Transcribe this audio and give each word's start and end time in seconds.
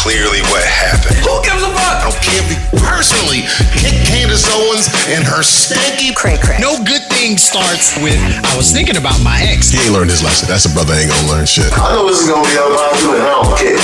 clearly 0.00 0.40
what 0.48 0.64
happened. 0.64 1.20
Who 1.28 1.36
gives 1.44 1.60
a 1.60 1.68
fuck? 1.76 2.08
I 2.08 2.10
can't 2.24 2.48
be 2.48 2.56
personally 2.80 3.44
kick 3.76 3.92
Candace 4.08 4.48
Owens 4.48 4.88
and 5.12 5.20
her 5.28 5.44
stanky 5.44 6.16
cray 6.16 6.40
cray. 6.40 6.56
No 6.56 6.80
good 6.80 7.04
thing 7.12 7.36
starts 7.36 8.00
with 8.00 8.16
I 8.16 8.56
was 8.56 8.72
thinking 8.72 8.96
about 8.96 9.20
my 9.20 9.36
ex. 9.44 9.68
He 9.68 9.76
ain't 9.76 9.92
learned 9.92 10.08
his 10.08 10.24
lesson. 10.24 10.48
That's 10.48 10.64
a 10.64 10.72
brother 10.72 10.96
ain't 10.96 11.12
gonna 11.12 11.28
learn 11.28 11.44
shit. 11.44 11.68
I 11.76 11.92
know 11.92 12.08
this 12.08 12.24
is 12.24 12.28
gonna 12.32 12.48
be 12.48 12.56
unpopular 12.56 13.20
and 13.20 13.28
I 13.28 13.44
don't 13.44 13.52
care. 13.60 13.76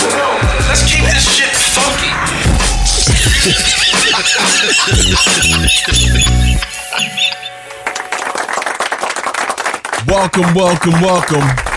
Let's 0.72 0.88
keep 0.88 1.04
this 1.04 1.28
shit 1.36 1.52
funky. 1.52 2.08
Welcome, 10.08 10.54
welcome, 10.54 10.96
welcome. 11.04 11.75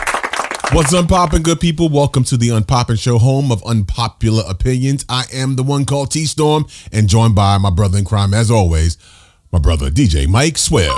What's 0.72 0.94
unpopping, 0.94 1.42
good 1.42 1.60
people? 1.60 1.90
Welcome 1.90 2.24
to 2.26 2.38
the 2.38 2.50
Unpopping 2.50 3.00
Show, 3.00 3.18
home 3.18 3.52
of 3.52 3.64
unpopular 3.66 4.44
opinions. 4.48 5.04
I 5.10 5.24
am 5.34 5.56
the 5.56 5.64
one 5.64 5.84
called 5.84 6.12
T 6.12 6.26
Storm, 6.26 6.68
and 6.92 7.10
joined 7.10 7.34
by 7.34 7.58
my 7.58 7.72
brother 7.72 7.98
in 7.98 8.06
crime, 8.06 8.36
as 8.36 8.52
always, 8.52 8.96
my 9.52 9.58
brother 9.58 9.90
DJ 9.90 10.28
Mike 10.28 10.60
Swift. 10.60 10.94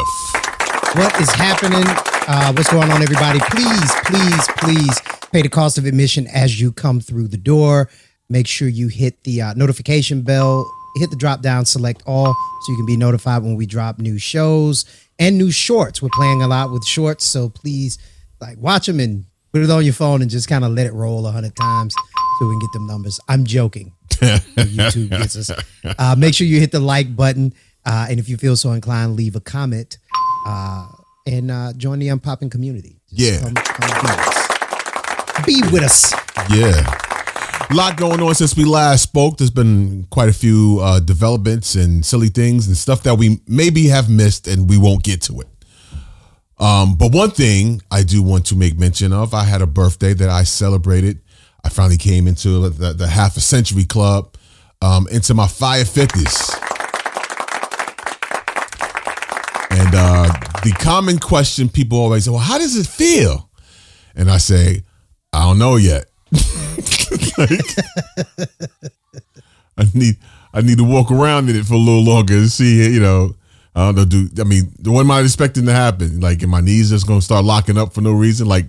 What 0.98 1.18
is 1.22 1.32
happening? 1.32 1.86
Uh, 2.28 2.52
what's 2.52 2.70
going 2.70 2.92
on, 2.92 3.02
everybody? 3.02 3.40
Please, 3.40 3.92
please, 4.04 4.48
please 4.58 5.02
pay 5.32 5.42
the 5.42 5.48
cost 5.48 5.78
of 5.78 5.86
admission 5.86 6.28
as 6.28 6.60
you 6.60 6.74
come 6.74 7.00
through 7.00 7.30
the 7.30 7.38
door. 7.38 7.90
Make 8.28 8.48
sure 8.48 8.68
you 8.68 8.90
hit 8.90 9.24
the 9.24 9.42
uh, 9.42 9.54
notification 9.54 10.22
bell, 10.22 10.70
hit 10.98 11.12
the 11.12 11.16
drop 11.16 11.42
down, 11.42 11.64
select 11.64 12.04
all, 12.06 12.34
so 12.34 12.72
you 12.74 12.76
can 12.76 12.86
be 12.86 12.98
notified 12.98 13.42
when 13.42 13.56
we 13.56 13.66
drop 13.66 14.00
new 14.00 14.18
shows 14.18 14.84
and 15.18 15.38
new 15.38 15.50
shorts. 15.50 16.02
We're 16.02 16.10
playing 16.10 16.42
a 16.42 16.48
lot 16.50 16.74
with 16.74 16.86
shorts, 16.86 17.24
so 17.24 17.48
please 17.48 17.98
like 18.42 18.58
watch 18.58 18.88
them 18.88 19.00
and 19.00 19.24
put 19.52 19.62
it 19.62 19.70
on 19.70 19.84
your 19.84 19.94
phone 19.94 20.22
and 20.22 20.30
just 20.32 20.48
kind 20.48 20.64
of 20.64 20.72
let 20.72 20.86
it 20.86 20.94
roll 20.94 21.26
a 21.28 21.32
hundred 21.32 21.56
times 21.56 21.94
so 22.40 22.48
we 22.48 22.54
can 22.54 22.60
get 22.60 22.72
them 22.74 22.88
numbers. 22.88 23.20
I'm 23.28 23.44
joking. 23.46 23.94
YouTube 24.12 25.10
gets 25.10 25.36
us. 25.36 25.52
Uh, 25.98 26.16
make 26.18 26.34
sure 26.34 26.46
you 26.48 26.60
hit 26.60 26.72
the 26.72 26.80
like 26.80 27.16
button, 27.16 27.54
uh, 27.86 28.08
and 28.10 28.20
if 28.20 28.30
you 28.30 28.38
feel 28.38 28.56
so 28.56 28.72
inclined, 28.72 29.16
leave 29.16 29.36
a 29.36 29.40
comment 29.40 29.98
uh, 30.46 30.88
and 31.26 31.50
uh, 31.52 31.74
join 31.74 32.00
the 32.00 32.08
unpopping 32.10 32.52
community. 32.52 33.00
Just 33.14 33.20
Yeah. 33.22 33.42
come- 33.42 33.56
come 33.56 33.86
be 33.86 34.02
with 34.02 34.22
us. 34.28 35.46
Be 35.46 35.62
with 35.72 35.84
us. 35.84 36.14
Yeah. 36.50 36.98
A 37.70 37.74
lot 37.74 37.96
going 37.96 38.20
on 38.22 38.36
since 38.36 38.56
we 38.58 38.66
last 38.66 39.04
spoke. 39.04 39.38
There's 39.38 39.50
been 39.50 40.06
quite 40.10 40.28
a 40.30 40.34
few 40.34 40.80
uh, 40.82 41.00
developments 41.00 41.74
and 41.76 42.06
silly 42.06 42.28
things 42.28 42.68
and 42.68 42.76
stuff 42.76 43.04
that 43.04 43.16
we 43.18 43.40
maybe 43.48 43.88
have 43.88 44.10
missed 44.10 44.46
and 44.48 44.70
we 44.70 44.78
won't 44.78 45.04
get 45.04 45.22
to 45.24 45.40
it. 45.40 45.48
Um, 46.62 46.96
but 46.96 47.12
one 47.12 47.32
thing 47.32 47.82
I 47.90 48.04
do 48.04 48.22
want 48.22 48.46
to 48.48 48.56
make 48.56 48.78
mention 48.78 49.12
of, 49.12 49.34
I 49.34 49.44
had 49.44 49.64
a 49.64 49.68
birthday 49.68 50.14
that 50.14 50.30
I 50.30 50.44
celebrated. 50.44 51.20
I 51.64 51.70
finally 51.70 51.98
came 51.98 52.28
into 52.28 52.70
the, 52.70 52.94
the 52.94 53.08
half 53.08 53.36
a 53.36 53.40
century 53.42 53.84
club, 53.84 54.36
um, 54.82 55.08
into 55.12 55.34
my 55.34 55.48
fire 55.48 55.84
50s. 55.84 56.60
And 59.72 59.96
uh, 59.96 60.28
the 60.64 60.72
common 60.80 61.18
question 61.18 61.68
people 61.68 61.98
always 61.98 62.26
say, 62.26 62.32
well, 62.32 62.40
how 62.40 62.60
does 62.60 62.78
it 62.78 62.86
feel? 62.86 63.50
And 64.16 64.30
I 64.30 64.38
say, 64.38 64.84
I 65.34 65.44
don't 65.46 65.60
know 65.60 65.76
yet. 65.78 66.06
Like, 67.38 67.50
I 69.78 69.86
need 69.94 70.18
I 70.54 70.62
need 70.62 70.78
to 70.78 70.84
walk 70.84 71.12
around 71.12 71.50
in 71.50 71.56
it 71.56 71.66
for 71.66 71.74
a 71.74 71.78
little 71.78 72.04
longer 72.04 72.36
and 72.36 72.50
see, 72.50 72.94
you 72.94 73.00
know. 73.00 73.36
I 73.76 73.86
don't 73.92 73.96
know, 73.96 74.06
do 74.06 74.28
I 74.40 74.44
mean 74.44 74.74
what 74.84 75.02
am 75.02 75.12
I 75.12 75.22
expecting 75.22 75.66
to 75.66 75.74
happen? 75.74 76.20
Like, 76.20 76.44
are 76.44 76.48
my 76.48 76.62
knees 76.62 76.90
just 76.90 77.08
gonna 77.08 77.22
start 77.22 77.46
locking 77.46 77.78
up 77.78 77.94
for 77.94 78.02
no 78.02 78.12
reason? 78.12 78.48
Like 78.48 78.66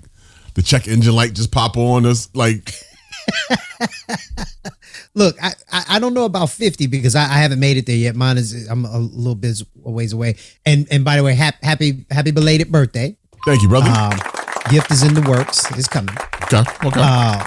the 0.55 0.63
check 0.63 0.87
engine 0.87 1.15
light 1.15 1.33
just 1.35 1.51
pop 1.51 1.77
on 1.77 2.07
us? 2.07 2.29
Like 2.35 2.73
Look, 5.15 5.37
I, 5.43 5.53
I 5.71 5.99
don't 5.99 6.15
know 6.15 6.25
about 6.25 6.51
fifty 6.51 6.87
because 6.87 7.15
I, 7.15 7.25
I 7.25 7.35
haven't 7.39 7.61
made 7.61 7.77
it 7.77 7.85
there 7.87 7.97
yet. 7.97 8.17
Mine 8.17 8.39
is 8.39 8.67
I'm 8.69 8.85
a 8.87 8.99
little 8.99 9.35
bit 9.35 9.61
a 9.85 9.91
ways 9.91 10.13
away. 10.15 10.37
And 10.65 10.87
and 10.91 11.05
by 11.05 11.17
the 11.17 11.23
way, 11.23 11.35
hap, 11.35 11.63
happy 11.63 12.07
happy 12.11 12.31
belated 12.31 12.73
birthday. 12.73 13.17
thank 13.45 13.61
you, 13.63 13.69
brother. 13.69 13.91
Um, 13.91 14.19
gift 14.71 14.91
is 14.91 15.03
in 15.03 15.13
the 15.15 15.21
works. 15.29 15.71
It's 15.77 15.87
coming. 15.89 16.15
okay, 16.45 16.59
okay. 16.85 17.01
Uh, 17.03 17.45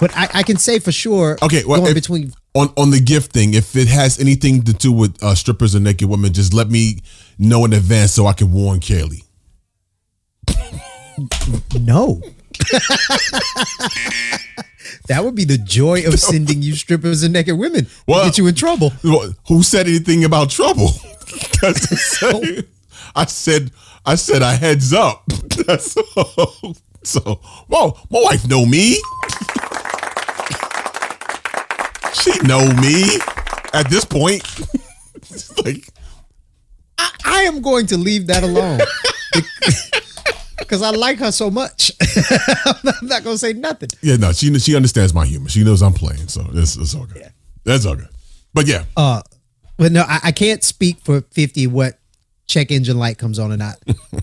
but 0.00 0.16
I, 0.16 0.28
I 0.34 0.42
can 0.44 0.56
say 0.56 0.78
for 0.78 0.92
sure. 0.92 1.36
Okay, 1.42 1.64
well, 1.64 1.80
going 1.80 1.90
if- 1.90 1.94
between 1.96 2.32
on 2.54 2.68
on 2.76 2.90
the 2.90 3.00
gift 3.00 3.32
thing, 3.32 3.54
if 3.54 3.74
it 3.76 3.88
has 3.88 4.18
anything 4.20 4.62
to 4.62 4.72
do 4.72 4.92
with 4.92 5.22
uh, 5.22 5.34
strippers 5.34 5.74
and 5.74 5.84
naked 5.84 6.08
women, 6.08 6.32
just 6.32 6.54
let 6.54 6.68
me 6.70 7.00
know 7.38 7.64
in 7.64 7.72
advance 7.72 8.12
so 8.12 8.26
I 8.26 8.32
can 8.32 8.52
warn 8.52 8.80
Kaylee. 8.80 9.24
no. 11.80 12.20
that 15.08 15.22
would 15.24 15.34
be 15.34 15.44
the 15.44 15.58
joy 15.58 16.06
of 16.06 16.18
sending 16.20 16.62
you 16.62 16.74
strippers 16.74 17.22
and 17.22 17.32
naked 17.32 17.58
women. 17.58 17.86
Well- 18.06 18.24
get 18.26 18.38
you 18.38 18.46
in 18.46 18.54
trouble. 18.54 18.92
Well, 19.02 19.34
Who 19.48 19.62
said 19.62 19.86
anything 19.88 20.24
about 20.24 20.50
trouble? 20.50 20.88
That's 21.60 21.88
the 21.88 21.96
same. 21.96 22.62
I 23.16 23.24
said 23.26 23.70
I 24.06 24.14
said 24.16 24.42
a 24.42 24.54
heads 24.54 24.92
up. 24.92 25.24
That's 25.66 25.96
all. 26.16 26.76
So, 27.02 27.40
well, 27.68 27.98
my 28.10 28.20
wife 28.22 28.46
know 28.48 28.64
me. 28.64 28.98
She 32.24 32.38
know 32.46 32.66
me 32.80 33.04
at 33.72 33.88
this 33.90 34.04
point. 34.04 34.42
like, 35.64 35.88
I, 36.98 37.10
I 37.24 37.42
am 37.42 37.60
going 37.62 37.86
to 37.86 37.96
leave 37.96 38.26
that 38.28 38.42
alone. 38.42 38.80
Because 40.56 40.80
I 40.82 40.90
like 40.90 41.18
her 41.18 41.30
so 41.30 41.50
much. 41.50 41.90
I'm 42.64 43.06
not 43.06 43.22
going 43.22 43.34
to 43.34 43.38
say 43.38 43.52
nothing. 43.52 43.90
yeah, 44.00 44.16
no, 44.16 44.32
she 44.32 44.56
she 44.58 44.74
understands 44.74 45.12
my 45.12 45.26
humor. 45.26 45.48
She 45.48 45.62
knows 45.62 45.82
I'm 45.82 45.92
playing, 45.92 46.28
so 46.28 46.46
it's, 46.54 46.76
it's 46.76 46.94
all 46.94 47.04
good. 47.06 47.20
Yeah. 47.22 47.28
That's 47.64 47.84
all 47.84 47.96
good. 47.96 48.08
But 48.54 48.66
yeah, 48.66 48.84
Uh, 48.96 49.20
but 49.76 49.92
no, 49.92 50.02
I, 50.08 50.20
I 50.24 50.32
can't 50.32 50.62
speak 50.64 51.00
for 51.00 51.20
50 51.32 51.66
what 51.66 51.98
check 52.46 52.70
engine 52.70 52.98
light 52.98 53.18
comes 53.18 53.38
on 53.38 53.52
or 53.52 53.56
not. 53.58 53.76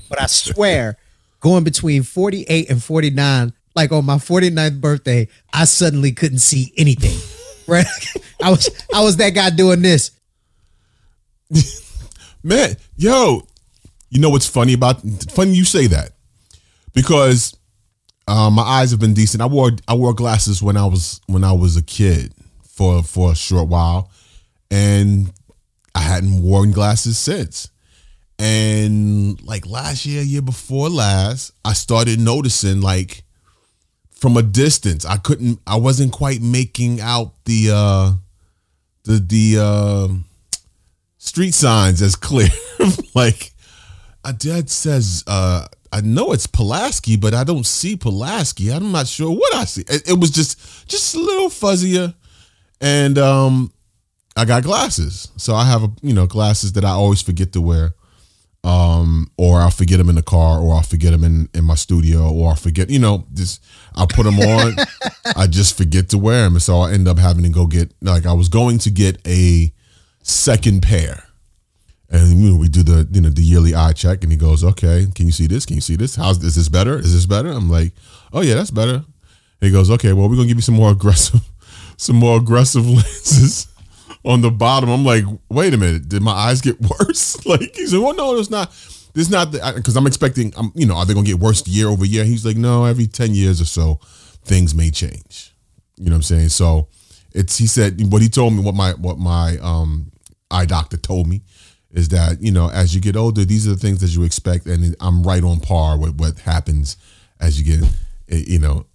but 0.10 0.20
I 0.22 0.26
swear, 0.26 0.98
going 1.42 1.64
between 1.64 2.02
48 2.02 2.70
and 2.72 2.82
49, 2.82 3.54
like 3.76 3.92
on 3.92 4.06
my 4.06 4.16
49th 4.16 4.82
birthday, 4.82 5.28
I 5.54 5.66
suddenly 5.66 6.12
couldn't 6.12 6.40
see 6.40 6.74
anything. 6.76 7.18
Right? 7.72 7.86
I 8.44 8.50
was 8.50 8.70
I 8.94 9.02
was 9.02 9.16
that 9.18 9.30
guy 9.30 9.50
doing 9.50 9.82
this. 9.82 10.12
man, 12.44 12.76
yo, 12.98 13.48
you 14.10 14.20
know 14.20 14.30
what's 14.30 14.48
funny 14.48 14.74
about 14.74 15.02
funny 15.30 15.54
you 15.54 15.64
say 15.64 15.88
that 15.88 16.12
because 16.94 17.56
um, 18.28 18.54
my 18.56 18.64
eyes 18.64 18.92
have 18.92 19.00
been 19.00 19.14
decent. 19.14 19.42
I 19.42 19.46
wore 19.46 19.72
I 19.88 19.94
wore 19.94 20.14
glasses 20.14 20.62
when 20.62 20.76
I 20.76 20.86
was 20.86 21.22
when 21.28 21.46
I 21.46 21.54
was 21.54 21.78
a 21.78 21.82
kid 21.82 22.34
for 22.68 23.04
for 23.04 23.32
a 23.32 23.36
short 23.36 23.70
while, 23.70 24.12
and 24.70 25.32
I 25.96 26.02
hadn't 26.02 26.44
worn 26.44 26.72
glasses 26.72 27.18
since. 27.18 27.70
And 28.38 29.42
like 29.44 29.66
last 29.66 30.06
year, 30.06 30.24
year 30.24 30.42
before 30.42 30.90
last, 30.90 31.54
I 31.64 31.74
started 31.74 32.20
noticing 32.20 32.82
like 32.82 33.24
from 34.22 34.38
a 34.38 34.44
distance, 34.44 35.04
I 35.04 35.18
couldn't, 35.18 35.60
I 35.66 35.78
wasn't 35.78 36.14
quite 36.14 36.42
making 36.42 37.02
out 37.02 37.34
the 37.46 37.72
uh 37.74 38.14
the 39.04 39.14
the 39.14 39.58
uh 39.60 40.08
street 41.18 41.56
signs 41.56 42.04
as 42.04 42.16
clear. 42.16 42.50
like 43.16 43.52
a 44.24 44.32
dad 44.32 44.70
says, 44.70 45.24
uh, 45.26 45.66
I 45.92 46.02
know 46.02 46.34
it's 46.34 46.46
Pulaski, 46.46 47.18
but 47.18 47.34
I 47.34 47.44
don't 47.44 47.66
see 47.66 47.98
Pulaski. 47.98 48.70
I'm 48.72 48.92
not 48.92 49.08
sure 49.08 49.32
what 49.32 49.56
I 49.56 49.66
see. 49.66 49.82
It, 49.88 50.10
it 50.12 50.20
was 50.20 50.30
just 50.30 50.88
just 50.88 51.16
a 51.16 51.20
little 51.20 51.50
fuzzier. 51.50 52.14
And 52.80 53.18
um 53.18 53.74
I 54.38 54.46
got 54.46 54.62
glasses. 54.62 55.30
So 55.36 55.56
I 55.56 55.66
have 55.66 55.84
a 55.84 55.92
you 56.04 56.14
know 56.14 56.28
glasses 56.28 56.74
that 56.74 56.86
I 56.86 56.92
always 56.92 57.24
forget 57.24 57.54
to 57.54 57.62
wear. 57.62 57.96
Um, 58.64 59.32
or 59.38 59.60
I'll 59.60 59.72
forget 59.72 59.98
them 59.98 60.10
in 60.10 60.16
the 60.16 60.22
car, 60.22 60.60
or 60.60 60.76
I'll 60.76 60.84
forget 60.84 61.12
them 61.12 61.24
in, 61.24 61.50
in 61.54 61.64
my 61.64 61.74
studio, 61.74 62.32
or 62.32 62.50
I'll 62.50 62.56
forget, 62.56 62.92
you 62.92 63.00
know, 63.00 63.26
just 63.34 63.64
I'll 63.96 64.08
put 64.08 64.24
them 64.24 64.40
on. 64.40 64.76
I 65.36 65.48
just 65.48 65.76
forget 65.76 66.10
to 66.10 66.20
wear 66.20 66.44
them. 66.44 66.54
And 66.54 66.62
so 66.62 66.80
I 66.82 66.92
end 66.92 67.08
up 67.08 67.18
having 67.18 67.44
to 67.44 67.50
go 67.50 67.66
get 67.66 67.92
like 68.02 68.26
I 68.28 68.34
was 68.34 68.50
going 68.50 68.78
to 68.80 68.92
get 68.92 69.20
a 69.28 69.74
second 70.22 70.84
pair. 70.84 71.24
And 72.12 72.40
you 72.40 72.52
know, 72.52 72.58
we 72.58 72.68
do 72.68 72.84
the 72.84 73.08
you 73.12 73.22
know 73.22 73.30
the 73.30 73.42
yearly 73.42 73.74
eye 73.74 73.94
check, 73.94 74.24
and 74.24 74.32
he 74.32 74.38
goes, 74.38 74.64
"Okay, 74.64 75.08
can 75.16 75.26
you 75.26 75.32
see 75.32 75.48
this? 75.48 75.66
Can 75.66 75.76
you 75.76 75.82
see 75.82 75.96
this? 75.96 76.16
How's 76.16 76.44
is 76.44 76.56
this 76.56 76.68
better? 76.68 77.00
Is 77.00 77.14
this 77.14 77.26
better?" 77.26 77.50
I'm 77.50 77.70
like, 77.70 77.94
"Oh 78.34 78.42
yeah, 78.42 78.56
that's 78.56 78.70
better." 78.70 78.96
And 78.96 79.06
he 79.62 79.72
goes, 79.72 79.90
"Okay, 79.90 80.12
well 80.12 80.28
we're 80.28 80.36
gonna 80.36 80.50
give 80.50 80.58
you 80.58 80.62
some 80.62 80.76
more 80.76 80.92
aggressive, 80.92 81.40
some 81.98 82.18
more 82.18 82.38
aggressive 82.38 82.86
lenses 82.90 83.68
on 84.24 84.42
the 84.42 84.52
bottom." 84.52 84.90
I'm 84.90 85.06
like, 85.06 85.24
"Wait 85.50 85.74
a 85.74 85.78
minute, 85.78 86.10
did 86.10 86.22
my 86.22 86.32
eyes 86.32 86.62
get 86.62 86.80
worse?" 87.00 87.46
like 87.46 87.76
he 87.76 87.88
said, 87.88 88.00
"Well, 88.00 88.14
no, 88.14 88.38
it's 88.38 88.50
not. 88.50 88.70
It's 89.14 89.30
not 89.30 89.52
because 89.52 89.98
I'm 89.98 90.08
expecting. 90.08 90.54
I'm 90.58 90.72
you 90.76 90.86
know, 90.86 90.96
are 90.96 91.06
they 91.06 91.14
gonna 91.14 91.26
get 91.26 91.40
worse 91.40 91.66
year 91.68 91.88
over 91.88 92.06
year?" 92.06 92.24
He's 92.24 92.46
like, 92.46 92.58
"No, 92.58 92.86
every 92.86 93.08
ten 93.08 93.34
years 93.36 93.62
or 93.62 93.66
so, 93.66 94.00
things 94.44 94.74
may 94.74 94.92
change." 94.92 95.54
You 95.98 96.06
know 96.06 96.12
what 96.12 96.18
I'm 96.18 96.24
saying? 96.24 96.50
So 96.50 96.88
it's 97.34 97.58
he 97.58 97.68
said 97.68 98.02
what 98.12 98.22
he 98.22 98.30
told 98.30 98.54
me 98.54 98.62
what 98.62 98.76
my 98.76 98.92
what 98.94 99.18
my 99.18 99.58
um 99.62 100.12
eye 100.50 100.66
doctor 100.66 100.98
told 100.98 101.28
me 101.28 101.42
is 101.92 102.10
that 102.10 102.42
you 102.42 102.52
know 102.52 102.70
as 102.72 102.94
you 102.94 103.00
get 103.00 103.16
older 103.16 103.46
these 103.46 103.66
are 103.66 103.72
the 103.72 103.78
things 103.78 104.02
that 104.02 104.14
you 104.14 104.24
expect 104.24 104.66
and 104.66 104.96
I'm 105.00 105.24
right 105.24 105.44
on 105.44 105.62
par 105.62 105.98
with 105.98 106.20
what 106.20 106.40
happens 106.40 106.98
as 107.40 107.58
you 107.58 107.66
get 107.66 107.90
eh, 108.30 108.44
you 108.48 108.60
know 108.60 108.86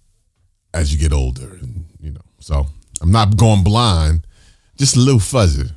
as 0.73 0.93
you 0.93 0.99
get 0.99 1.11
older 1.11 1.57
and 1.61 1.85
you 1.99 2.11
know 2.11 2.21
so 2.39 2.67
I'm 3.01 3.11
not 3.11 3.37
going 3.37 3.63
blind, 3.63 4.25
just 4.77 4.95
a 4.95 4.99
little 4.99 5.19
fuzzy. 5.19 5.69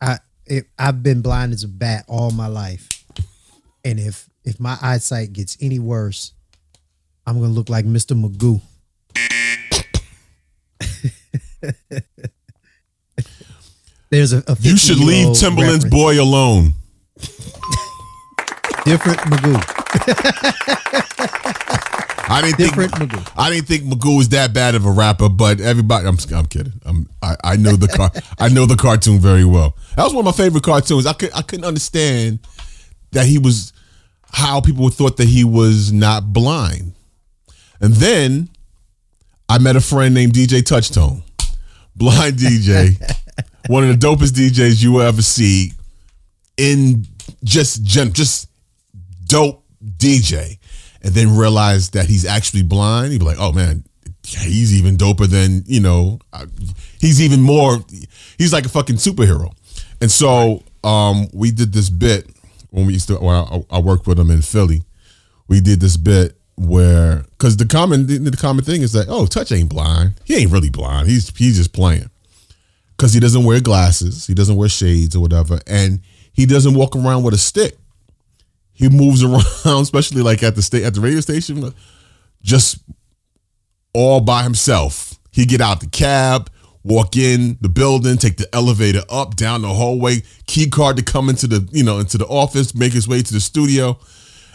I 0.00 0.18
it, 0.46 0.66
I've 0.78 1.02
been 1.02 1.20
blind 1.22 1.52
as 1.52 1.64
a 1.64 1.68
bat 1.68 2.04
all 2.08 2.30
my 2.30 2.46
life, 2.46 2.88
and 3.84 3.98
if 4.00 4.28
if 4.44 4.58
my 4.60 4.78
eyesight 4.80 5.32
gets 5.32 5.56
any 5.60 5.78
worse, 5.78 6.32
I'm 7.26 7.40
gonna 7.40 7.52
look 7.52 7.68
like 7.68 7.84
Mr. 7.84 8.14
Magoo. 8.20 8.60
There's 14.10 14.32
a, 14.32 14.42
a 14.46 14.56
You 14.60 14.76
should 14.78 14.98
leave 14.98 15.28
Timbaland's 15.28 15.84
reference. 15.84 15.84
boy 15.84 16.20
alone. 16.22 16.72
Different 18.84 19.18
Magoo. 19.20 20.68
I 22.30 22.42
didn't 22.42 22.58
Different 22.58 22.94
think 22.94 23.10
Magoo. 23.10 23.32
I 23.36 23.50
didn't 23.50 23.66
think 23.66 23.84
Magoo 23.84 24.18
was 24.18 24.28
that 24.30 24.52
bad 24.52 24.74
of 24.74 24.84
a 24.84 24.90
rapper, 24.90 25.28
but 25.28 25.60
everybody 25.60 26.06
I'm 26.06 26.18
I'm 26.34 26.46
kidding. 26.46 26.74
I'm 26.84 27.08
I, 27.22 27.36
I 27.42 27.56
know 27.56 27.74
the 27.76 27.88
car 27.88 28.10
I 28.38 28.48
know 28.48 28.66
the 28.66 28.76
cartoon 28.76 29.18
very 29.18 29.44
well. 29.44 29.76
That 29.96 30.04
was 30.04 30.12
one 30.12 30.26
of 30.26 30.36
my 30.36 30.44
favorite 30.44 30.62
cartoons. 30.62 31.06
I 31.06 31.14
could 31.14 31.30
I 31.34 31.42
couldn't 31.42 31.64
understand 31.64 32.40
that 33.12 33.26
he 33.26 33.38
was 33.38 33.72
how 34.30 34.60
people 34.60 34.88
thought 34.90 35.16
that 35.16 35.28
he 35.28 35.42
was 35.44 35.90
not 35.90 36.32
blind. 36.32 36.92
And 37.80 37.94
then 37.94 38.50
I 39.48 39.58
met 39.58 39.76
a 39.76 39.80
friend 39.80 40.14
named 40.14 40.34
DJ 40.34 40.60
Touchtone. 40.60 41.22
Blind 41.96 42.36
DJ. 42.36 43.00
one 43.68 43.88
of 43.88 43.98
the 43.98 44.06
dopest 44.06 44.32
DJs 44.32 44.82
you 44.82 44.92
will 44.92 45.02
ever 45.02 45.22
see 45.22 45.72
in 46.56 47.06
just 47.42 47.82
gen, 47.84 48.12
just 48.12 48.47
dope 49.28 49.64
DJ, 49.96 50.58
and 51.02 51.14
then 51.14 51.36
realize 51.36 51.90
that 51.90 52.06
he's 52.06 52.24
actually 52.24 52.62
blind, 52.62 53.12
he'd 53.12 53.18
be 53.18 53.24
like, 53.24 53.38
"Oh 53.38 53.52
man, 53.52 53.84
he's 54.24 54.74
even 54.74 54.96
doper 54.96 55.26
than 55.26 55.62
you 55.66 55.80
know. 55.80 56.18
He's 57.00 57.22
even 57.22 57.40
more. 57.40 57.78
He's 58.36 58.52
like 58.52 58.66
a 58.66 58.68
fucking 58.68 58.96
superhero." 58.96 59.52
And 60.00 60.10
so 60.10 60.62
um, 60.84 61.28
we 61.32 61.50
did 61.50 61.72
this 61.72 61.90
bit 61.90 62.28
when 62.70 62.86
we 62.86 62.94
used 62.94 63.08
to. 63.08 63.16
When 63.16 63.34
I, 63.34 63.64
I 63.70 63.78
worked 63.78 64.06
with 64.06 64.18
him 64.18 64.30
in 64.30 64.42
Philly. 64.42 64.82
We 65.48 65.60
did 65.60 65.80
this 65.80 65.96
bit 65.96 66.36
where 66.56 67.24
because 67.30 67.56
the 67.56 67.64
common 67.64 68.06
the 68.06 68.36
common 68.36 68.64
thing 68.64 68.82
is 68.82 68.92
that 68.92 69.06
oh, 69.08 69.26
Touch 69.26 69.52
ain't 69.52 69.70
blind. 69.70 70.14
He 70.24 70.36
ain't 70.36 70.50
really 70.50 70.70
blind. 70.70 71.08
He's 71.08 71.34
he's 71.36 71.56
just 71.56 71.72
playing 71.72 72.10
because 72.98 73.14
he 73.14 73.20
doesn't 73.20 73.44
wear 73.44 73.60
glasses, 73.60 74.26
he 74.26 74.34
doesn't 74.34 74.56
wear 74.56 74.68
shades 74.68 75.14
or 75.14 75.20
whatever, 75.20 75.60
and 75.66 76.00
he 76.32 76.44
doesn't 76.44 76.74
walk 76.74 76.96
around 76.96 77.22
with 77.22 77.32
a 77.32 77.38
stick. 77.38 77.78
He 78.78 78.88
moves 78.88 79.24
around, 79.24 79.82
especially 79.82 80.22
like 80.22 80.44
at 80.44 80.54
the 80.54 80.62
state 80.62 80.84
at 80.84 80.94
the 80.94 81.00
radio 81.00 81.20
station, 81.20 81.74
just 82.42 82.78
all 83.92 84.20
by 84.20 84.44
himself. 84.44 85.14
He 85.32 85.44
get 85.44 85.60
out 85.60 85.80
the 85.80 85.88
cab, 85.88 86.48
walk 86.84 87.16
in 87.16 87.58
the 87.60 87.68
building, 87.68 88.18
take 88.18 88.36
the 88.36 88.48
elevator 88.54 89.02
up, 89.10 89.34
down 89.34 89.62
the 89.62 89.68
hallway, 89.68 90.22
key 90.46 90.70
card 90.70 90.96
to 90.96 91.02
come 91.02 91.28
into 91.28 91.48
the 91.48 91.68
you 91.72 91.82
know 91.82 91.98
into 91.98 92.18
the 92.18 92.26
office, 92.26 92.72
make 92.72 92.92
his 92.92 93.08
way 93.08 93.20
to 93.20 93.32
the 93.32 93.40
studio, 93.40 93.98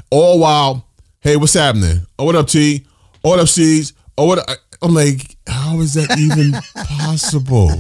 all 0.09 0.39
while, 0.39 0.87
hey, 1.19 1.35
what's 1.35 1.53
happening? 1.53 2.07
Oh, 2.17 2.23
what 2.23 2.35
up, 2.35 2.47
T? 2.47 2.85
Oh, 3.25 3.31
what 3.31 3.39
up, 3.39 3.49
C's? 3.49 3.91
Oh, 4.17 4.25
what? 4.25 4.59
I'm 4.81 4.93
like, 4.93 5.35
how 5.47 5.81
is 5.81 5.95
that 5.95 6.17
even 6.17 6.53
possible? 6.85 7.71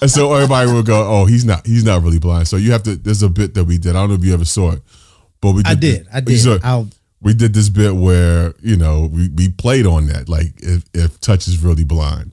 And 0.00 0.10
so 0.10 0.32
everybody 0.32 0.70
will 0.70 0.84
go, 0.84 1.04
"Oh, 1.08 1.24
he's 1.26 1.44
not. 1.44 1.66
He's 1.66 1.84
not 1.84 2.02
really 2.04 2.20
blind." 2.20 2.46
So 2.46 2.56
you 2.56 2.70
have 2.70 2.84
to. 2.84 2.94
There's 2.94 3.22
a 3.24 3.28
bit 3.28 3.54
that 3.54 3.64
we 3.64 3.78
did. 3.78 3.90
I 3.96 4.00
don't 4.00 4.10
know 4.10 4.14
if 4.14 4.24
you 4.24 4.32
ever 4.32 4.44
saw 4.44 4.72
it, 4.72 4.82
but 5.40 5.52
we. 5.52 5.62
Did 5.62 5.70
I 5.70 5.74
did. 5.74 6.06
I 6.12 6.20
did. 6.20 6.38
saw 6.38 6.54
it. 6.54 6.64
I'll, 6.64 6.88
we 7.20 7.34
did 7.34 7.54
this 7.54 7.68
bit 7.68 7.94
where 7.94 8.54
you 8.60 8.76
know 8.76 9.08
we, 9.12 9.28
we 9.28 9.48
played 9.48 9.86
on 9.86 10.06
that 10.06 10.28
like 10.28 10.52
if 10.58 10.84
if 10.94 11.20
touch 11.20 11.48
is 11.48 11.62
really 11.62 11.84
blind 11.84 12.32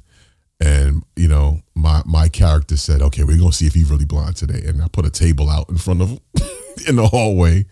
and 0.60 1.04
you 1.16 1.28
know 1.28 1.60
my 1.74 2.02
my 2.06 2.30
character 2.30 2.78
said 2.78 3.02
okay 3.02 3.24
we're 3.24 3.38
gonna 3.38 3.52
see 3.52 3.68
if 3.68 3.74
he's 3.74 3.90
really 3.90 4.06
blind 4.06 4.36
today 4.36 4.62
and 4.68 4.82
i 4.82 4.88
put 4.88 5.06
a 5.06 5.10
table 5.10 5.50
out 5.50 5.68
in 5.70 5.78
front 5.78 6.02
of 6.02 6.10
him 6.10 6.20
in 6.88 6.96
the 6.96 7.08
hallway 7.08 7.66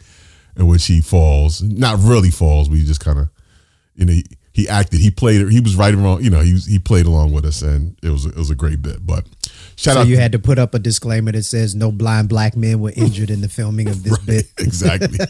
in 0.57 0.67
which 0.67 0.85
he 0.85 0.99
falls 0.99 1.61
not 1.61 1.97
really 1.99 2.29
falls 2.29 2.69
we 2.69 2.83
just 2.83 2.99
kind 2.99 3.19
of 3.19 3.29
you 3.95 4.05
know 4.05 4.13
he, 4.13 4.25
he 4.51 4.67
acted 4.67 4.99
he 4.99 5.09
played 5.09 5.49
he 5.49 5.61
was 5.61 5.75
right 5.75 5.93
and 5.93 6.03
wrong 6.03 6.21
you 6.21 6.29
know 6.29 6.41
he 6.41 6.53
was, 6.53 6.65
he 6.65 6.79
played 6.79 7.05
along 7.05 7.31
with 7.31 7.45
us 7.45 7.61
and 7.61 7.95
it 8.03 8.09
was 8.09 8.25
it 8.25 8.35
was 8.35 8.49
a 8.49 8.55
great 8.55 8.81
bit 8.81 9.05
but 9.05 9.25
shout 9.75 9.95
so 9.95 10.01
out 10.01 10.07
you 10.07 10.17
had 10.17 10.31
to 10.31 10.39
put 10.39 10.59
up 10.59 10.73
a 10.73 10.79
disclaimer 10.79 11.31
that 11.31 11.43
says 11.43 11.75
no 11.75 11.91
blind 11.91 12.29
black 12.29 12.55
men 12.55 12.79
were 12.79 12.93
injured 12.95 13.29
in 13.29 13.41
the 13.41 13.49
filming 13.49 13.87
of 13.89 14.03
this 14.03 14.17
bit. 14.25 14.45
exactly. 14.59 15.19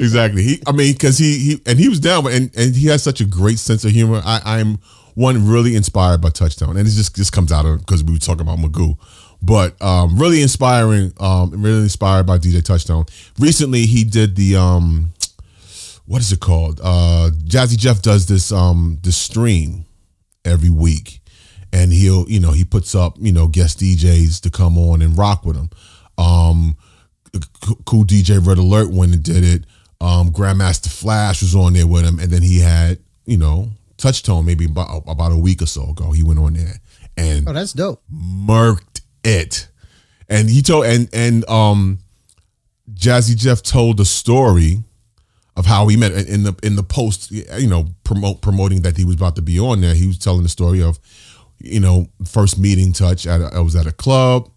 Exactly. 0.00 0.42
He 0.42 0.62
i 0.66 0.72
mean 0.72 0.92
because 0.92 1.18
he 1.18 1.38
he 1.38 1.60
and 1.66 1.78
he 1.78 1.88
was 1.88 2.00
down 2.00 2.26
and 2.26 2.50
and 2.56 2.74
he 2.76 2.86
has 2.88 3.02
such 3.02 3.20
a 3.20 3.24
great 3.24 3.58
sense 3.58 3.84
of 3.84 3.90
humor. 3.90 4.20
I 4.24 4.40
i'm 4.44 4.78
one 5.14 5.48
really 5.48 5.74
inspired 5.74 6.20
by 6.20 6.28
Touchtone 6.30 6.70
and 6.78 6.80
it 6.80 6.92
just 6.92 7.16
just 7.16 7.32
comes 7.32 7.50
out 7.52 7.66
of 7.66 7.80
because 7.80 8.04
we 8.04 8.12
were 8.12 8.18
talking 8.18 8.42
about 8.42 8.58
magoo. 8.58 8.96
But 9.42 9.80
um 9.82 10.18
really 10.18 10.42
inspiring 10.42 11.12
um 11.20 11.50
really 11.50 11.82
inspired 11.82 12.26
by 12.26 12.38
dj 12.38 12.60
Touchtone 12.62 13.08
recently 13.38 13.86
he 13.86 14.04
did 14.04 14.36
the 14.36 14.56
um 14.56 15.12
what 16.06 16.20
is 16.20 16.32
it 16.32 16.40
called? 16.40 16.80
Uh 16.82 17.30
jazzy 17.44 17.76
jeff 17.76 18.00
does 18.02 18.26
this 18.26 18.52
um 18.52 18.98
this 19.02 19.16
stream 19.16 19.84
every 20.44 20.70
week 20.70 21.20
and 21.72 21.92
he'll 21.92 22.28
you 22.28 22.40
know 22.40 22.52
he 22.52 22.64
puts 22.64 22.94
up 22.94 23.16
you 23.20 23.32
know 23.32 23.46
guest 23.46 23.80
djs 23.80 24.40
to 24.40 24.50
come 24.50 24.78
on 24.78 25.02
and 25.02 25.16
rock 25.18 25.44
with 25.44 25.56
him 25.56 25.68
um 26.18 26.76
cool 27.84 28.04
dj 28.04 28.44
red 28.46 28.58
alert 28.58 28.90
went 28.90 29.12
and 29.12 29.22
did 29.22 29.44
it 29.44 29.64
um 30.00 30.30
grandmaster 30.32 30.88
flash 30.90 31.42
was 31.42 31.54
on 31.54 31.72
there 31.74 31.86
with 31.86 32.04
him 32.04 32.18
and 32.18 32.30
then 32.30 32.42
he 32.42 32.60
had 32.60 32.98
you 33.26 33.36
know 33.36 33.68
touchtone 33.98 34.44
maybe 34.44 34.64
about, 34.64 35.02
about 35.06 35.32
a 35.32 35.36
week 35.36 35.60
or 35.60 35.66
so 35.66 35.90
ago 35.90 36.12
he 36.12 36.22
went 36.22 36.38
on 36.38 36.54
there 36.54 36.74
and 37.16 37.48
Oh, 37.48 37.52
that's 37.52 37.72
dope. 37.72 38.00
murked 38.12 39.00
it. 39.24 39.66
And 40.28 40.48
he 40.48 40.62
told 40.62 40.86
and 40.86 41.08
and 41.12 41.48
um 41.50 41.98
Jazzy 42.94 43.36
Jeff 43.36 43.60
told 43.62 43.96
the 43.96 44.04
story 44.04 44.82
of 45.56 45.66
how 45.66 45.88
he 45.88 45.96
met 45.96 46.12
in 46.12 46.44
the 46.44 46.54
in 46.62 46.76
the 46.76 46.82
post, 46.84 47.30
you 47.32 47.66
know, 47.66 47.86
promote 48.04 48.40
promoting 48.40 48.82
that 48.82 48.96
he 48.96 49.04
was 49.04 49.16
about 49.16 49.34
to 49.36 49.42
be 49.42 49.58
on 49.58 49.80
there. 49.80 49.94
He 49.94 50.06
was 50.06 50.16
telling 50.18 50.42
the 50.44 50.48
story 50.48 50.80
of, 50.82 50.98
you 51.60 51.80
know, 51.80 52.06
first 52.24 52.58
meeting 52.58 52.92
touch 52.92 53.26
at 53.26 53.40
a, 53.40 53.50
I 53.54 53.60
was 53.60 53.76
at 53.76 53.86
a 53.86 53.92
club. 53.92 54.50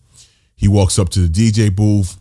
He 0.56 0.68
walks 0.68 1.00
up 1.00 1.10
to 1.10 1.28
the 1.28 1.28
DJ 1.28 1.76
booth, 1.76 2.18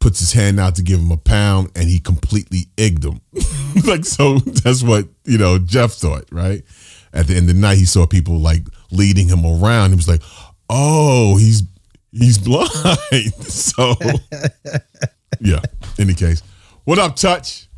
puts 0.00 0.18
his 0.18 0.32
hand 0.32 0.58
out 0.58 0.74
to 0.76 0.82
give 0.82 0.98
him 1.00 1.12
a 1.12 1.16
pound, 1.16 1.70
and 1.76 1.88
he 1.88 2.00
completely 2.00 2.66
egged 2.76 3.04
him. 3.04 3.20
like 3.86 4.04
so, 4.04 4.38
that's 4.38 4.82
what 4.82 5.06
you 5.24 5.38
know 5.38 5.58
Jeff 5.58 5.92
thought, 5.92 6.24
right? 6.32 6.62
At 7.12 7.26
the 7.26 7.36
end 7.36 7.48
of 7.48 7.54
the 7.54 7.60
night, 7.60 7.78
he 7.78 7.84
saw 7.84 8.06
people 8.06 8.38
like 8.38 8.62
leading 8.90 9.28
him 9.28 9.44
around. 9.44 9.90
He 9.90 9.96
was 9.96 10.08
like, 10.08 10.22
"Oh, 10.68 11.36
he's 11.36 11.62
he's 12.10 12.38
blind." 12.38 12.70
so, 13.42 13.94
yeah. 15.40 15.60
Any 15.98 16.14
case, 16.14 16.42
what 16.84 16.98
up, 16.98 17.16
Touch? 17.16 17.68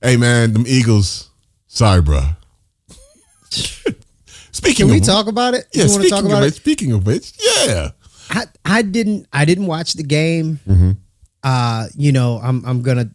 Hey, 0.00 0.16
man, 0.16 0.52
them 0.52 0.64
Eagles. 0.66 1.30
Sorry, 1.66 2.00
bro. 2.00 2.22
Speaking 4.62 4.86
Can 4.86 4.92
we 4.92 5.00
of 5.00 5.04
talk 5.04 5.26
about 5.26 5.54
it? 5.54 5.66
yeah, 5.72 5.86
speaking 5.86 6.10
talk 6.10 6.20
of 6.20 6.26
about 6.26 6.42
which, 6.42 6.54
it? 6.54 6.56
speaking 6.56 6.92
of 6.92 7.04
which, 7.06 7.32
yeah. 7.40 7.90
I, 8.30 8.44
I 8.64 8.82
didn't 8.82 9.26
I 9.32 9.44
didn't 9.44 9.66
watch 9.66 9.94
the 9.94 10.04
game. 10.04 10.60
Mm-hmm. 10.68 10.92
Uh, 11.42 11.88
you 11.96 12.12
know, 12.12 12.38
I'm 12.42 12.64
I'm 12.64 12.82
gonna 12.82 13.10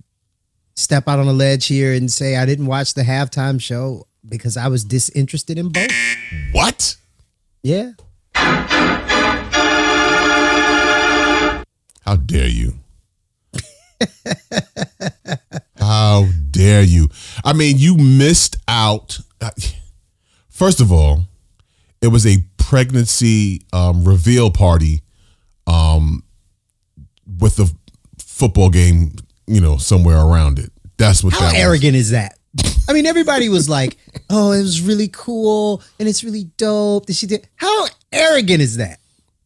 step 0.75 1.07
out 1.07 1.19
on 1.19 1.27
a 1.27 1.33
ledge 1.33 1.67
here 1.67 1.93
and 1.93 2.11
say 2.11 2.35
I 2.35 2.45
didn't 2.45 2.65
watch 2.65 2.93
the 2.93 3.03
halftime 3.03 3.61
show 3.61 4.07
because 4.27 4.57
I 4.57 4.67
was 4.67 4.83
disinterested 4.83 5.57
in 5.57 5.69
both. 5.69 5.89
What? 6.51 6.97
Yeah. 7.63 7.93
How 12.01 12.15
dare 12.17 12.47
you? 12.47 12.73
How 15.77 16.27
dare 16.51 16.83
you? 16.83 17.09
I 17.43 17.53
mean, 17.53 17.77
you 17.77 17.95
missed 17.97 18.57
out. 18.67 19.19
First 20.49 20.81
of 20.81 20.91
all, 20.91 21.25
it 22.01 22.07
was 22.07 22.25
a 22.25 22.37
pregnancy 22.57 23.61
um, 23.73 24.03
reveal 24.03 24.51
party 24.51 25.01
um, 25.65 26.23
with 27.39 27.59
a 27.59 27.69
football 28.19 28.69
game, 28.69 29.13
you 29.47 29.61
know, 29.61 29.77
somewhere 29.77 30.17
around 30.19 30.59
it. 30.59 30.71
That's 30.97 31.23
what 31.23 31.33
How 31.33 31.39
that 31.41 31.53
was. 31.53 31.61
arrogant 31.61 31.95
is 31.95 32.11
that? 32.11 32.37
I 32.89 32.93
mean, 32.93 33.05
everybody 33.05 33.49
was 33.49 33.69
like, 33.69 33.97
"Oh, 34.29 34.51
it 34.51 34.61
was 34.61 34.81
really 34.81 35.09
cool 35.11 35.83
and 35.99 36.07
it's 36.07 36.23
really 36.23 36.45
dope 36.57 37.05
that 37.07 37.15
she 37.15 37.27
did." 37.27 37.47
How 37.55 37.85
arrogant 38.11 38.61
is 38.61 38.77
that? 38.77 38.99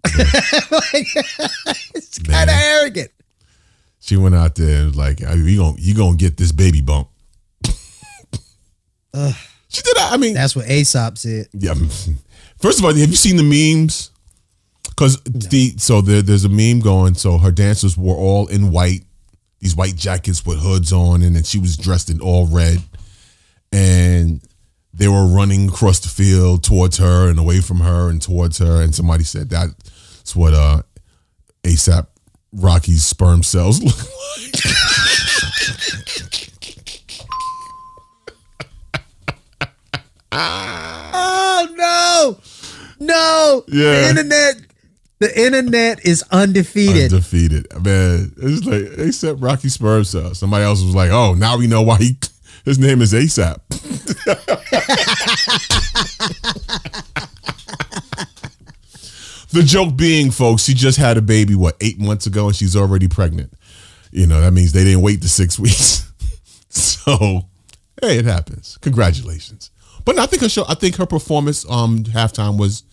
like, 0.05 1.07
it's 1.95 2.19
kind 2.19 2.49
of 2.49 2.55
arrogant. 2.55 3.11
She 3.99 4.17
went 4.17 4.33
out 4.35 4.55
there 4.55 4.77
and 4.77 4.87
was 4.87 4.95
like, 4.95 5.19
"You 5.19 5.57
gonna 5.57 5.75
you 5.77 5.93
gonna 5.93 6.17
get 6.17 6.37
this 6.37 6.51
baby 6.51 6.81
bump." 6.81 7.09
she 9.67 9.81
did. 9.81 9.97
I 9.97 10.17
mean, 10.17 10.33
That's 10.33 10.55
what 10.55 10.65
ASAP 10.65 11.17
said. 11.17 11.47
Yeah. 11.53 11.73
First 12.61 12.77
of 12.77 12.85
all, 12.85 12.93
have 12.93 13.09
you 13.09 13.15
seen 13.15 13.37
the 13.37 13.43
memes? 13.43 14.11
Because 14.89 15.19
the 15.23 15.73
so 15.77 16.01
there, 16.01 16.21
there's 16.21 16.45
a 16.45 16.49
meme 16.49 16.79
going. 16.79 17.15
So 17.15 17.39
her 17.39 17.51
dancers 17.51 17.97
were 17.97 18.13
all 18.13 18.47
in 18.47 18.71
white, 18.71 19.01
these 19.59 19.75
white 19.75 19.95
jackets 19.95 20.45
with 20.45 20.59
hoods 20.59 20.93
on, 20.93 21.23
and 21.23 21.35
then 21.35 21.43
she 21.43 21.57
was 21.57 21.75
dressed 21.75 22.11
in 22.11 22.21
all 22.21 22.45
red. 22.45 22.77
And 23.71 24.41
they 24.93 25.07
were 25.07 25.25
running 25.25 25.69
across 25.69 25.99
the 25.99 26.09
field 26.09 26.63
towards 26.63 26.97
her 26.97 27.29
and 27.29 27.39
away 27.39 27.61
from 27.61 27.79
her 27.79 28.09
and 28.09 28.21
towards 28.21 28.59
her, 28.59 28.81
and 28.81 28.93
somebody 28.93 29.23
said 29.23 29.49
that's 29.49 30.35
what 30.35 30.53
uh 30.53 30.83
ASAP 31.63 32.05
Rocky's 32.53 33.03
sperm 33.03 33.41
cells 33.41 33.81
look 33.81 33.97
like. 33.97 34.63
Oh 40.33 41.67
no, 41.75 42.39
no! 43.01 43.63
Yeah. 43.67 43.91
The 43.91 44.09
internet, 44.09 44.55
the 45.19 45.41
internet 45.45 46.05
is 46.05 46.23
undefeated. 46.31 47.11
Undefeated, 47.11 47.67
man. 47.83 48.31
It's 48.37 48.65
like 48.65 48.83
ASAP 48.97 49.35
Rocky 49.43 49.69
sperm 49.69 50.03
cells. 50.03 50.39
Somebody 50.39 50.63
else 50.63 50.81
was 50.83 50.95
like, 50.95 51.09
"Oh, 51.11 51.33
now 51.33 51.57
we 51.57 51.67
know 51.67 51.81
why 51.81 51.97
he 51.97 52.17
his 52.65 52.79
name 52.79 53.01
is 53.01 53.11
ASAP." 53.13 53.59
the 59.51 59.63
joke 59.63 59.95
being, 59.95 60.31
folks, 60.31 60.63
she 60.63 60.73
just 60.73 60.97
had 60.97 61.17
a 61.17 61.21
baby 61.21 61.55
what 61.55 61.75
eight 61.81 61.99
months 61.99 62.25
ago, 62.25 62.47
and 62.47 62.55
she's 62.55 62.75
already 62.75 63.07
pregnant. 63.07 63.53
You 64.11 64.27
know 64.27 64.41
that 64.41 64.51
means 64.51 64.73
they 64.73 64.83
didn't 64.83 65.01
wait 65.01 65.21
the 65.21 65.27
six 65.27 65.57
weeks. 65.59 66.11
so, 66.69 67.47
hey, 68.01 68.17
it 68.19 68.25
happens. 68.25 68.77
Congratulations. 68.81 69.71
But 70.05 70.17
I 70.19 70.25
think 70.25 70.41
her 70.41 70.49
show, 70.49 70.65
I 70.67 70.75
think 70.75 70.95
her 70.97 71.05
performance 71.05 71.69
um 71.69 72.03
halftime 72.05 72.57
was 72.57 72.83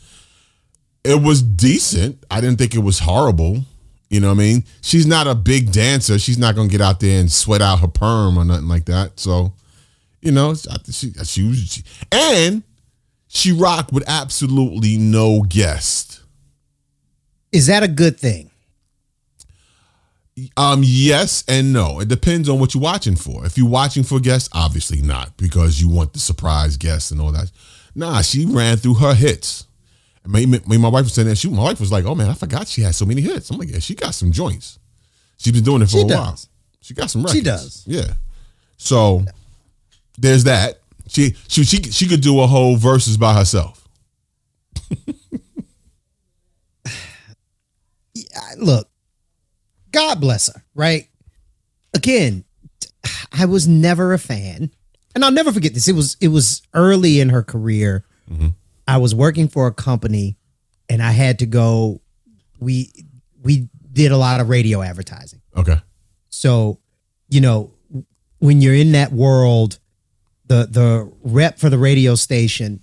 it 1.08 1.22
was 1.22 1.42
decent. 1.42 2.22
I 2.30 2.40
didn't 2.40 2.58
think 2.58 2.74
it 2.74 2.80
was 2.80 2.98
horrible. 3.00 3.64
You 4.10 4.20
know 4.20 4.28
what 4.28 4.34
I 4.34 4.38
mean? 4.38 4.64
She's 4.80 5.06
not 5.06 5.26
a 5.26 5.34
big 5.34 5.70
dancer. 5.72 6.18
She's 6.18 6.38
not 6.38 6.54
gonna 6.54 6.68
get 6.68 6.80
out 6.80 7.00
there 7.00 7.20
and 7.20 7.30
sweat 7.30 7.60
out 7.60 7.80
her 7.80 7.88
perm 7.88 8.38
or 8.38 8.44
nothing 8.44 8.68
like 8.68 8.86
that. 8.86 9.18
So, 9.20 9.52
you 10.22 10.32
know, 10.32 10.54
she 10.54 11.12
she, 11.24 11.42
was- 11.46 11.68
she 11.70 11.82
and 12.10 12.62
she 13.28 13.52
rocked 13.52 13.92
with 13.92 14.04
absolutely 14.08 14.96
no 14.96 15.42
guest. 15.42 16.20
Is 17.52 17.66
that 17.66 17.82
a 17.82 17.88
good 17.88 18.18
thing? 18.18 18.50
Um, 20.56 20.82
yes 20.84 21.44
and 21.48 21.72
no. 21.72 22.00
It 22.00 22.08
depends 22.08 22.48
on 22.48 22.60
what 22.60 22.72
you're 22.74 22.82
watching 22.82 23.16
for. 23.16 23.44
If 23.44 23.58
you're 23.58 23.68
watching 23.68 24.04
for 24.04 24.20
guests, 24.20 24.48
obviously 24.52 25.02
not, 25.02 25.36
because 25.36 25.80
you 25.80 25.88
want 25.88 26.12
the 26.12 26.20
surprise 26.20 26.76
guests 26.76 27.10
and 27.10 27.20
all 27.20 27.32
that. 27.32 27.50
Nah, 27.94 28.22
she 28.22 28.46
ran 28.46 28.76
through 28.76 28.94
her 28.94 29.14
hits. 29.14 29.66
Me, 30.28 30.44
me, 30.44 30.58
my 30.76 30.88
wife 30.88 31.04
was 31.04 31.14
saying 31.14 31.26
that. 31.28 31.36
She, 31.38 31.48
my 31.48 31.62
wife 31.62 31.80
was 31.80 31.90
like, 31.90 32.04
"Oh 32.04 32.14
man, 32.14 32.28
I 32.28 32.34
forgot 32.34 32.68
she 32.68 32.82
had 32.82 32.94
so 32.94 33.06
many 33.06 33.22
hits." 33.22 33.48
I'm 33.48 33.56
like, 33.56 33.70
"Yeah, 33.70 33.78
she 33.78 33.94
got 33.94 34.14
some 34.14 34.30
joints. 34.30 34.78
She's 35.38 35.54
been 35.54 35.64
doing 35.64 35.80
it 35.80 35.86
for 35.86 35.92
She 35.92 36.00
a 36.02 36.06
while. 36.06 36.38
She 36.82 36.92
got 36.92 37.08
some 37.08 37.22
records. 37.22 37.38
She 37.38 37.42
does. 37.42 37.84
Yeah. 37.86 38.12
So 38.76 39.24
there's 40.18 40.44
that. 40.44 40.80
She 41.06 41.34
she 41.48 41.64
she 41.64 41.82
she 41.84 42.06
could 42.06 42.20
do 42.20 42.40
a 42.40 42.46
whole 42.46 42.76
verses 42.76 43.16
by 43.16 43.32
herself. 43.32 43.88
I- 48.36 48.54
look, 48.58 48.88
God 49.92 50.20
bless 50.20 50.52
her, 50.52 50.64
right? 50.74 51.08
Again, 51.94 52.44
I 53.32 53.46
was 53.46 53.66
never 53.66 54.12
a 54.12 54.18
fan, 54.18 54.70
and 55.14 55.24
I'll 55.24 55.32
never 55.32 55.52
forget 55.52 55.74
this. 55.74 55.88
It 55.88 55.94
was 55.94 56.16
it 56.20 56.28
was 56.28 56.62
early 56.74 57.20
in 57.20 57.30
her 57.30 57.42
career. 57.42 58.04
Mm-hmm. 58.30 58.48
I 58.88 58.96
was 58.96 59.14
working 59.14 59.46
for 59.48 59.66
a 59.68 59.72
company, 59.72 60.36
and 60.88 61.00
I 61.02 61.12
had 61.12 61.38
to 61.40 61.46
go. 61.46 62.00
We 62.58 62.90
we 63.42 63.68
did 63.92 64.10
a 64.10 64.16
lot 64.16 64.40
of 64.40 64.48
radio 64.48 64.82
advertising, 64.82 65.40
Okay. 65.56 65.76
so 66.30 66.78
you 67.28 67.40
know 67.40 67.72
when 68.38 68.60
you're 68.60 68.74
in 68.74 68.92
that 68.92 69.12
world, 69.12 69.78
the 70.46 70.66
the 70.70 71.12
rep 71.22 71.58
for 71.58 71.68
the 71.70 71.78
radio 71.78 72.14
station, 72.14 72.80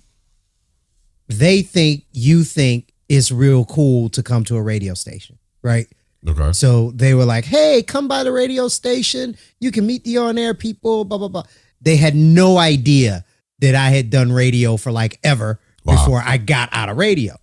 they 1.28 1.62
think 1.62 2.04
you 2.12 2.44
think 2.44 2.92
it's 3.08 3.30
real 3.32 3.64
cool 3.64 4.08
to 4.10 4.22
come 4.22 4.44
to 4.44 4.56
a 4.56 4.62
radio 4.62 4.94
station, 4.94 5.38
right? 5.62 5.86
Okay. 6.28 6.52
So 6.52 6.90
they 6.92 7.14
were 7.14 7.24
like, 7.24 7.44
"Hey, 7.44 7.82
come 7.82 8.08
by 8.08 8.24
the 8.24 8.32
radio 8.32 8.68
station. 8.68 9.36
You 9.60 9.70
can 9.70 9.86
meet 9.86 10.04
the 10.04 10.18
on-air 10.18 10.54
people." 10.54 11.04
Blah 11.04 11.18
blah 11.18 11.28
blah. 11.28 11.44
They 11.80 11.96
had 11.96 12.14
no 12.14 12.58
idea 12.58 13.24
that 13.60 13.74
I 13.74 13.90
had 13.90 14.10
done 14.10 14.32
radio 14.32 14.76
for 14.76 14.90
like 14.92 15.18
ever 15.24 15.58
Wow. 15.86 15.94
before 15.96 16.22
I 16.24 16.36
got 16.38 16.68
out 16.72 16.88
of 16.88 16.96
radio. 16.96 17.34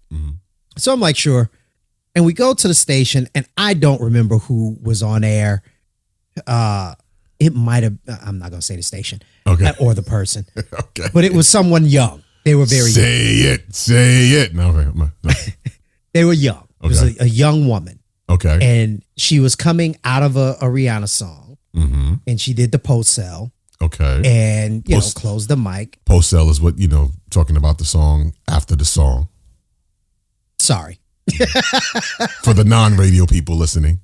So 0.78 0.92
I'm 0.94 1.00
like, 1.00 1.16
"Sure." 1.16 1.50
And 2.16 2.26
we 2.26 2.34
go 2.34 2.54
to 2.54 2.68
the 2.68 2.74
station, 2.76 3.28
and 3.36 3.48
I 3.58 3.74
don't 3.74 4.02
remember 4.02 4.38
who 4.38 4.78
was 4.82 5.02
on 5.04 5.24
air. 5.24 5.64
Uh, 6.48 6.96
it 7.40 7.54
might 7.56 7.84
have. 7.84 7.98
I'm 8.26 8.40
not 8.40 8.50
gonna 8.52 8.62
say 8.62 8.76
the 8.76 8.84
station 8.84 9.22
Okay. 9.48 9.66
uh, 9.68 9.74
or 9.80 9.94
the 9.94 10.02
person, 10.04 10.46
Okay. 10.74 11.08
but 11.14 11.24
it 11.24 11.34
was 11.34 11.48
someone 11.48 11.86
young. 11.86 12.24
They 12.46 12.56
were 12.56 12.66
very 12.66 12.86
young. 12.86 12.92
say 12.92 13.34
it. 13.54 13.76
Say 13.76 14.30
it. 14.30 14.54
No, 14.54 14.72
no. 14.72 15.12
They 16.14 16.24
were 16.26 16.34
young. 16.34 16.68
It 16.84 16.88
was 16.88 17.02
a, 17.02 17.24
a 17.24 17.28
young 17.28 17.68
woman. 17.68 18.00
Okay. 18.30 18.60
and 18.62 19.04
she 19.18 19.40
was 19.40 19.56
coming 19.56 19.96
out 20.04 20.24
of 20.24 20.38
a, 20.38 20.56
a 20.62 20.66
Rihanna 20.66 21.10
song, 21.10 21.58
mm-hmm. 21.76 22.16
and 22.26 22.40
she 22.42 22.54
did 22.54 22.72
the 22.72 22.80
post 22.80 23.14
cell 23.14 23.52
Okay. 23.84 24.22
and 24.25 24.84
you 24.88 24.96
Post- 24.96 25.18
know 25.18 25.22
closed 25.22 25.50
the 25.50 25.58
mic. 25.58 26.00
Post 26.06 26.30
sell 26.30 26.50
is 26.50 26.60
what 26.62 26.78
you 26.78 26.88
know, 26.88 27.12
talking 27.30 27.58
about 27.58 27.78
the 27.78 27.86
song 27.86 28.34
after 28.50 28.75
the 28.75 28.86
song 28.86 29.28
Sorry. 30.60 31.00
for 32.44 32.54
the 32.54 32.63
non-radio 32.66 33.25
people 33.25 33.56
listening. 33.56 34.00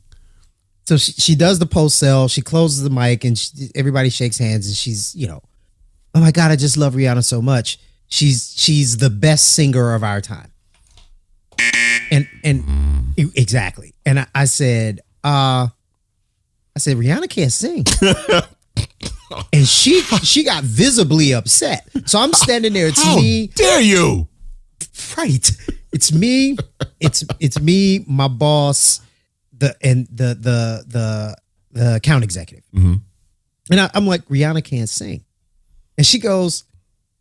So 0.86 0.98
she, 0.98 1.12
she 1.13 1.36
does 1.36 1.59
the 1.59 1.65
post 1.65 1.98
cell. 2.00 2.27
She 2.27 2.41
closes 2.41 2.81
the 2.83 2.89
mic, 2.89 3.24
and 3.24 3.38
she, 3.38 3.69
everybody 3.75 4.09
shakes 4.09 4.38
hands, 4.38 4.67
and 4.67 4.75
she's 4.75 5.15
you 5.15 5.27
know, 5.27 5.41
oh 6.15 6.19
my 6.19 6.31
god, 6.31 6.51
I 6.51 6.55
just 6.55 6.77
love 6.77 6.95
Rihanna 6.95 7.24
so 7.24 7.41
much. 7.41 7.77
She's 8.07 8.53
she's 8.57 8.98
the 8.98 9.09
best 9.09 9.50
singer 9.50 9.93
of 9.93 10.03
our 10.03 10.19
time. 10.21 10.51
And 12.12 12.27
and 12.43 12.63
e- 13.17 13.31
exactly. 13.36 13.93
And 14.05 14.19
I, 14.21 14.27
I 14.33 14.45
said, 14.45 15.01
uh, 15.24 15.67
I 16.75 16.79
said 16.79 16.98
Rihanna 16.98 17.29
can't 17.29 17.51
sing. 17.51 17.86
and 19.53 19.67
she 19.67 20.01
she 20.23 20.43
got 20.43 20.63
visibly 20.63 21.33
upset. 21.33 21.88
So 22.05 22.19
I'm 22.19 22.33
standing 22.33 22.73
there. 22.73 22.88
It's 22.88 23.01
How 23.03 23.15
me. 23.15 23.47
dare 23.55 23.81
you? 23.81 24.27
right 25.17 25.51
it's 25.91 26.11
me 26.11 26.55
it's 26.99 27.23
it's 27.39 27.59
me 27.61 28.03
my 28.07 28.27
boss 28.27 29.01
the 29.57 29.75
and 29.81 30.07
the 30.07 30.35
the 30.39 30.83
the 30.88 31.35
the 31.71 31.95
account 31.95 32.23
executive 32.23 32.63
Mhm. 32.73 33.01
and 33.71 33.79
I, 33.79 33.89
i'm 33.93 34.05
like 34.05 34.23
rihanna 34.25 34.63
can't 34.63 34.89
sing 34.89 35.23
and 35.97 36.05
she 36.05 36.19
goes 36.19 36.63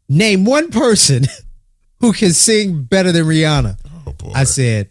name 0.09 0.45
one 0.45 0.71
person 0.71 1.25
who 2.01 2.13
can 2.13 2.33
sing 2.33 2.83
better 2.83 3.11
than 3.13 3.25
rihanna 3.25 3.77
Oh 4.07 4.13
boy. 4.13 4.33
i 4.35 4.45
said 4.45 4.89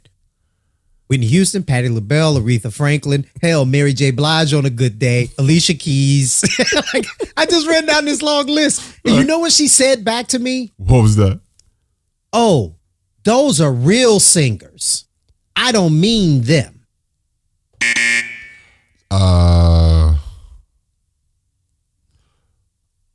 Whitney 1.08 1.28
Houston, 1.28 1.64
Patti 1.64 1.90
LaBelle, 1.90 2.36
Aretha 2.36 2.72
Franklin, 2.72 3.26
hell, 3.42 3.66
Mary 3.66 3.94
J. 3.94 4.12
Blige 4.12 4.54
on 4.54 4.66
a 4.66 4.70
good 4.70 5.00
day, 5.00 5.30
Alicia 5.38 5.74
Keys. 5.74 6.44
like, 6.94 7.06
I 7.38 7.46
just 7.46 7.68
ran 7.68 7.86
down 7.86 8.06
this 8.06 8.22
long 8.22 8.48
list. 8.48 9.00
And 9.06 9.16
you 9.16 9.24
know 9.24 9.40
what 9.40 9.54
she 9.54 9.68
said 9.68 10.04
back 10.04 10.28
to 10.28 10.40
me? 10.40 10.74
what 10.78 11.02
was 11.02 11.16
that? 11.16 11.40
oh, 12.34 12.76
those 13.24 13.60
are 13.60 13.72
real 13.72 14.20
singers. 14.20 15.06
I 15.56 15.72
don't 15.72 16.00
mean 16.00 16.42
them. 16.42 16.86
Uh. 19.10 20.16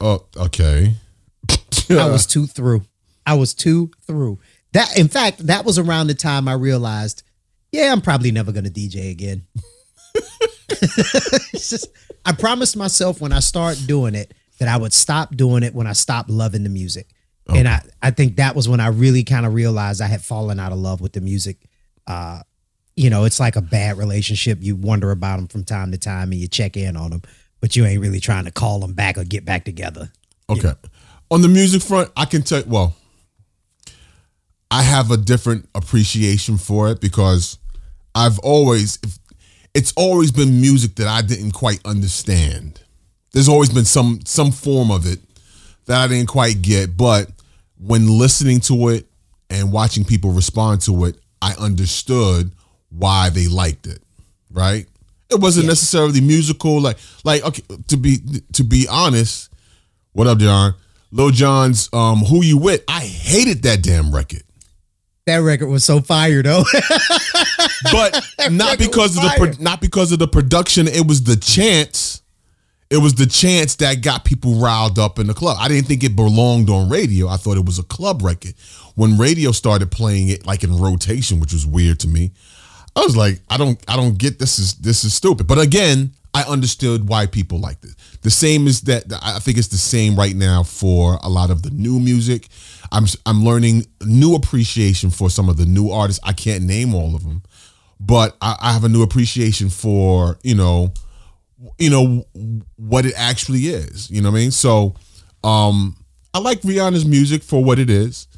Oh, 0.01 0.27
okay. 0.37 0.95
I 1.91 2.09
was 2.09 2.27
too 2.27 2.47
through. 2.47 2.83
I 3.25 3.35
was 3.35 3.55
too 3.55 3.93
through. 4.07 4.41
That, 4.73 4.99
in 4.99 5.09
fact, 5.09 5.47
that 5.47 5.65
was 5.65 5.79
around 5.79 6.09
the 6.09 6.15
time 6.15 6.49
I 6.49 6.55
realized, 6.55 7.23
yeah, 7.73 7.91
I'm 7.91 8.01
probably 8.01 8.31
never 8.31 8.53
going 8.53 8.65
to 8.65 8.71
DJ 8.71 9.11
again. 9.11 9.47
it's 10.69 11.71
just, 11.71 11.89
I 12.25 12.33
promised 12.33 12.77
myself 12.77 13.21
when 13.21 13.33
I 13.33 13.41
start 13.41 13.81
doing 13.87 14.15
it 14.15 14.35
that 14.59 14.69
I 14.69 14.77
would 14.77 14.93
stop 14.93 15.35
doing 15.35 15.63
it 15.63 15.75
when 15.75 15.87
I 15.87 15.93
stopped 15.93 16.31
loving 16.31 16.63
the 16.63 16.69
music. 16.69 17.09
And 17.49 17.69
I, 17.69 17.83
I 18.01 18.11
think 18.11 18.37
that 18.37 18.55
was 18.55 18.69
when 18.69 18.81
I 18.81 18.87
really 18.89 19.25
kind 19.25 19.45
of 19.45 19.53
realized 19.53 20.01
I 20.01 20.07
had 20.07 20.23
fallen 20.23 20.61
out 20.61 20.73
of 20.73 20.79
love 20.79 21.01
with 21.01 21.13
the 21.13 21.21
music. 21.21 21.59
Uh, 22.07 22.41
you 22.97 23.11
know, 23.11 23.25
it's 23.25 23.41
like 23.41 23.57
a 23.57 23.61
bad 23.61 23.99
relationship. 23.99 24.59
You 24.61 24.77
wonder 24.77 25.11
about 25.11 25.37
them 25.37 25.49
from 25.49 25.65
time 25.65 25.91
to 25.93 25.99
time 25.99 26.33
and 26.33 26.41
you 26.41 26.49
check 26.49 26.77
in 26.77 26.97
on 26.97 27.11
them, 27.11 27.23
but 27.61 27.75
you 27.77 27.85
ain't 27.85 28.01
really 28.01 28.21
trying 28.21 28.45
to 28.45 28.51
call 28.51 28.79
them 28.81 28.95
back 28.95 29.19
or 29.19 29.25
get 29.25 29.45
back 29.45 29.65
together. 29.65 30.11
Okay. 30.49 30.73
On 31.31 31.41
the 31.41 31.49
music 31.49 31.83
front, 31.83 32.11
I 32.17 32.27
can 32.27 32.43
tell. 32.43 32.63
Well, 32.67 32.95
I 34.71 34.83
have 34.83 35.11
a 35.11 35.17
different 35.17 35.69
appreciation 35.75 36.59
for 36.59 36.91
it 36.91 37.01
because 37.01 37.59
I've 38.15 38.39
always, 38.41 38.99
it's 39.75 39.93
always 39.97 40.33
been 40.33 40.61
music 40.61 40.97
that 40.97 41.09
I 41.09 41.23
didn't 41.23 41.53
quite 41.53 41.81
understand. 41.85 42.81
There's 43.33 43.49
always 43.49 43.71
been 43.71 43.87
some 43.87 44.21
some 44.27 44.53
form 44.53 44.91
of 44.91 45.07
it 45.11 45.19
that 45.87 45.99
I 46.03 46.07
didn't 46.07 46.29
quite 46.29 46.61
get, 46.61 46.97
but 46.97 47.31
when 47.79 48.07
listening 48.07 48.61
to 48.61 48.89
it 48.89 49.07
and 49.49 49.73
watching 49.73 50.05
people 50.05 50.31
respond 50.31 50.83
to 50.83 51.07
it, 51.07 51.17
I 51.41 51.55
understood 51.59 52.53
why 52.91 53.31
they 53.31 53.49
liked 53.49 53.87
it. 53.87 54.03
Right? 54.51 54.87
It 55.31 55.41
wasn't 55.41 55.67
necessarily 55.67 56.21
musical, 56.21 56.81
like 56.81 56.99
like 57.25 57.43
okay. 57.43 57.63
To 57.89 57.97
be 57.97 58.19
to 58.53 58.65
be 58.65 58.87
honest, 58.91 59.51
what 60.13 60.27
up, 60.27 60.39
Jon? 60.39 60.75
Lil 61.11 61.31
Jon's 61.31 61.89
um, 61.93 62.19
"Who 62.19 62.45
You 62.45 62.59
With." 62.59 62.85
I 62.87 63.01
hated 63.01 63.63
that 63.63 63.83
damn 63.83 64.15
record, 64.15 64.43
That 65.27 65.39
record 65.39 65.69
was 65.69 65.85
so 65.85 66.01
fire 66.01 66.43
though. 66.43 66.65
but 67.93 68.27
not 68.51 68.79
because 68.79 69.17
of 69.17 69.23
the 69.23 69.35
pro- 69.37 69.63
not 69.63 69.81
because 69.81 70.11
of 70.13 70.19
the 70.19 70.29
production. 70.29 70.89
It 70.89 71.07
was 71.07 71.23
the 71.23 71.37
chance. 71.37 72.23
It 72.91 72.99
was 72.99 73.15
the 73.15 73.27
chance 73.27 73.77
that 73.77 74.03
got 74.03 74.25
people 74.25 74.57
riled 74.57 74.99
up 74.99 75.19
in 75.19 75.27
the 75.27 75.35
club. 75.35 75.57
I 75.59 75.69
didn't 75.69 75.87
think 75.87 76.05
it 76.05 76.15
belonged 76.15 76.69
on 76.69 76.91
radio. 76.91 77.29
I 77.29 77.37
thought 77.37 77.57
it 77.57 77.65
was 77.65 77.79
a 77.79 77.85
club 77.85 78.23
record. 78.23 78.55
When 78.97 79.17
radio 79.17 79.53
started 79.53 79.91
playing 79.91 80.29
it 80.29 80.45
like 80.45 80.63
in 80.63 80.77
rotation, 80.77 81.41
which 81.41 81.55
was 81.55 81.65
weird 81.65 82.01
to 82.01 82.09
me, 82.09 82.33
I 82.95 83.01
was 83.01 83.17
like, 83.17 83.41
I 83.49 83.57
don't, 83.57 83.83
I 83.89 83.97
don't 83.97 84.19
get 84.19 84.39
this 84.39 84.59
is 84.59 84.75
this 84.75 85.05
is 85.05 85.15
stupid. 85.15 85.47
But 85.47 85.59
again, 85.59 86.13
I 86.35 86.43
understood 86.43 87.09
why 87.09 87.27
people 87.27 87.59
liked 87.59 87.85
it. 87.85 87.95
The 88.23 88.31
same 88.31 88.67
is 88.67 88.83
that 88.83 89.05
I 89.23 89.39
think 89.39 89.59
it's 89.59 89.69
the 89.69 89.77
same 89.77 90.17
right 90.17 90.35
now 90.35 90.63
for 90.63 91.19
a 91.23 91.29
lot 91.29 91.51
of 91.51 91.63
the 91.63 91.71
new 91.71 91.99
music. 92.01 92.49
I'm 92.93 93.07
I'm 93.27 93.43
learning 93.45 93.87
new 94.05 94.35
appreciation 94.35 95.11
for 95.11 95.31
some 95.31 95.49
of 95.49 95.57
the 95.57 95.67
new 95.67 95.91
artists. 95.91 96.21
I 96.25 96.33
can't 96.33 96.65
name 96.65 96.95
all 96.95 97.17
of 97.17 97.25
them, 97.25 97.43
but 97.99 98.37
I, 98.41 98.57
I 98.61 98.73
have 98.73 98.85
a 98.85 98.89
new 98.89 99.03
appreciation 99.03 99.71
for 99.71 100.39
you 100.43 100.55
know, 100.55 100.93
you 101.79 101.91
know 101.91 102.25
what 102.77 103.07
it 103.07 103.15
actually 103.17 103.61
is. 103.61 104.11
You 104.11 104.21
know 104.21 104.31
what 104.31 104.39
I 104.39 104.41
mean? 104.43 104.51
So, 104.51 104.95
um, 105.43 105.97
I 106.35 106.39
like 106.39 106.61
Rihanna's 106.61 107.07
music 107.07 107.43
for 107.43 107.65
what 107.65 107.79
it 107.79 107.91
is. 107.91 108.29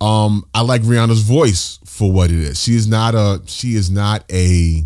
Um, 0.00 0.44
I 0.54 0.62
like 0.62 0.82
Rihanna's 0.82 1.22
voice 1.22 1.78
for 1.84 2.10
what 2.10 2.30
it 2.30 2.38
is. 2.38 2.62
She 2.62 2.74
is 2.74 2.86
not 2.86 3.14
a 3.14 3.42
she 3.46 3.74
is 3.74 3.90
not 3.90 4.24
a 4.30 4.84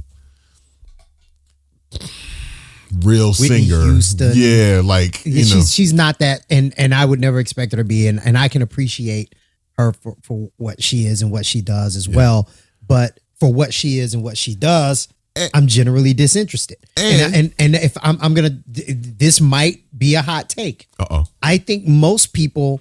real 3.02 3.28
Whitney 3.32 3.64
singer. 3.68 3.82
Houston. 3.84 4.32
Yeah, 4.34 4.80
like 4.84 5.24
you 5.26 5.34
know. 5.36 5.42
she's 5.42 5.72
she's 5.72 5.92
not 5.92 6.18
that, 6.20 6.44
and 6.50 6.72
and 6.78 6.94
I 6.94 7.04
would 7.04 7.20
never 7.20 7.38
expect 7.40 7.72
her 7.72 7.78
to 7.78 7.84
be, 7.84 8.06
and 8.08 8.20
and 8.24 8.36
I 8.38 8.48
can 8.48 8.62
appreciate 8.62 9.34
her 9.76 9.92
for 9.92 10.16
for 10.22 10.50
what 10.56 10.82
she 10.82 11.04
is 11.06 11.22
and 11.22 11.30
what 11.30 11.46
she 11.46 11.60
does 11.60 11.96
as 11.96 12.08
well. 12.08 12.48
But 12.86 13.20
for 13.38 13.52
what 13.52 13.72
she 13.74 13.98
is 13.98 14.14
and 14.14 14.22
what 14.22 14.36
she 14.36 14.54
does, 14.54 15.06
And- 15.36 15.50
I'm 15.54 15.66
generally 15.68 16.12
disinterested. 16.14 16.78
And 16.96 17.22
And- 17.22 17.34
and, 17.34 17.54
and 17.58 17.74
if 17.84 17.96
I'm 18.02 18.18
I'm 18.20 18.34
gonna, 18.34 18.58
this 18.66 19.40
might 19.40 19.82
be 19.96 20.14
a 20.16 20.22
hot 20.22 20.48
take. 20.48 20.88
Uh 20.98 21.06
oh. 21.10 21.24
I 21.42 21.58
think 21.58 21.86
most 21.86 22.32
people 22.32 22.80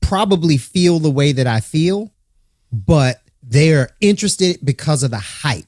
probably 0.00 0.56
feel 0.56 0.98
the 0.98 1.10
way 1.10 1.32
that 1.32 1.46
I 1.46 1.60
feel, 1.60 2.12
but 2.72 3.20
they're 3.42 3.90
interested 4.00 4.58
because 4.62 5.02
of 5.02 5.10
the 5.10 5.18
hype. 5.18 5.64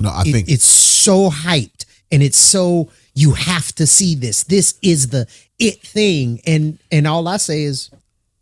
No, 0.00 0.08
I 0.10 0.22
It- 0.26 0.32
think 0.32 0.48
it's 0.48 0.64
so 0.64 1.30
hyped 1.30 1.77
and 2.10 2.22
it's 2.22 2.38
so 2.38 2.90
you 3.14 3.32
have 3.32 3.74
to 3.74 3.86
see 3.86 4.14
this. 4.14 4.44
This 4.44 4.78
is 4.82 5.08
the 5.08 5.26
it 5.58 5.82
thing, 5.82 6.40
and 6.46 6.78
and 6.90 7.06
all 7.06 7.26
I 7.28 7.36
say 7.36 7.62
is 7.62 7.90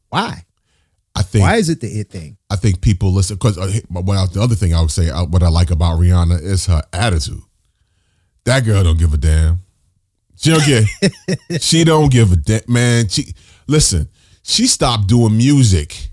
why? 0.09 0.45
I 1.15 1.23
think 1.23 1.43
Why 1.45 1.57
is 1.57 1.71
it 1.71 1.81
the 1.81 1.87
it 1.87 2.11
thing? 2.11 2.37
I 2.51 2.57
think 2.57 2.83
people 2.83 3.11
listen 3.11 3.37
because 3.37 3.57
uh, 3.57 3.73
what 3.89 4.35
the 4.35 4.43
other 4.43 4.55
thing 4.55 4.75
I 4.75 4.83
would 4.83 4.91
say 4.91 5.09
uh, 5.09 5.25
what 5.25 5.43
I 5.43 5.49
like 5.49 5.71
about 5.71 5.99
Rihanna 5.99 6.43
is 6.43 6.67
her 6.67 6.83
attitude. 6.93 7.41
That 8.45 8.65
girl 8.65 8.85
don't 8.85 8.99
give 8.99 9.15
a 9.15 9.17
damn. 9.17 9.61
She 10.37 10.51
don't 10.51 10.67
get. 10.67 11.63
she 11.63 11.85
don't 11.85 12.13
give 12.13 12.33
a 12.33 12.37
damn, 12.37 12.61
man. 12.69 13.09
She 13.09 13.35
listen. 13.67 14.09
She 14.43 14.67
stopped 14.67 15.09
doing 15.09 15.37
music 15.37 16.11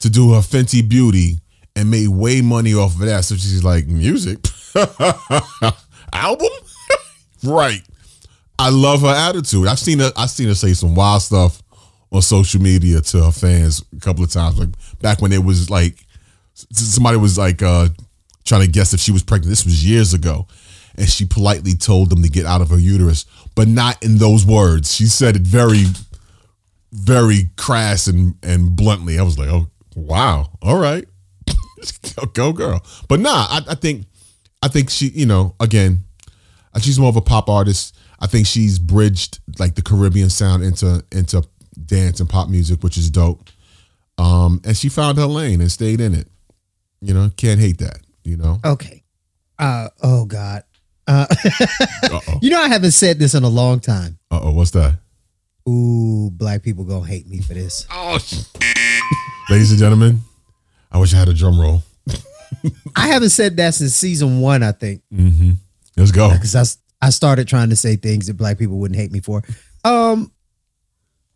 to 0.00 0.10
do 0.10 0.32
her 0.32 0.40
Fenty 0.40 0.86
Beauty 0.86 1.38
and 1.76 1.90
made 1.90 2.08
way 2.08 2.40
money 2.40 2.74
off 2.74 2.94
of 2.94 3.00
that. 3.00 3.24
So 3.24 3.36
she's 3.36 3.64
like, 3.64 3.86
music 3.86 4.38
album, 6.12 6.48
right? 7.44 7.82
I 8.58 8.70
love 8.70 9.00
her 9.02 9.08
attitude. 9.08 9.66
I've 9.66 9.78
seen 9.78 9.98
her. 9.98 10.12
I've 10.16 10.30
seen 10.30 10.48
her 10.48 10.54
say 10.54 10.74
some 10.74 10.94
wild 10.94 11.22
stuff 11.22 11.62
on 12.12 12.22
social 12.22 12.60
media 12.60 13.00
to 13.00 13.24
her 13.24 13.32
fans 13.32 13.84
a 13.96 14.00
couple 14.00 14.22
of 14.22 14.30
times. 14.30 14.58
Like 14.58 14.68
back 15.00 15.20
when 15.20 15.32
it 15.32 15.42
was 15.42 15.70
like 15.70 15.96
somebody 16.54 17.16
was 17.16 17.38
like 17.38 17.62
uh 17.62 17.88
trying 18.44 18.62
to 18.62 18.68
guess 18.68 18.92
if 18.92 19.00
she 19.00 19.12
was 19.12 19.22
pregnant. 19.22 19.50
This 19.50 19.64
was 19.64 19.84
years 19.84 20.14
ago, 20.14 20.46
and 20.96 21.08
she 21.08 21.24
politely 21.24 21.74
told 21.74 22.10
them 22.10 22.22
to 22.22 22.28
get 22.28 22.46
out 22.46 22.60
of 22.60 22.70
her 22.70 22.78
uterus, 22.78 23.24
but 23.54 23.68
not 23.68 24.02
in 24.02 24.18
those 24.18 24.44
words. 24.44 24.94
She 24.94 25.06
said 25.06 25.36
it 25.36 25.42
very, 25.42 25.84
very 26.92 27.50
crass 27.56 28.06
and 28.06 28.34
and 28.42 28.76
bluntly. 28.76 29.18
I 29.18 29.22
was 29.22 29.38
like, 29.38 29.48
oh 29.48 29.68
wow, 29.96 30.50
all 30.60 30.78
right, 30.78 31.06
go 32.34 32.52
girl. 32.52 32.84
But 33.08 33.20
nah, 33.20 33.46
I, 33.48 33.62
I 33.70 33.74
think 33.74 34.06
I 34.62 34.68
think 34.68 34.90
she, 34.90 35.08
you 35.08 35.26
know, 35.26 35.54
again, 35.58 36.04
she's 36.80 36.98
more 36.98 37.08
of 37.08 37.16
a 37.16 37.20
pop 37.20 37.48
artist. 37.48 37.96
I 38.20 38.26
think 38.26 38.46
she's 38.46 38.78
bridged 38.78 39.40
like 39.58 39.74
the 39.74 39.82
Caribbean 39.82 40.30
sound 40.30 40.62
into 40.62 41.04
into 41.12 41.42
dance 41.86 42.20
and 42.20 42.28
pop 42.28 42.48
music, 42.48 42.82
which 42.82 42.96
is 42.96 43.10
dope. 43.10 43.48
Um, 44.18 44.60
and 44.64 44.76
she 44.76 44.88
found 44.88 45.18
her 45.18 45.26
lane 45.26 45.60
and 45.60 45.70
stayed 45.72 46.00
in 46.00 46.14
it. 46.14 46.28
You 47.00 47.14
know, 47.14 47.30
can't 47.36 47.58
hate 47.60 47.78
that. 47.78 47.98
You 48.24 48.36
know. 48.36 48.58
Okay. 48.64 49.02
Uh 49.58 49.88
oh 50.02 50.24
God. 50.24 50.62
Uh, 51.06 51.26
Uh 52.12 52.20
you 52.40 52.50
know 52.50 52.60
I 52.60 52.68
haven't 52.68 52.92
said 52.92 53.18
this 53.18 53.34
in 53.34 53.42
a 53.42 53.48
long 53.48 53.80
time. 53.80 54.18
Uh 54.30 54.40
oh. 54.44 54.52
What's 54.52 54.70
that? 54.72 54.98
Ooh, 55.68 56.30
black 56.32 56.62
people 56.62 56.84
gonna 56.84 57.06
hate 57.06 57.26
me 57.28 57.40
for 57.40 57.54
this. 57.54 57.86
Oh, 57.92 58.18
ladies 59.50 59.70
and 59.70 59.78
gentlemen, 59.80 60.20
I 60.90 60.98
wish 60.98 61.12
I 61.12 61.18
had 61.18 61.28
a 61.28 61.34
drum 61.34 61.60
roll. 61.60 61.82
I 62.94 63.08
haven't 63.08 63.30
said 63.30 63.56
that 63.56 63.74
since 63.74 63.94
season 63.94 64.40
one, 64.40 64.62
I 64.62 64.72
think, 64.72 65.02
Let's 65.96 66.10
go. 66.12 66.30
because 66.32 66.54
I 66.54 66.64
I 67.06 67.10
started 67.10 67.48
trying 67.48 67.70
to 67.70 67.76
say 67.76 67.96
things 67.96 68.26
that 68.28 68.34
black 68.34 68.58
people 68.58 68.78
wouldn't 68.78 68.98
hate 68.98 69.10
me 69.12 69.20
for. 69.20 69.42
Um, 69.84 70.30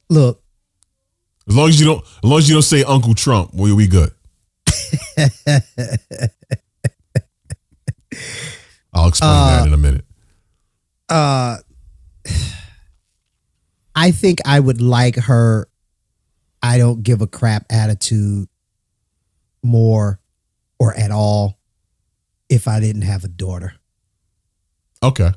look, 0.08 0.42
As 1.48 1.54
long 1.56 1.68
as 1.68 1.80
you 1.80 1.86
don't, 1.86 2.04
as 2.04 2.24
long 2.24 2.38
as 2.38 2.48
you 2.48 2.54
don't 2.54 2.62
say 2.62 2.82
Uncle 2.84 3.14
Trump, 3.14 3.52
we 3.54 3.72
we 3.72 3.86
good. 3.88 4.10
I'll 8.92 9.08
explain 9.08 9.30
that 9.32 9.66
in 9.66 9.72
a 9.74 9.76
minute. 9.76 10.04
uh 11.08 11.58
I 13.94 14.10
think 14.10 14.40
I 14.44 14.58
would 14.60 14.80
like 14.80 15.16
her 15.16 15.68
I 16.62 16.78
don't 16.78 17.02
give 17.02 17.20
a 17.22 17.26
crap 17.26 17.64
attitude 17.70 18.48
more 19.62 20.20
or 20.78 20.94
at 20.96 21.10
all 21.10 21.58
if 22.48 22.68
I 22.68 22.80
didn't 22.80 23.02
have 23.02 23.24
a 23.24 23.28
daughter. 23.28 23.74
Okay. 25.02 25.30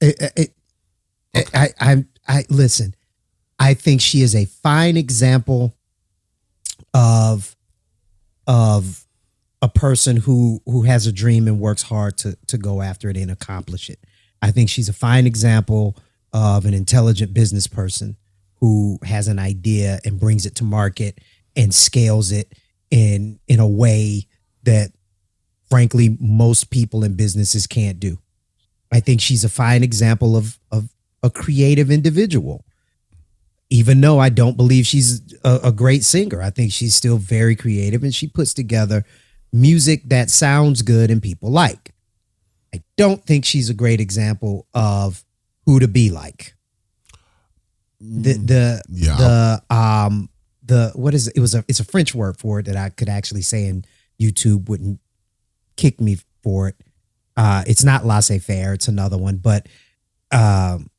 It, 0.00 0.16
it, 0.20 0.32
it- 0.36 0.54
I, 1.54 1.68
I 1.80 2.04
I 2.26 2.44
listen. 2.48 2.94
I 3.60 3.74
think 3.74 4.00
she 4.00 4.22
is 4.22 4.34
a 4.34 4.46
fine 4.46 4.96
example 4.96 5.76
of 6.92 7.56
of 8.46 9.06
a 9.62 9.68
person 9.68 10.16
who 10.16 10.60
who 10.66 10.82
has 10.82 11.06
a 11.06 11.12
dream 11.12 11.46
and 11.46 11.60
works 11.60 11.82
hard 11.82 12.16
to 12.18 12.36
to 12.48 12.58
go 12.58 12.82
after 12.82 13.08
it 13.08 13.16
and 13.16 13.30
accomplish 13.30 13.88
it. 13.88 14.00
I 14.42 14.50
think 14.50 14.70
she's 14.70 14.88
a 14.88 14.92
fine 14.92 15.26
example 15.26 15.96
of 16.32 16.64
an 16.64 16.74
intelligent 16.74 17.32
business 17.34 17.66
person 17.66 18.16
who 18.56 18.98
has 19.04 19.28
an 19.28 19.38
idea 19.38 20.00
and 20.04 20.18
brings 20.18 20.46
it 20.46 20.54
to 20.56 20.64
market 20.64 21.18
and 21.54 21.72
scales 21.74 22.32
it 22.32 22.52
in 22.90 23.38
in 23.46 23.60
a 23.60 23.68
way 23.68 24.26
that 24.64 24.90
frankly 25.68 26.16
most 26.20 26.70
people 26.70 27.04
in 27.04 27.14
businesses 27.14 27.66
can't 27.68 28.00
do. 28.00 28.18
I 28.92 29.00
think 29.00 29.20
she's 29.20 29.44
a 29.44 29.48
fine 29.48 29.82
example 29.82 30.36
of 30.36 30.58
of 30.70 30.88
a 31.22 31.30
creative 31.30 31.90
individual. 31.90 32.64
Even 33.72 34.00
though 34.00 34.18
I 34.18 34.30
don't 34.30 34.56
believe 34.56 34.84
she's 34.86 35.22
a, 35.44 35.60
a 35.64 35.72
great 35.72 36.02
singer, 36.02 36.42
I 36.42 36.50
think 36.50 36.72
she's 36.72 36.94
still 36.94 37.18
very 37.18 37.54
creative 37.54 38.02
and 38.02 38.12
she 38.12 38.26
puts 38.26 38.52
together 38.52 39.04
music 39.52 40.02
that 40.08 40.30
sounds 40.30 40.82
good 40.82 41.10
and 41.10 41.22
people 41.22 41.50
like. 41.50 41.92
I 42.74 42.82
don't 42.96 43.24
think 43.24 43.44
she's 43.44 43.70
a 43.70 43.74
great 43.74 44.00
example 44.00 44.66
of 44.74 45.24
who 45.66 45.80
to 45.80 45.88
be 45.88 46.10
like. 46.10 46.54
The 48.00 48.32
the 48.32 48.82
Yeah, 48.88 49.16
the 49.16 49.74
um 49.74 50.30
the 50.64 50.92
what 50.94 51.14
is 51.14 51.28
it? 51.28 51.36
it 51.36 51.40
was 51.40 51.54
a 51.54 51.64
it's 51.68 51.80
a 51.80 51.84
French 51.84 52.14
word 52.14 52.38
for 52.38 52.60
it 52.60 52.66
that 52.66 52.76
I 52.76 52.88
could 52.88 53.08
actually 53.08 53.42
say 53.42 53.66
and 53.66 53.86
YouTube 54.20 54.68
wouldn't 54.68 55.00
kick 55.76 56.00
me 56.00 56.18
for 56.42 56.68
it. 56.68 56.76
Uh 57.40 57.62
it's 57.66 57.84
not 57.84 58.04
laissez 58.04 58.38
faire, 58.38 58.74
it's 58.74 58.88
another 58.88 59.18
one, 59.18 59.36
but 59.38 59.66
um 60.30 60.90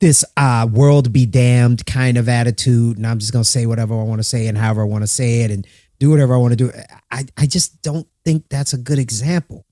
this 0.00 0.24
uh 0.36 0.66
world 0.70 1.12
be 1.12 1.24
damned 1.26 1.84
kind 1.86 2.16
of 2.18 2.28
attitude 2.28 2.96
and 2.98 3.06
I'm 3.06 3.18
just 3.18 3.32
gonna 3.32 3.44
say 3.56 3.64
whatever 3.66 3.94
I 3.98 4.04
want 4.04 4.20
to 4.20 4.28
say 4.34 4.46
and 4.48 4.56
however 4.58 4.82
I 4.82 4.84
want 4.84 5.02
to 5.02 5.08
say 5.08 5.30
it 5.44 5.50
and 5.50 5.66
do 5.98 6.10
whatever 6.10 6.34
I 6.34 6.38
want 6.38 6.52
to 6.52 6.56
do. 6.56 6.70
I 7.10 7.24
I 7.36 7.46
just 7.46 7.80
don't 7.82 8.06
think 8.24 8.48
that's 8.48 8.72
a 8.72 8.78
good 8.78 8.98
example. 8.98 9.64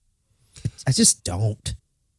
I 0.87 0.93
just 0.93 1.23
don't. 1.25 1.75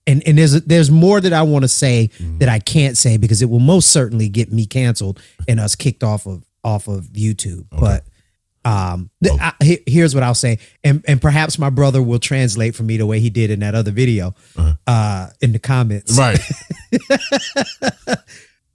And 0.05 0.21
and 0.27 0.37
there's 0.37 0.53
there's 0.61 0.91
more 0.91 1.19
that 1.19 1.33
I 1.33 1.41
want 1.41 1.63
to 1.63 1.67
say 1.67 2.09
that 2.39 2.49
I 2.49 2.59
can't 2.59 2.95
say 2.95 3.17
because 3.17 3.41
it 3.41 3.49
will 3.49 3.59
most 3.73 3.89
certainly 3.91 4.29
get 4.29 4.53
me 4.53 4.65
canceled 4.65 5.19
and 5.47 5.59
us 5.59 5.75
kicked 5.75 6.03
off 6.03 6.25
of 6.25 6.43
off 6.63 6.87
of 6.87 7.05
YouTube. 7.13 7.65
But 7.71 8.05
um, 8.67 9.09
th- 9.23 9.39
I, 9.39 9.53
he- 9.63 9.83
here's 9.87 10.13
what 10.13 10.23
I'll 10.23 10.33
say, 10.35 10.59
and 10.83 11.03
and 11.07 11.21
perhaps 11.21 11.57
my 11.57 11.69
brother 11.69 12.01
will 12.01 12.19
translate 12.19 12.75
for 12.75 12.83
me 12.83 12.97
the 12.97 13.05
way 13.05 13.19
he 13.19 13.29
did 13.29 13.49
in 13.51 13.59
that 13.61 13.75
other 13.75 13.91
video 13.91 14.35
uh, 14.87 15.27
in 15.41 15.51
the 15.53 15.59
comments. 15.59 16.17
right. 16.17 16.39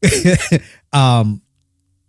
um 0.93 1.43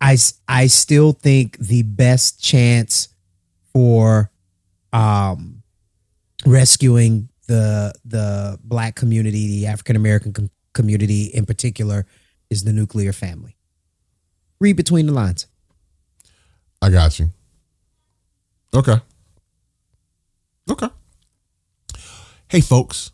I 0.00 0.16
I 0.48 0.66
still 0.66 1.12
think 1.12 1.58
the 1.58 1.82
best 1.82 2.42
chance 2.42 3.08
for 3.72 4.30
um 4.92 5.62
rescuing 6.46 7.28
the 7.48 7.92
the 8.04 8.58
black 8.64 8.94
community, 8.96 9.46
the 9.60 9.66
African 9.66 9.96
American 9.96 10.32
com- 10.32 10.50
community 10.72 11.24
in 11.26 11.46
particular, 11.46 12.06
is 12.50 12.64
the 12.64 12.72
nuclear 12.72 13.12
family. 13.12 13.56
Read 14.60 14.76
between 14.76 15.06
the 15.06 15.12
lines. 15.12 15.46
I 16.82 16.90
got 16.90 17.18
you. 17.18 17.30
Okay. 18.74 18.96
Okay. 20.70 20.88
Hey, 22.48 22.60
folks, 22.60 23.12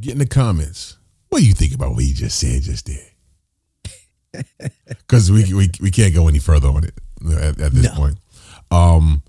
get 0.00 0.12
in 0.12 0.18
the 0.18 0.26
comments. 0.26 0.96
What 1.28 1.40
do 1.40 1.46
you 1.46 1.54
think 1.54 1.74
about 1.74 1.92
what 1.92 2.02
he 2.02 2.12
just 2.12 2.38
said 2.38 2.62
just 2.62 2.86
there? 2.86 4.44
Because 4.88 5.30
we, 5.32 5.52
we 5.54 5.70
we 5.80 5.90
can't 5.90 6.14
go 6.14 6.28
any 6.28 6.38
further 6.38 6.68
on 6.68 6.84
it 6.84 6.94
at, 7.32 7.60
at 7.60 7.72
this 7.72 7.84
No. 7.84 7.94
point. 7.94 8.18
Um, 8.70 9.22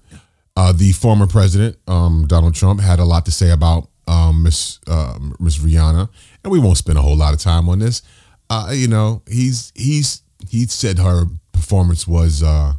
uh, 0.56 0.74
the 0.74 0.92
former 0.92 1.28
president, 1.28 1.78
um, 1.88 2.26
Donald 2.28 2.54
Trump, 2.56 2.80
had 2.82 3.00
a 3.00 3.06
lot 3.06 3.26
to 3.26 3.32
say 3.32 3.52
about 3.52 3.90
um, 4.08 4.44
Miss 4.44 4.80
uh, 4.88 5.18
Miss 5.40 5.58
Rihanna, 5.60 6.10
and 6.44 6.52
we 6.52 6.60
won't 6.60 6.78
spend 6.78 6.98
a 6.98 7.02
whole 7.02 7.16
lot 7.16 7.34
of 7.34 7.40
time 7.40 7.70
on 7.70 7.80
this. 7.80 8.02
Uh, 8.50 8.72
you 8.74 8.88
know, 8.88 9.22
he's 9.30 9.72
he's 9.76 10.22
he 10.50 10.66
said 10.66 11.00
her 11.00 11.26
performance 11.52 12.08
was 12.08 12.44
uh, 12.44 12.74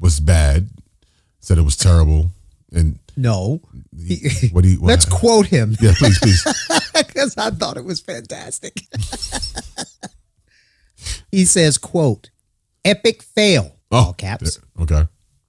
was 0.00 0.20
bad, 0.20 0.68
said 1.48 1.56
it 1.58 1.62
was 1.62 1.76
terrible, 1.76 2.30
and 2.74 2.98
No, 3.16 3.62
what 4.52 4.62
do 4.62 4.68
you? 4.68 4.80
What, 4.80 4.88
let's 4.88 5.04
quote 5.06 5.46
him 5.46 5.74
Yeah, 5.80 5.94
please, 5.96 6.18
please. 6.18 6.44
because 6.94 7.36
I 7.38 7.50
thought 7.50 7.76
it 7.78 7.84
was 7.84 8.00
fantastic. 8.00 8.82
he 11.30 11.44
says, 11.44 11.78
"quote 11.78 12.30
Epic 12.84 13.22
fail." 13.22 13.74
all 13.90 14.12
caps. 14.12 14.60
Okay, 14.78 15.06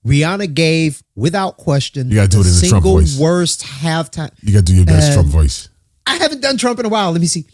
Rihanna 0.08 0.54
gave, 0.54 1.04
without 1.16 1.58
question, 1.58 2.10
You 2.10 2.16
gotta 2.16 2.30
do 2.30 2.40
it 2.40 2.48
in 2.48 2.54
the 2.54 2.68
Trump 2.70 2.86
voice. 2.86 3.20
worst 3.20 3.64
halftime. 3.64 4.32
you 4.42 4.54
got 4.54 4.60
to 4.60 4.64
do 4.66 4.76
your 4.76 4.86
best 4.86 5.12
Uh, 5.12 5.16
Trump 5.16 5.28
voice 5.28 5.68
I 6.08 6.16
haven't 6.16 6.40
done 6.42 6.56
Trump 6.58 6.80
in 6.80 6.86
a 6.86 6.90
while. 6.90 7.12
Let 7.12 7.20
me 7.22 7.28
see. 7.28 7.46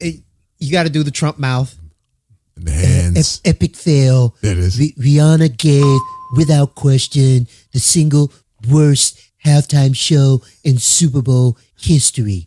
You 0.00 0.70
got 0.70 0.82
to 0.84 0.90
do 0.90 1.02
the 1.02 1.10
Trump 1.10 1.38
mouth. 1.38 1.74
in 2.58 2.64
the 2.66 2.70
hands. 2.72 3.40
Ep- 3.46 3.56
epic 3.56 3.76
fail. 3.76 4.36
There 4.42 4.52
it 4.52 4.58
is. 4.58 4.78
Ri- 4.78 4.94
Rihanna 4.98 5.56
gave, 5.56 5.98
without 6.34 6.74
question, 6.74 7.46
the 7.72 7.78
single 7.78 8.32
worst 8.68 9.20
halftime 9.44 9.94
show 9.94 10.42
in 10.64 10.78
Super 10.78 11.22
Bowl 11.22 11.56
history. 11.78 12.46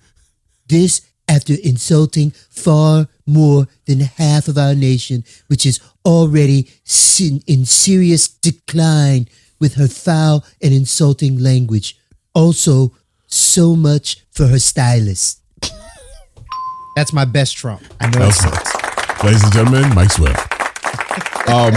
This 0.68 1.02
after 1.28 1.54
insulting 1.64 2.32
far 2.50 3.08
more 3.26 3.68
than 3.86 4.00
half 4.00 4.48
of 4.48 4.58
our 4.58 4.74
nation, 4.74 5.24
which 5.48 5.66
is 5.66 5.80
already 6.06 6.70
sin- 6.84 7.44
in 7.46 7.66
serious 7.66 8.28
decline 8.28 9.28
with 9.60 9.76
her 9.76 9.88
foul 9.88 10.44
and 10.62 10.74
insulting 10.74 11.38
language. 11.38 11.98
Also, 12.34 12.92
so 13.28 13.76
much 13.76 14.24
for 14.32 14.48
her 14.48 14.60
stylist. 14.60 15.42
That's 16.96 17.14
my 17.14 17.26
best 17.26 17.56
Trump. 17.56 17.84
I 18.02 18.08
know 18.10 18.28
it 18.28 18.46
Okay. 18.46 19.26
Ladies 19.26 19.44
and 19.44 19.54
gentlemen, 19.54 19.94
Mike 19.96 20.12
Swift. 20.12 20.40
Um, 21.50 21.74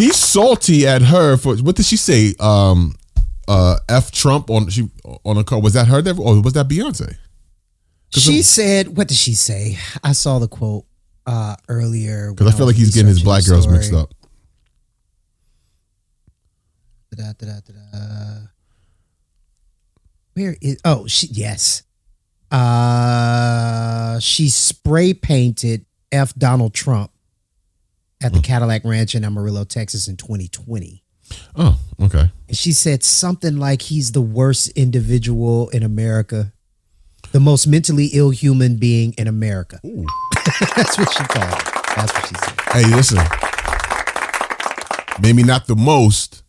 he's 0.00 0.16
salty 0.16 0.86
at 0.86 1.02
her 1.02 1.36
for 1.36 1.56
what 1.56 1.76
did 1.76 1.84
she 1.86 1.96
say? 1.96 2.34
Um, 2.40 2.94
uh, 3.46 3.76
F 3.88 4.10
Trump 4.10 4.50
on 4.50 4.68
she 4.70 4.88
on 5.24 5.36
a 5.36 5.44
call. 5.44 5.60
Was 5.60 5.74
that 5.74 5.88
her? 5.88 6.02
That, 6.02 6.18
or 6.18 6.40
was 6.40 6.54
that 6.54 6.68
Beyonce? 6.68 7.16
She 8.10 8.42
said, 8.42 8.96
"What 8.96 9.08
did 9.08 9.16
she 9.16 9.34
say?" 9.34 9.78
I 10.02 10.12
saw 10.12 10.38
the 10.38 10.48
quote 10.48 10.84
uh, 11.26 11.56
earlier. 11.68 12.32
Because 12.32 12.52
I 12.52 12.56
feel 12.56 12.66
like 12.66 12.76
he's 12.76 12.94
getting 12.94 13.08
his 13.08 13.22
black 13.22 13.44
girls 13.44 13.68
mixed 13.68 13.92
up. 13.92 14.12
Where 20.34 20.56
is? 20.60 20.80
Oh, 20.84 21.06
she 21.06 21.26
yes. 21.28 21.82
Uh, 22.50 24.18
she 24.18 24.48
spray 24.48 25.14
painted 25.14 25.86
F 26.10 26.34
Donald 26.34 26.74
Trump 26.74 27.12
at 28.22 28.32
the 28.32 28.38
Hmm. 28.38 28.42
Cadillac 28.42 28.84
Ranch 28.84 29.14
in 29.14 29.24
Amarillo, 29.24 29.64
Texas, 29.64 30.08
in 30.08 30.16
2020. 30.16 31.02
Oh, 31.56 31.78
okay. 32.00 32.30
And 32.48 32.56
she 32.56 32.72
said 32.72 33.04
something 33.04 33.56
like 33.56 33.82
he's 33.82 34.12
the 34.12 34.20
worst 34.20 34.68
individual 34.70 35.68
in 35.70 35.82
America, 35.82 36.52
the 37.32 37.38
most 37.40 37.66
mentally 37.66 38.06
ill 38.12 38.30
human 38.30 38.76
being 38.76 39.12
in 39.16 39.28
America. 39.28 39.78
That's 40.76 40.98
what 40.98 41.10
she 41.12 41.22
called 41.24 41.52
it. 41.52 41.64
That's 41.96 42.12
what 42.12 42.26
she 42.28 42.34
said. 42.34 42.60
Hey, 42.72 42.94
listen. 42.94 43.18
Maybe 45.20 45.42
not 45.42 45.66
the 45.66 45.76
most, 45.76 46.42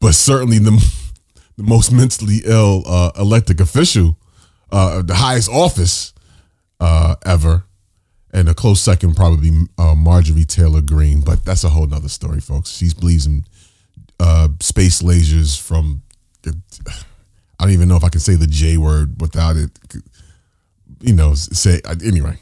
but 0.00 0.14
certainly 0.14 0.58
the, 0.58 0.70
the 1.56 1.62
most 1.62 1.92
mentally 1.92 2.40
ill 2.44 2.82
uh, 2.86 3.10
elected 3.18 3.60
official, 3.60 4.16
uh, 4.72 5.02
the 5.02 5.14
highest 5.14 5.50
office 5.50 6.14
uh, 6.80 7.14
ever. 7.26 7.64
And 8.32 8.48
a 8.48 8.54
close 8.54 8.80
second, 8.80 9.14
probably 9.16 9.50
uh, 9.78 9.94
Marjorie 9.94 10.44
Taylor 10.44 10.82
Greene. 10.82 11.22
But 11.22 11.44
that's 11.44 11.64
a 11.64 11.70
whole 11.70 11.86
nother 11.86 12.08
story, 12.08 12.40
folks. 12.40 12.70
She 12.70 12.90
believes 12.98 13.26
in 13.26 13.44
uh, 14.20 14.48
space 14.60 15.00
lasers 15.02 15.60
from, 15.60 16.02
I 16.46 16.52
don't 17.60 17.70
even 17.72 17.88
know 17.88 17.96
if 17.96 18.04
I 18.04 18.10
can 18.10 18.20
say 18.20 18.34
the 18.34 18.46
J 18.46 18.76
word 18.76 19.20
without 19.20 19.56
it. 19.56 19.70
You 21.00 21.14
know, 21.14 21.34
say, 21.34 21.80
anyway, 22.04 22.38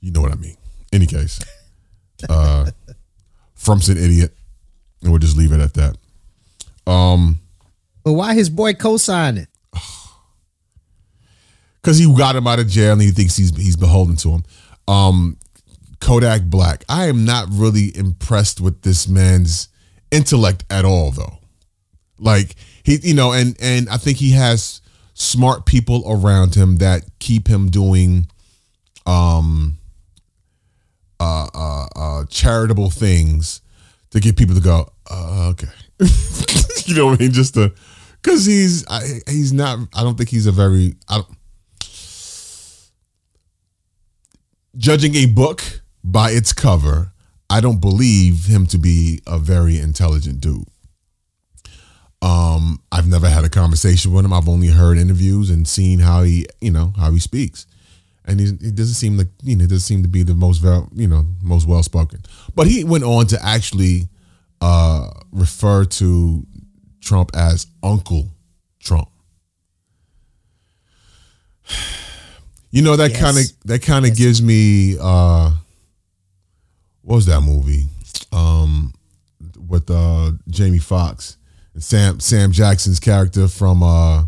you 0.00 0.10
know 0.10 0.20
what 0.20 0.32
I 0.32 0.36
mean. 0.36 0.56
Any 0.92 1.06
case. 1.06 1.38
Uh, 2.28 2.70
Trump's 3.62 3.88
an 3.88 3.96
idiot, 3.98 4.34
and 5.02 5.10
we'll 5.10 5.20
just 5.20 5.36
leave 5.36 5.52
it 5.52 5.60
at 5.60 5.74
that. 5.74 5.96
Um, 6.90 7.38
But 8.02 8.14
why 8.14 8.34
his 8.34 8.50
boy 8.50 8.74
co-signing? 8.74 9.46
because 11.82 11.98
he 11.98 12.12
got 12.16 12.34
him 12.34 12.46
out 12.48 12.58
of 12.58 12.66
jail, 12.68 12.94
and 12.94 13.02
he 13.02 13.10
thinks 13.12 13.36
he's 13.36 13.54
he's 13.56 13.76
beholden 13.76 14.16
to 14.16 14.30
him. 14.30 14.44
Um, 14.88 15.38
Kodak 16.00 16.42
Black. 16.42 16.84
I 16.88 17.06
am 17.06 17.24
not 17.24 17.46
really 17.50 17.96
impressed 17.96 18.60
with 18.60 18.82
this 18.82 19.06
man's 19.06 19.68
intellect 20.10 20.64
at 20.68 20.84
all, 20.84 21.12
though. 21.12 21.38
Like 22.18 22.56
he, 22.82 22.98
you 23.02 23.14
know, 23.14 23.32
and 23.32 23.56
and 23.60 23.88
I 23.88 23.96
think 23.96 24.18
he 24.18 24.32
has 24.32 24.80
smart 25.14 25.64
people 25.64 26.02
around 26.06 26.54
him 26.54 26.76
that 26.76 27.04
keep 27.18 27.48
him 27.48 27.70
doing, 27.70 28.26
um, 29.06 29.78
uh, 31.20 31.48
uh, 31.54 31.86
uh 31.94 32.24
charitable 32.26 32.90
things 32.90 33.60
to 34.10 34.20
get 34.20 34.36
people 34.36 34.54
to 34.54 34.60
go, 34.60 34.90
uh, 35.10 35.50
okay, 35.50 35.68
you 36.84 36.94
know 36.94 37.06
what 37.06 37.20
I 37.20 37.22
mean? 37.22 37.32
Just 37.32 37.54
to, 37.54 37.72
because 38.20 38.44
he's 38.44 38.86
I, 38.88 39.20
he's 39.28 39.52
not. 39.52 39.78
I 39.94 40.02
don't 40.02 40.16
think 40.16 40.30
he's 40.30 40.46
a 40.46 40.52
very. 40.52 40.94
I 41.08 41.16
don't, 41.16 41.28
judging 44.76 45.14
a 45.14 45.26
book 45.26 45.62
by 46.04 46.30
its 46.30 46.52
cover, 46.52 47.12
I 47.50 47.60
don't 47.60 47.80
believe 47.80 48.46
him 48.46 48.66
to 48.68 48.78
be 48.78 49.20
a 49.26 49.38
very 49.38 49.78
intelligent 49.78 50.40
dude. 50.40 50.66
Um, 52.22 52.80
I've 52.92 53.08
never 53.08 53.28
had 53.28 53.44
a 53.44 53.48
conversation 53.50 54.12
with 54.12 54.24
him. 54.24 54.32
I've 54.32 54.48
only 54.48 54.68
heard 54.68 54.96
interviews 54.96 55.50
and 55.50 55.66
seen 55.66 55.98
how 55.98 56.22
he, 56.22 56.46
you 56.60 56.70
know, 56.70 56.92
how 56.96 57.10
he 57.10 57.18
speaks, 57.18 57.66
and 58.24 58.38
he, 58.38 58.46
he 58.46 58.70
doesn't 58.70 58.94
seem 58.94 59.18
like 59.18 59.26
you 59.42 59.56
know, 59.56 59.64
doesn't 59.64 59.80
seem 59.80 60.02
to 60.02 60.08
be 60.08 60.22
the 60.22 60.34
most, 60.34 60.58
vel- 60.58 60.88
you 60.94 61.08
know, 61.08 61.26
most 61.42 61.66
well 61.66 61.82
spoken. 61.82 62.20
But 62.54 62.68
he 62.68 62.84
went 62.84 63.02
on 63.02 63.26
to 63.26 63.44
actually 63.44 64.08
uh, 64.60 65.10
refer 65.32 65.84
to 65.84 66.46
Trump 67.00 67.32
as 67.34 67.66
Uncle 67.82 68.28
Trump. 68.78 69.08
You 72.72 72.82
know 72.82 72.96
that 72.96 73.10
Yes. 73.12 73.20
kind 73.20 73.38
of 73.38 73.44
that 73.66 73.82
kind 73.82 74.06
of 74.06 74.16
gives 74.16 74.42
me 74.42 74.96
uh 75.00 75.52
what 77.02 77.16
was 77.16 77.26
that 77.26 77.42
movie? 77.42 77.86
Um 78.32 78.94
with 79.68 79.90
uh 79.90 80.32
Jamie 80.48 80.78
Foxx 80.78 81.36
and 81.74 81.82
Sam 81.84 82.18
Sam 82.20 82.50
Jackson's 82.50 82.98
character 82.98 83.46
from 83.46 83.82
uh 83.82 84.24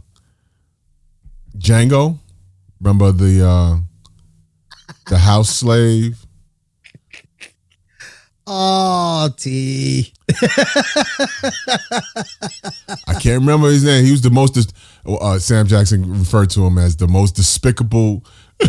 Django. 1.57 2.19
Remember 2.81 3.13
the 3.13 3.47
uh 3.47 3.79
the 5.09 5.19
house 5.19 5.49
slave? 5.49 6.24
Oh, 8.47 9.31
T. 9.39 10.13
I 13.07 13.15
can't 13.15 13.41
remember 13.41 13.69
his 13.69 13.85
name. 13.85 14.05
He 14.05 14.11
was 14.11 14.21
the 14.23 14.31
most. 14.31 14.75
Uh, 15.07 15.39
Sam 15.39 15.67
Jackson 15.67 16.19
referred 16.19 16.51
to 16.51 16.67
him 16.67 16.79
as 16.79 16.97
the 16.97 17.09
most 17.09 17.37
despicable 17.37 18.25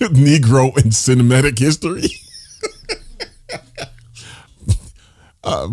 Negro 0.00 0.76
in 0.78 0.90
cinematic 0.90 1.58
history. 1.58 2.04
uh, 5.44 5.68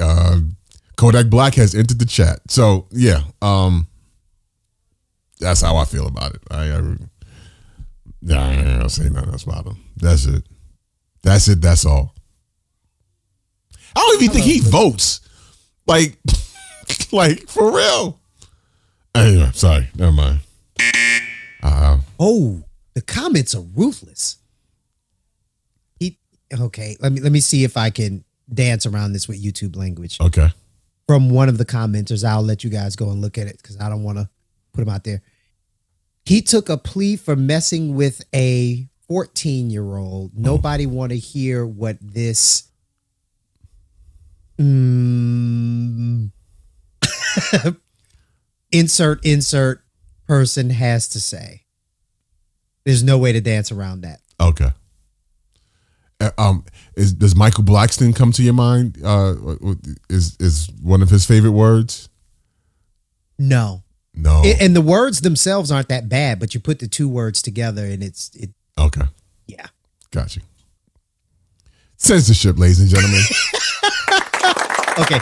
uh, 0.00 0.40
Kodak 0.96 1.28
Black 1.28 1.54
has 1.54 1.74
entered 1.74 1.98
the 1.98 2.06
chat. 2.06 2.40
So 2.48 2.86
yeah, 2.90 3.20
um, 3.42 3.88
that's 5.40 5.62
how 5.62 5.76
I 5.76 5.84
feel 5.84 6.06
about 6.06 6.34
it. 6.34 6.42
I, 6.50 6.72
I 6.72 6.78
I 8.32 8.52
ain't 8.52 8.66
gonna 8.66 8.88
say 8.88 9.08
nothing 9.08 9.30
else 9.30 9.44
about 9.44 9.66
him. 9.66 9.76
That's 9.96 10.26
it. 10.26 10.44
That's 11.22 11.48
it. 11.48 11.60
That's 11.60 11.84
all. 11.84 12.13
I 13.96 14.00
don't 14.00 14.22
even 14.22 14.34
think 14.34 14.44
he 14.44 14.60
votes. 14.60 15.20
Like, 15.86 16.18
like 17.12 17.48
for 17.48 17.74
real. 17.74 18.20
Anyway, 19.14 19.50
sorry, 19.52 19.88
never 19.96 20.12
mind. 20.12 20.40
Oh, 22.18 22.62
the 22.94 23.02
comments 23.02 23.54
are 23.54 23.64
ruthless. 23.74 24.38
He 25.98 26.18
okay. 26.52 26.96
Let 27.00 27.12
me 27.12 27.20
let 27.20 27.32
me 27.32 27.40
see 27.40 27.64
if 27.64 27.76
I 27.76 27.90
can 27.90 28.24
dance 28.52 28.86
around 28.86 29.12
this 29.12 29.28
with 29.28 29.42
YouTube 29.42 29.76
language. 29.76 30.18
Okay. 30.20 30.48
From 31.06 31.30
one 31.30 31.48
of 31.48 31.58
the 31.58 31.64
commenters, 31.64 32.26
I'll 32.26 32.42
let 32.42 32.64
you 32.64 32.70
guys 32.70 32.96
go 32.96 33.10
and 33.10 33.20
look 33.20 33.36
at 33.36 33.46
it 33.46 33.58
because 33.58 33.78
I 33.78 33.88
don't 33.88 34.02
want 34.02 34.18
to 34.18 34.28
put 34.72 34.82
him 34.82 34.88
out 34.88 35.04
there. 35.04 35.22
He 36.24 36.40
took 36.40 36.68
a 36.68 36.78
plea 36.78 37.16
for 37.16 37.36
messing 37.36 37.94
with 37.94 38.24
a 38.34 38.88
14 39.08 39.68
year 39.70 39.96
old. 39.96 40.32
Nobody 40.34 40.86
want 40.86 41.12
to 41.12 41.18
hear 41.18 41.66
what 41.66 41.98
this. 42.00 42.70
Mm, 44.58 46.30
insert 48.72 49.24
insert 49.24 49.82
person 50.26 50.70
has 50.70 51.08
to 51.08 51.20
say. 51.20 51.62
There's 52.84 53.02
no 53.02 53.18
way 53.18 53.32
to 53.32 53.40
dance 53.40 53.72
around 53.72 54.02
that. 54.02 54.20
Okay. 54.40 54.70
Uh, 56.20 56.30
um, 56.38 56.64
is 56.96 57.12
does 57.12 57.34
Michael 57.34 57.64
Blackson 57.64 58.14
come 58.14 58.30
to 58.32 58.42
your 58.42 58.54
mind? 58.54 58.98
Uh, 59.04 59.34
is 60.08 60.36
is 60.38 60.70
one 60.82 61.02
of 61.02 61.10
his 61.10 61.24
favorite 61.26 61.52
words? 61.52 62.08
No. 63.38 63.82
No. 64.14 64.42
A- 64.44 64.62
and 64.62 64.76
the 64.76 64.80
words 64.80 65.22
themselves 65.22 65.72
aren't 65.72 65.88
that 65.88 66.08
bad, 66.08 66.38
but 66.38 66.54
you 66.54 66.60
put 66.60 66.78
the 66.78 66.86
two 66.86 67.08
words 67.08 67.42
together 67.42 67.84
and 67.84 68.02
it's 68.02 68.30
it 68.34 68.50
okay. 68.78 69.02
yeah. 69.46 69.66
Gotcha. 70.12 70.40
Censorship, 71.96 72.58
ladies 72.58 72.80
and 72.80 72.88
gentlemen. 72.90 73.20
Okay. 74.98 75.18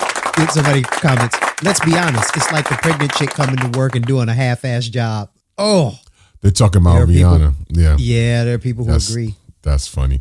Somebody 0.51 0.83
comments. 0.83 1.37
Let's 1.63 1.81
be 1.85 1.97
honest. 1.97 2.37
It's 2.37 2.51
like 2.53 2.69
the 2.69 2.75
pregnant 2.77 3.13
chick 3.15 3.31
coming 3.31 3.57
to 3.57 3.79
work 3.79 3.95
and 3.95 4.05
doing 4.05 4.29
a 4.29 4.35
half-ass 4.35 4.89
job. 4.89 5.31
Oh, 5.59 5.99
They're 6.41 6.51
talking 6.51 6.83
about 6.83 6.97
are 6.97 7.07
people- 7.07 7.31
Rihanna. 7.39 7.55
yeah. 7.71 7.97
yeah. 7.99 8.45
There 8.45 8.55
are 8.55 8.59
people 8.59 8.85
who 8.85 8.93
That's, 8.93 9.11
agree. 9.11 9.35
That's 9.63 9.87
funny. 9.87 10.21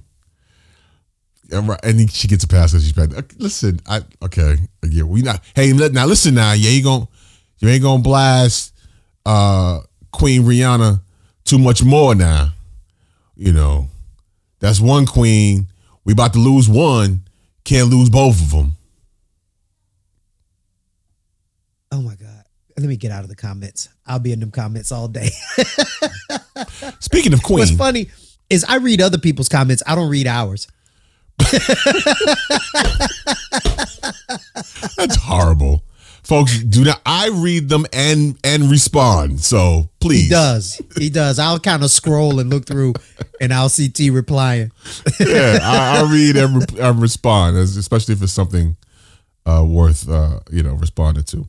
And, 1.51 1.67
right, 1.67 1.79
and 1.83 2.09
she 2.11 2.27
gets 2.27 2.43
a 2.43 2.47
pass 2.47 2.71
because 2.71 2.83
she's 2.85 2.93
pregnant. 2.93 3.39
Listen, 3.41 3.81
I 3.85 4.01
okay. 4.23 4.55
Yeah, 4.89 5.03
we 5.03 5.21
not. 5.21 5.43
Hey, 5.53 5.73
now 5.73 6.05
listen. 6.05 6.33
Now, 6.35 6.53
yeah, 6.53 6.69
you 6.69 6.81
gon' 6.81 7.07
you 7.59 7.67
ain't 7.67 7.83
gonna 7.83 8.01
blast 8.01 8.73
uh 9.25 9.79
Queen 10.13 10.43
Rihanna 10.43 11.01
too 11.43 11.59
much 11.59 11.83
more 11.83 12.15
now. 12.15 12.53
You 13.35 13.51
know, 13.51 13.87
that's 14.59 14.79
one 14.79 15.05
queen. 15.05 15.67
We 16.05 16.13
about 16.13 16.31
to 16.33 16.39
lose 16.39 16.69
one. 16.69 17.23
Can't 17.65 17.89
lose 17.89 18.09
both 18.09 18.41
of 18.41 18.51
them. 18.51 18.77
Oh 21.91 22.01
my 22.01 22.15
god. 22.15 22.43
Let 22.77 22.87
me 22.87 22.95
get 22.95 23.11
out 23.11 23.23
of 23.23 23.29
the 23.29 23.35
comments. 23.35 23.89
I'll 24.07 24.19
be 24.19 24.31
in 24.31 24.39
them 24.39 24.51
comments 24.51 24.91
all 24.91 25.07
day. 25.07 25.29
Speaking 26.99 27.33
of 27.33 27.43
Queen, 27.43 27.59
What's 27.59 27.71
funny 27.75 28.07
is 28.49 28.63
I 28.67 28.77
read 28.77 29.01
other 29.01 29.17
people's 29.17 29.49
comments. 29.49 29.83
I 29.85 29.95
don't 29.95 30.09
read 30.09 30.25
ours. 30.27 30.67
that's 34.97 35.15
horrible. 35.15 35.83
Folks, 36.23 36.59
do 36.59 36.83
not. 36.83 37.01
I 37.05 37.29
read 37.33 37.67
them 37.67 37.85
and 37.91 38.37
and 38.43 38.69
respond. 38.69 39.41
So 39.41 39.89
please, 39.99 40.23
He 40.25 40.29
does. 40.29 40.81
He 40.97 41.09
does. 41.09 41.39
I'll 41.39 41.59
kind 41.59 41.83
of 41.83 41.89
scroll 41.91 42.39
and 42.39 42.49
look 42.49 42.65
through 42.65 42.93
and 43.41 43.53
I'll 43.53 43.69
see 43.69 43.89
T 43.89 44.11
replying. 44.11 44.71
yeah, 45.19 45.59
I, 45.61 45.99
I 46.01 46.11
read 46.11 46.37
and, 46.37 46.55
re- 46.57 46.79
and 46.79 47.01
respond, 47.01 47.57
especially 47.57 48.13
if 48.13 48.21
it's 48.21 48.31
something 48.31 48.77
uh, 49.45 49.65
worth 49.67 50.07
uh, 50.09 50.39
you 50.51 50.61
know 50.63 50.73
responding 50.75 51.23
to. 51.25 51.47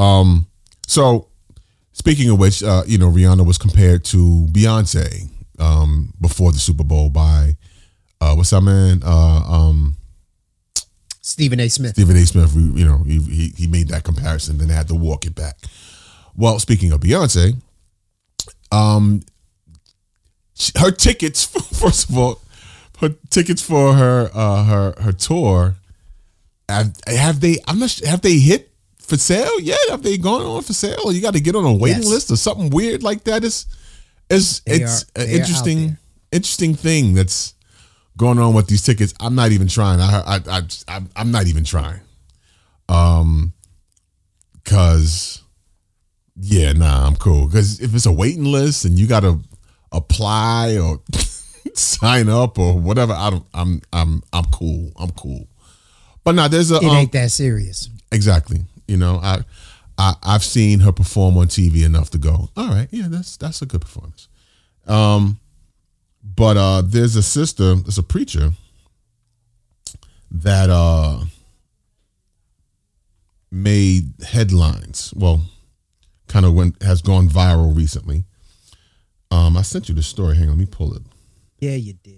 Um, 0.00 0.46
so, 0.86 1.28
speaking 1.92 2.30
of 2.30 2.38
which, 2.38 2.62
uh, 2.62 2.82
you 2.86 2.98
know, 2.98 3.10
Rihanna 3.10 3.46
was 3.46 3.58
compared 3.58 4.04
to 4.06 4.46
Beyonce 4.50 5.28
um, 5.58 6.14
before 6.20 6.52
the 6.52 6.58
Super 6.58 6.84
Bowl 6.84 7.10
by 7.10 7.56
uh, 8.20 8.34
what's 8.34 8.50
that 8.50 8.62
man? 8.62 9.02
Uh, 9.04 9.42
um, 9.46 9.96
Stephen 11.20 11.60
A. 11.60 11.68
Smith. 11.68 11.92
Stephen 11.92 12.16
A. 12.16 12.26
Smith. 12.26 12.54
You 12.54 12.84
know, 12.84 12.98
he, 13.04 13.20
he 13.20 13.48
he 13.56 13.66
made 13.66 13.88
that 13.88 14.04
comparison, 14.04 14.58
then 14.58 14.68
had 14.68 14.88
to 14.88 14.94
walk 14.94 15.26
it 15.26 15.34
back. 15.34 15.58
Well, 16.34 16.58
speaking 16.58 16.92
of 16.92 17.00
Beyonce, 17.00 17.60
um, 18.72 19.22
her 20.76 20.90
tickets. 20.90 21.44
First 21.80 22.08
of 22.08 22.18
all, 22.18 22.40
her 23.00 23.10
tickets 23.30 23.62
for 23.62 23.94
her 23.94 24.30
uh 24.34 24.64
her 24.64 24.94
her 25.00 25.12
tour. 25.12 25.76
Have, 26.68 26.94
have 27.06 27.40
they? 27.40 27.58
I'm 27.66 27.78
not. 27.78 27.98
Have 28.06 28.22
they 28.22 28.38
hit 28.38 28.69
for 29.10 29.18
sale 29.18 29.60
yet? 29.60 29.78
Have 29.90 30.02
they 30.02 30.16
gone 30.16 30.42
on 30.42 30.62
for 30.62 30.72
sale? 30.72 31.12
You 31.12 31.20
got 31.20 31.34
to 31.34 31.40
get 31.40 31.54
on 31.54 31.64
a 31.66 31.72
waiting 31.72 32.02
Yes. 32.02 32.10
list 32.10 32.30
or 32.30 32.36
something 32.36 32.70
weird 32.70 33.02
like 33.02 33.24
that. 33.24 33.44
Is 33.44 33.66
it's 34.30 34.60
They 34.60 34.80
it's 34.82 35.02
are- 35.02 35.06
an 35.16 35.26
they 35.26 35.32
are 35.32 35.34
out 35.34 35.40
interesting 35.40 35.98
interesting 36.32 36.74
thing 36.74 37.14
that's 37.14 37.54
going 38.16 38.38
on 38.38 38.54
with 38.54 38.68
these 38.68 38.82
tickets. 38.82 39.12
I'm 39.20 39.34
not 39.34 39.50
even 39.52 39.66
trying. 39.68 40.00
I 40.00 40.20
I 40.26 40.40
I 40.58 40.62
I'm, 40.88 41.08
I'm 41.16 41.30
not 41.30 41.46
even 41.46 41.64
trying. 41.64 42.00
Um, 42.88 43.52
cause 44.64 45.42
yeah, 46.36 46.72
nah, 46.72 47.06
I'm 47.06 47.16
cool. 47.16 47.48
Cause 47.48 47.80
if 47.80 47.94
it's 47.94 48.06
a 48.06 48.12
waiting 48.12 48.44
list 48.44 48.84
and 48.84 48.98
you 48.98 49.06
got 49.06 49.20
to 49.20 49.40
apply 49.92 50.78
or 50.78 51.00
sign 51.74 52.28
up 52.28 52.58
or 52.58 52.78
whatever, 52.78 53.12
I 53.12 53.30
don't. 53.30 53.46
I'm 53.54 53.82
I'm 53.92 54.22
I'm 54.32 54.44
cool. 54.46 54.92
I'm 54.96 55.10
cool. 55.10 55.46
But 56.24 56.34
now 56.34 56.48
there's 56.48 56.70
a 56.70 56.76
It 56.76 56.84
um, 56.84 56.96
ain't 56.96 57.12
that 57.12 57.30
serious. 57.30 57.88
exactly. 58.12 58.60
You 58.90 58.96
know, 58.96 59.20
I, 59.22 59.44
I 59.96 60.14
I've 60.24 60.42
seen 60.42 60.80
her 60.80 60.90
perform 60.90 61.38
on 61.38 61.46
TV 61.46 61.84
enough 61.84 62.10
to 62.10 62.18
go. 62.18 62.50
All 62.56 62.68
right, 62.68 62.88
yeah, 62.90 63.06
that's 63.08 63.36
that's 63.36 63.62
a 63.62 63.66
good 63.66 63.82
performance. 63.82 64.26
Um, 64.84 65.38
but 66.24 66.56
uh, 66.56 66.82
there's 66.84 67.14
a 67.14 67.22
sister, 67.22 67.76
there's 67.76 67.98
a 67.98 68.02
preacher 68.02 68.50
that 70.32 70.70
uh 70.70 71.20
made 73.52 74.12
headlines. 74.26 75.14
Well, 75.16 75.42
kind 76.26 76.44
of 76.44 76.54
went 76.54 76.82
has 76.82 77.00
gone 77.00 77.28
viral 77.28 77.76
recently. 77.76 78.24
Um, 79.30 79.56
I 79.56 79.62
sent 79.62 79.88
you 79.88 79.94
the 79.94 80.02
story. 80.02 80.34
Hang 80.34 80.46
on, 80.46 80.50
let 80.50 80.58
me 80.58 80.66
pull 80.66 80.94
it. 80.94 81.02
Yeah, 81.60 81.76
you 81.76 81.92
did. 81.92 82.16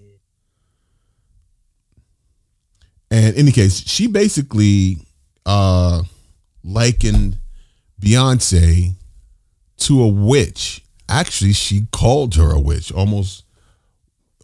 And 3.10 3.34
in 3.34 3.40
any 3.42 3.52
case, 3.52 3.86
she 3.86 4.06
basically 4.06 4.96
uh 5.44 6.04
likened 6.64 7.38
Beyonce 8.00 8.94
to 9.78 10.02
a 10.02 10.08
witch. 10.08 10.84
Actually, 11.08 11.52
she 11.52 11.86
called 11.92 12.34
her 12.36 12.52
a 12.52 12.60
witch 12.60 12.92
almost 12.92 13.44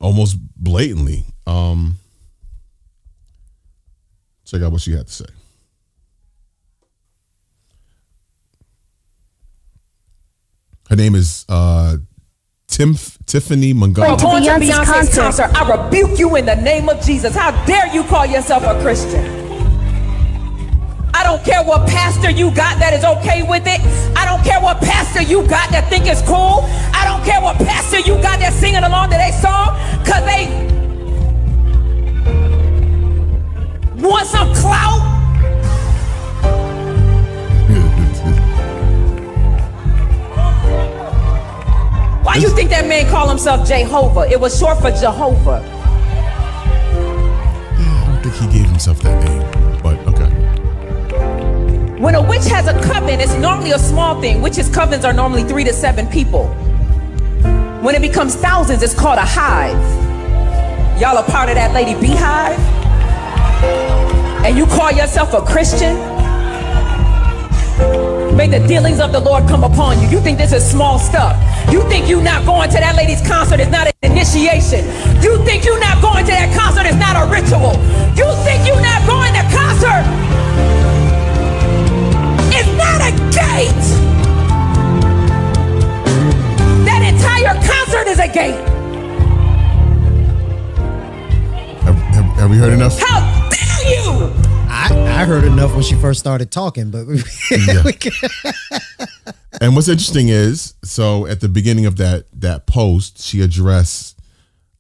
almost 0.01 0.37
blatantly. 0.57 1.25
Um 1.47 1.97
check 4.45 4.63
out 4.63 4.73
what 4.73 4.81
she 4.81 4.93
had 4.93 5.07
to 5.07 5.13
say. 5.13 5.27
Her 10.89 10.97
name 10.97 11.15
is 11.15 11.45
uh 11.49 11.99
Tim 12.67 12.95
Tiffany 13.27 13.73
Montgomery. 13.73 14.17
Go 14.19 14.29
on 14.29 14.43
to 14.43 14.49
Beyonce's 14.51 14.71
Beyonce's 14.71 15.17
concert. 15.17 15.53
concert. 15.53 15.63
I 15.63 15.85
rebuke 15.85 16.19
you 16.19 16.37
in 16.37 16.47
the 16.47 16.57
name 16.57 16.89
of 16.89 17.01
Jesus. 17.05 17.35
How 17.35 17.51
dare 17.65 17.93
you 17.95 18.05
call 18.05 18.27
yourself 18.27 18.63
a 18.63 18.81
Christian? 18.83 19.48
I 21.29 21.37
don't 21.37 21.45
care 21.45 21.63
what 21.63 21.87
pastor 21.87 22.31
you 22.31 22.51
got 22.53 22.79
that 22.79 22.95
is 22.95 23.05
okay 23.05 23.43
with 23.43 23.67
it. 23.67 23.83
I 24.17 24.25
don't 24.25 24.43
care 24.43 24.63
what 24.63 24.81
pastor 24.81 25.21
you 25.21 25.47
got 25.47 25.69
that 25.73 25.91
think 25.91 26.07
it's 26.07 26.23
cool. 26.23 26.65
I 26.97 27.05
don't 27.05 27.23
care 27.23 27.39
what 27.43 27.59
pastor 27.59 27.99
you 27.99 28.15
got 28.23 28.39
that's 28.41 28.57
singing 28.57 28.83
along 28.83 29.11
to 29.11 29.19
their 29.19 29.33
song 29.37 29.77
because 30.01 30.25
they 30.25 30.49
want 34.01 34.27
some 34.27 34.55
clout. 34.55 35.05
Why 42.25 42.37
you 42.37 42.49
think 42.57 42.71
that 42.71 42.87
man 42.89 43.07
called 43.11 43.29
himself 43.29 43.69
Jehovah? 43.69 44.31
It 44.33 44.41
was 44.41 44.59
short 44.59 44.81
for 44.81 44.91
Jehovah. 44.93 45.61
I 47.77 48.05
don't 48.07 48.23
think 48.23 48.35
he 48.35 48.61
gave 48.61 48.71
himself 48.71 49.03
that 49.03 49.23
name. 49.27 49.58
When 51.99 52.15
a 52.15 52.23
witch 52.23 52.45
has 52.45 52.69
a 52.69 52.81
coven, 52.81 53.19
it's 53.19 53.35
normally 53.35 53.73
a 53.73 53.79
small 53.79 54.21
thing. 54.21 54.41
Witches' 54.41 54.71
covens 54.71 55.03
are 55.03 55.13
normally 55.13 55.43
three 55.43 55.65
to 55.65 55.73
seven 55.73 56.07
people. 56.07 56.47
When 57.83 57.97
it 57.97 58.01
becomes 58.01 58.37
thousands, 58.37 58.85
it's 58.85 58.95
called 58.95 59.19
a 59.19 59.27
hive. 59.27 59.77
Y'all 61.01 61.19
are 61.19 61.25
part 61.25 61.49
of 61.49 61.57
that 61.57 61.75
lady 61.75 61.99
beehive? 62.01 62.57
And 64.47 64.57
you 64.57 64.67
call 64.67 64.93
yourself 64.93 65.35
a 65.35 65.43
Christian? 65.43 65.97
May 68.37 68.47
the 68.47 68.65
dealings 68.69 69.01
of 69.01 69.11
the 69.11 69.19
Lord 69.19 69.49
come 69.49 69.65
upon 69.65 70.01
you. 70.01 70.07
You 70.07 70.21
think 70.21 70.39
this 70.39 70.53
is 70.53 70.65
small 70.65 71.01
stuff. 71.01 71.35
You 71.73 71.83
think 71.89 72.09
you 72.09 72.23
not 72.23 72.47
going 72.47 72.71
to 72.71 72.77
that 72.79 72.95
lady's 72.95 73.27
concert 73.27 73.59
is 73.59 73.71
not 73.71 73.89
an 73.89 74.13
initiation. 74.13 74.87
You 75.21 75.45
think 75.45 75.65
you 75.65 75.75
not 75.81 76.01
going 76.01 76.25
to 76.27 76.31
that 76.31 76.57
concert 76.57 76.87
is 76.87 76.95
not 76.95 77.19
a 77.19 77.27
ritual. 77.27 77.75
You 78.15 78.31
think 78.47 78.69
you 78.69 78.79
not 78.87 79.03
going 79.03 79.35
to 79.35 79.43
concert 79.51 80.18
is 82.59 82.77
not 82.77 83.01
a 83.01 83.13
gate. 83.31 83.87
That 86.85 87.03
entire 87.05 87.55
concert 87.67 88.09
is 88.09 88.19
a 88.19 88.29
gate. 88.29 88.69
Have, 91.83 91.95
have, 91.95 92.25
have 92.37 92.51
we 92.51 92.57
heard 92.57 92.73
enough? 92.73 92.99
How 92.99 93.49
dare 93.49 93.93
you? 93.95 94.33
I, 94.71 95.21
I 95.21 95.25
heard 95.25 95.45
enough 95.45 95.73
when 95.73 95.83
she 95.83 95.95
first 95.95 96.19
started 96.21 96.51
talking, 96.51 96.91
but 96.91 97.07
we, 97.07 97.23
we 97.85 97.93
And 99.61 99.75
what's 99.75 99.89
interesting 99.89 100.29
is, 100.29 100.75
so 100.85 101.27
at 101.27 101.41
the 101.41 101.49
beginning 101.49 101.87
of 101.87 101.97
that 101.97 102.27
that 102.33 102.67
post, 102.67 103.21
she 103.23 103.41
addressed, 103.41 104.19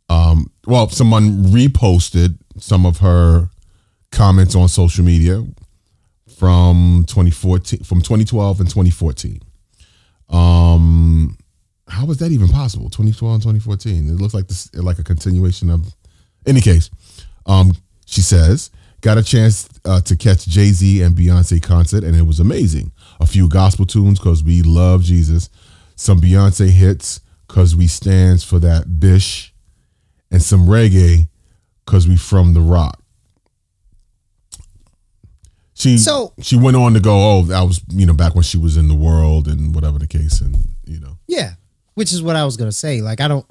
um, 0.08 0.50
well, 0.66 0.88
someone 0.88 1.44
reposted 1.44 2.38
some 2.58 2.84
of 2.86 2.98
her 2.98 3.50
comments 4.10 4.54
on 4.54 4.68
social 4.68 5.04
media 5.04 5.44
from 6.38 7.05
2014, 7.09 7.81
from 7.83 7.98
2012 8.01 8.61
and 8.61 8.68
2014. 8.68 9.40
Um, 10.29 11.37
how 11.88 12.07
was 12.07 12.18
that 12.18 12.31
even 12.31 12.48
possible? 12.48 12.90
2012 12.90 13.35
and 13.35 13.42
2014. 13.42 14.09
It 14.09 14.12
looks 14.20 14.35
like 14.35 14.46
this, 14.46 14.72
like 14.74 15.01
a 15.01 15.05
continuation 15.05 15.68
of. 15.68 15.94
Any 16.46 16.61
case, 16.61 16.88
um, 17.44 17.72
she 18.07 18.22
says, 18.22 18.70
got 19.01 19.18
a 19.18 19.22
chance 19.22 19.68
uh, 19.85 20.01
to 20.03 20.16
catch 20.16 20.46
Jay 20.46 20.68
Z 20.68 21.03
and 21.03 21.14
Beyonce 21.14 21.61
concert, 21.61 22.05
and 22.05 22.16
it 22.16 22.22
was 22.22 22.40
amazing. 22.40 22.92
A 23.20 23.27
few 23.27 23.48
gospel 23.48 23.85
tunes 23.85 24.18
because 24.18 24.42
we 24.44 24.62
love 24.62 25.03
Jesus, 25.03 25.51
some 25.96 26.20
Beyonce 26.20 26.68
hits 26.70 27.20
because 27.48 27.74
we 27.74 27.88
stands 27.88 28.44
for 28.44 28.61
that 28.61 29.01
bish, 29.01 29.53
and 30.31 30.40
some 30.40 30.66
reggae 30.66 31.29
because 31.85 32.07
we 32.07 32.16
from 32.16 32.55
the 32.55 32.61
rock. 32.61 33.03
She 35.78 35.96
So- 35.98 36.32
she 36.40 36.56
went 36.56 36.76
on 36.76 36.94
to 36.94 37.00
go, 37.00 37.38
oh, 37.38 37.42
that 37.44 37.62
was 37.62 37.80
you 37.90 38.04
know 38.06 38.12
back 38.14 38.34
when 38.34 38.42
she 38.44 38.56
was 38.58 38.76
in 38.76 38.88
the 38.88 38.94
world 38.94 39.46
and 39.48 39.74
whatever 39.74 39.98
the 39.98 40.06
case, 40.08 40.40
and 40.40 40.56
you 40.86 40.98
know 41.00 41.18
yeah, 41.28 41.54
which 41.94 42.12
is 42.12 42.22
what 42.22 42.36
I 42.36 42.44
was 42.44 42.56
gonna 42.56 42.72
say. 42.72 43.00
Like, 43.00 43.20
I 43.20 43.28
don't, 43.28 43.46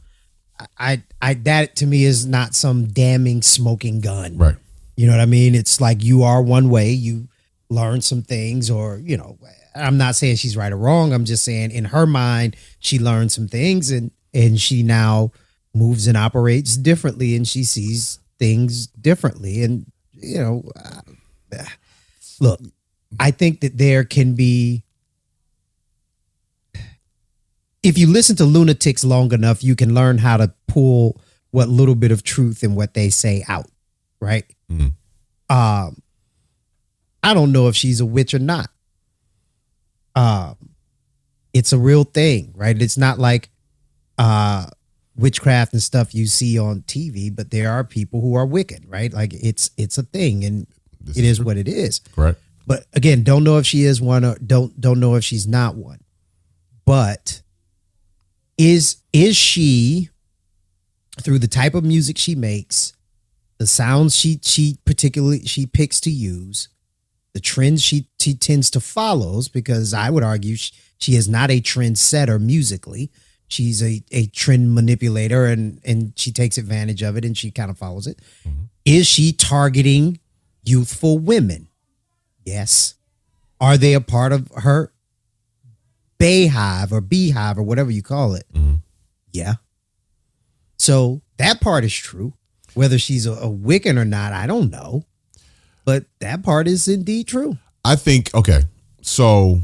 I, 0.78 1.04
I, 1.22 1.36
that 1.36 1.76
to 1.78 1.86
me 1.86 2.04
is 2.04 2.26
not 2.26 2.56
some 2.56 2.88
damning 2.88 3.42
smoking 3.42 4.02
gun. 4.02 4.38
right. 4.38 4.56
You 4.96 5.06
know 5.06 5.14
what 5.14 5.22
I 5.22 5.26
mean? 5.28 5.54
It's 5.54 5.80
like 5.80 6.04
you 6.04 6.24
are 6.24 6.42
one 6.42 6.70
way, 6.72 6.90
you 6.92 7.28
learn 7.70 8.02
some 8.02 8.24
things, 8.24 8.72
or, 8.72 8.98
you 8.98 9.16
know, 9.16 9.38
I'm 9.76 9.98
not 9.98 10.16
saying 10.16 10.38
she's 10.38 10.58
right 10.58 10.72
or 10.74 10.78
wrong. 10.78 11.14
I'm 11.14 11.24
just 11.26 11.46
saying 11.46 11.70
in 11.70 11.86
her 11.86 12.08
mind, 12.08 12.56
she 12.80 12.98
learned 12.98 13.32
some 13.32 13.48
things 13.48 13.92
and 13.92 14.10
and 14.34 14.60
she 14.60 14.82
now 14.82 15.32
moves 15.76 16.08
and 16.08 16.18
operates 16.18 16.76
differently 16.76 17.36
and 17.36 17.48
she 17.48 17.64
sees 17.64 18.18
things 18.40 18.88
differently. 18.88 19.62
And, 19.64 19.86
you 20.14 20.40
know, 20.40 20.64
uh, 20.84 21.64
look, 22.40 22.60
I 23.20 23.32
think 23.32 23.62
that 23.62 23.78
there 23.78 24.04
can 24.04 24.34
be 24.36 24.84
if 27.84 27.98
you 27.98 28.08
listen 28.08 28.36
to 28.38 28.46
lunatics 28.46 29.04
long 29.06 29.32
enough, 29.34 29.64
you 29.64 29.76
can 29.76 29.94
learn 29.94 30.18
how 30.18 30.38
to 30.38 30.54
pull 30.68 31.22
what 31.52 31.70
little 31.70 31.96
bit 31.96 32.12
of 32.12 32.24
truth 32.24 32.64
in 32.64 32.76
what 32.76 32.94
they 32.94 33.10
say 33.10 33.44
out, 33.48 33.70
right? 34.20 34.46
Mhm. 34.70 34.94
Um, 35.50 36.02
I 37.24 37.34
don't 37.34 37.52
know 37.52 37.68
if 37.68 37.76
she's 37.76 38.00
a 38.00 38.06
witch 38.06 38.34
or 38.34 38.40
not. 38.40 38.70
Um, 40.16 40.56
it's 41.54 41.72
a 41.72 41.78
real 41.78 42.04
thing, 42.04 42.52
right? 42.56 42.80
It's 42.82 42.98
not 42.98 43.20
like 43.20 43.50
uh 44.18 44.68
witchcraft 45.16 45.74
and 45.74 45.82
stuff 45.82 46.14
you 46.14 46.28
see 46.28 46.60
on 46.60 46.82
TV, 46.84 47.30
but 47.34 47.52
there 47.52 47.72
are 47.72 47.84
people 47.84 48.22
who 48.22 48.36
are 48.36 48.46
wicked, 48.46 48.84
right? 48.88 49.14
Like 49.14 49.34
it's 49.34 49.72
it's 49.78 49.98
a 49.98 50.04
thing, 50.04 50.44
and 50.44 50.68
This 51.08 51.18
it 51.18 51.26
is 51.26 51.42
what 51.42 51.58
it 51.58 51.68
is. 51.68 52.00
Correct. 52.16 52.40
but 52.66 52.86
again 52.94 53.24
don't 53.24 53.44
know 53.44 53.58
if 53.58 53.66
she 53.66 53.84
is 53.84 54.02
one 54.02 54.24
or 54.24 54.36
don't 54.36 54.80
don't 54.80 55.00
know 55.00 55.16
if 55.16 55.24
she's 55.24 55.48
not 55.48 55.76
one. 55.76 56.00
But 56.86 57.42
is 58.58 58.98
is 59.14 59.36
she 59.36 60.10
through 61.22 61.40
the 61.40 61.48
type 61.48 61.74
of 61.74 61.84
music 61.84 62.18
she 62.18 62.36
makes 62.36 62.94
the 63.58 63.68
sounds 63.68 64.16
she 64.16 64.40
she 64.44 64.78
particularly 64.86 65.44
she 65.46 65.66
picks 65.66 66.00
to 66.02 66.12
use 66.12 66.70
the 67.34 67.40
trends 67.40 67.82
she 67.82 68.08
she 68.20 68.36
tends 68.36 68.70
to 68.70 68.80
follows 68.80 69.48
because 69.48 69.94
i 69.94 70.10
would 70.12 70.24
argue 70.24 70.56
she, 70.56 70.72
she 70.98 71.16
is 71.16 71.30
not 71.30 71.52
a 71.52 71.62
trendsetter 71.62 72.42
musically. 72.42 73.12
She's 73.48 73.82
a 73.82 74.04
a 74.12 74.28
trend 74.28 74.74
manipulator 74.74 75.46
and 75.46 75.80
and 75.86 76.14
she 76.16 76.32
takes 76.32 76.58
advantage 76.58 77.02
of 77.02 77.16
it 77.16 77.24
and 77.24 77.38
she 77.38 77.52
kind 77.52 77.70
of 77.70 77.78
follows 77.78 78.08
it. 78.08 78.20
Mm-hmm. 78.48 78.64
Is 78.86 79.08
she 79.08 79.32
targeting 79.32 80.20
youthful 80.68 81.18
women 81.18 81.68
Yes. 82.48 82.94
Are 83.60 83.78
they 83.78 83.94
a 83.94 84.00
part 84.00 84.32
of 84.32 84.50
her 84.56 84.94
BeyHive 86.18 86.94
or 86.94 87.02
Beehive 87.02 87.58
or 87.58 87.64
whatever 87.64 87.92
you 87.92 88.02
call 88.02 88.36
it? 88.36 88.46
Mm-hmm. 88.54 88.76
Yeah. 89.34 89.56
So 90.78 91.22
that 91.38 91.60
part 91.60 91.84
is 91.84 91.94
true. 91.94 92.34
Whether 92.74 92.98
she's 92.98 93.26
a, 93.26 93.34
a 93.34 93.50
Wiccan 93.50 93.98
or 93.98 94.06
not, 94.06 94.32
I 94.32 94.48
don't 94.48 94.72
know. 94.72 95.04
But 95.84 96.06
that 96.20 96.42
part 96.42 96.70
is 96.70 96.88
indeed 96.88 97.28
true. 97.28 97.58
I 97.84 97.98
think 97.98 98.34
okay. 98.34 98.62
So 99.02 99.60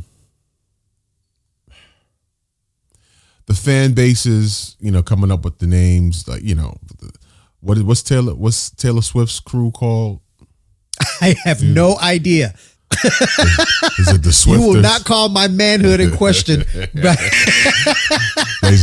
the 3.46 3.54
fan 3.54 3.94
bases, 3.94 4.76
you 4.80 4.92
know, 4.92 5.04
coming 5.04 5.32
up 5.32 5.46
with 5.46 5.60
the 5.60 5.68
names, 5.68 6.28
like 6.28 6.44
you 6.44 6.56
know, 6.56 6.76
what 7.62 7.82
what's 7.84 8.04
Taylor 8.04 8.36
what's 8.36 8.70
Taylor 8.72 9.02
Swift's 9.02 9.39
crew 9.39 9.72
called? 9.72 10.20
I 11.21 11.36
have 11.43 11.63
no 11.63 11.97
idea. 11.99 12.53
Is 13.03 14.10
it 14.10 14.23
the 14.23 14.32
Swifters? 14.32 14.63
You 14.63 14.73
will 14.73 14.82
not 14.82 15.03
call 15.03 15.29
my 15.29 15.47
manhood 15.47 15.99
in 15.99 16.15
question. 16.15 16.60
Ladies 16.73 16.93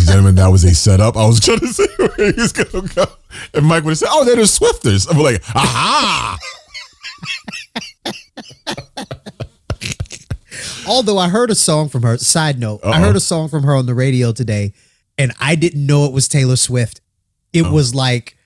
and 0.01 0.09
gentlemen, 0.09 0.35
that 0.35 0.49
was 0.51 0.65
a 0.65 0.75
setup. 0.75 1.17
I 1.17 1.27
was 1.27 1.41
trying 1.41 1.61
to 1.61 1.69
say 1.69 1.87
where 1.97 2.33
he 2.33 2.41
was 2.41 2.53
gonna 2.53 2.87
go, 2.89 3.07
and 3.55 3.67
Mike 3.67 3.85
would 3.85 3.91
have 3.91 3.99
said, 3.99 4.09
"Oh, 4.11 4.25
they're 4.25 4.37
the 4.37 4.47
Swifters." 4.47 5.07
I'm 5.07 5.19
like, 5.19 5.43
"Aha!" 5.55 6.39
although 10.87 11.19
I 11.19 11.29
heard 11.29 11.51
a 11.51 11.55
song 11.55 11.89
from 11.89 12.03
her, 12.03 12.19
side 12.19 12.59
note, 12.59 12.81
I 12.85 13.01
heard 13.01 13.17
a 13.17 13.21
song 13.21 13.49
from 13.49 13.63
her 13.63 13.75
on 13.75 13.87
the 13.87 13.95
radio 13.95 14.33
today, 14.33 14.73
and 15.17 15.33
I 15.41 15.55
didn't 15.55 15.87
know 15.87 16.07
it 16.07 16.13
was 16.13 16.29
Taylor 16.29 16.57
Swift. 16.57 17.01
It 17.53 17.65
oh. 17.65 17.73
was 17.73 17.95
like 17.95 18.37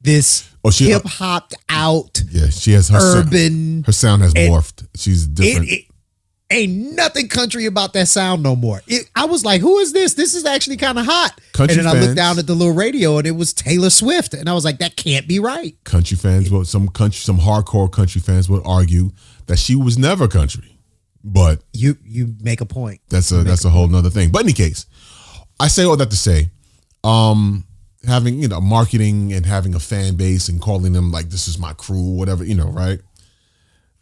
this 0.00 0.48
Oh, 0.64 0.70
she- 0.70 0.90
hip 0.90 1.04
hopped 1.04 1.54
out 1.68 2.22
Yeah, 2.30 2.48
she 2.50 2.72
has 2.72 2.88
her 2.88 3.00
sound- 3.00 3.28
urban. 3.28 3.82
her 3.86 3.92
sound 3.92 4.22
has 4.22 4.32
morphed. 4.34 4.86
She's 4.96 5.26
different. 5.26 5.68
it- 5.70 5.84
ain't 6.50 6.94
nothing 6.94 7.28
country 7.28 7.64
about 7.64 7.94
that 7.94 8.06
sound 8.08 8.42
no 8.42 8.54
more. 8.54 8.82
It, 8.86 9.08
I 9.16 9.24
was 9.24 9.42
like, 9.42 9.62
who 9.62 9.78
is 9.78 9.94
this? 9.94 10.12
This 10.14 10.34
is 10.34 10.44
actually 10.44 10.76
kind 10.76 10.98
of 10.98 11.06
hot. 11.06 11.40
Country 11.54 11.78
and 11.78 11.86
then 11.86 11.86
I 11.86 11.92
fans- 11.94 12.06
looked 12.08 12.16
down 12.16 12.38
at 12.38 12.46
the 12.46 12.54
little 12.54 12.74
radio 12.74 13.16
and 13.16 13.26
it 13.26 13.30
was 13.30 13.54
Taylor 13.54 13.88
Swift. 13.88 14.34
And 14.34 14.48
I 14.50 14.52
was 14.52 14.62
like, 14.64 14.78
that 14.80 14.94
can't 14.96 15.26
be 15.26 15.38
right. 15.38 15.74
country 15.84 16.16
fans, 16.16 16.50
well, 16.50 16.64
some 16.66 16.88
country, 16.88 17.20
some 17.20 17.38
hardcore 17.38 17.90
country 17.90 18.20
fans 18.20 18.50
would 18.50 18.62
argue 18.66 19.12
that 19.46 19.58
she 19.58 19.74
was 19.74 19.96
never 19.96 20.28
country, 20.28 20.78
but 21.24 21.62
You 21.72 21.96
you 22.04 22.34
make 22.42 22.60
a 22.60 22.66
point. 22.66 23.00
that's 23.08 23.32
a 23.32 23.42
that's 23.42 23.64
a 23.64 23.70
whole 23.70 23.88
nother 23.88 24.10
thing. 24.10 24.30
But 24.30 24.40
in 24.42 24.46
any 24.48 24.52
case, 24.52 24.84
I 25.58 25.68
say 25.68 25.84
all 25.84 25.96
that 25.96 26.10
to 26.10 26.16
say, 26.16 26.50
um, 27.02 27.64
having 28.06 28.40
you 28.40 28.48
know 28.48 28.60
marketing 28.60 29.32
and 29.32 29.46
having 29.46 29.74
a 29.74 29.80
fan 29.80 30.16
base 30.16 30.48
and 30.48 30.60
calling 30.60 30.92
them 30.92 31.10
like 31.10 31.30
this 31.30 31.48
is 31.48 31.58
my 31.58 31.72
crew, 31.74 32.14
whatever 32.14 32.44
you 32.44 32.54
know, 32.54 32.68
right? 32.68 33.00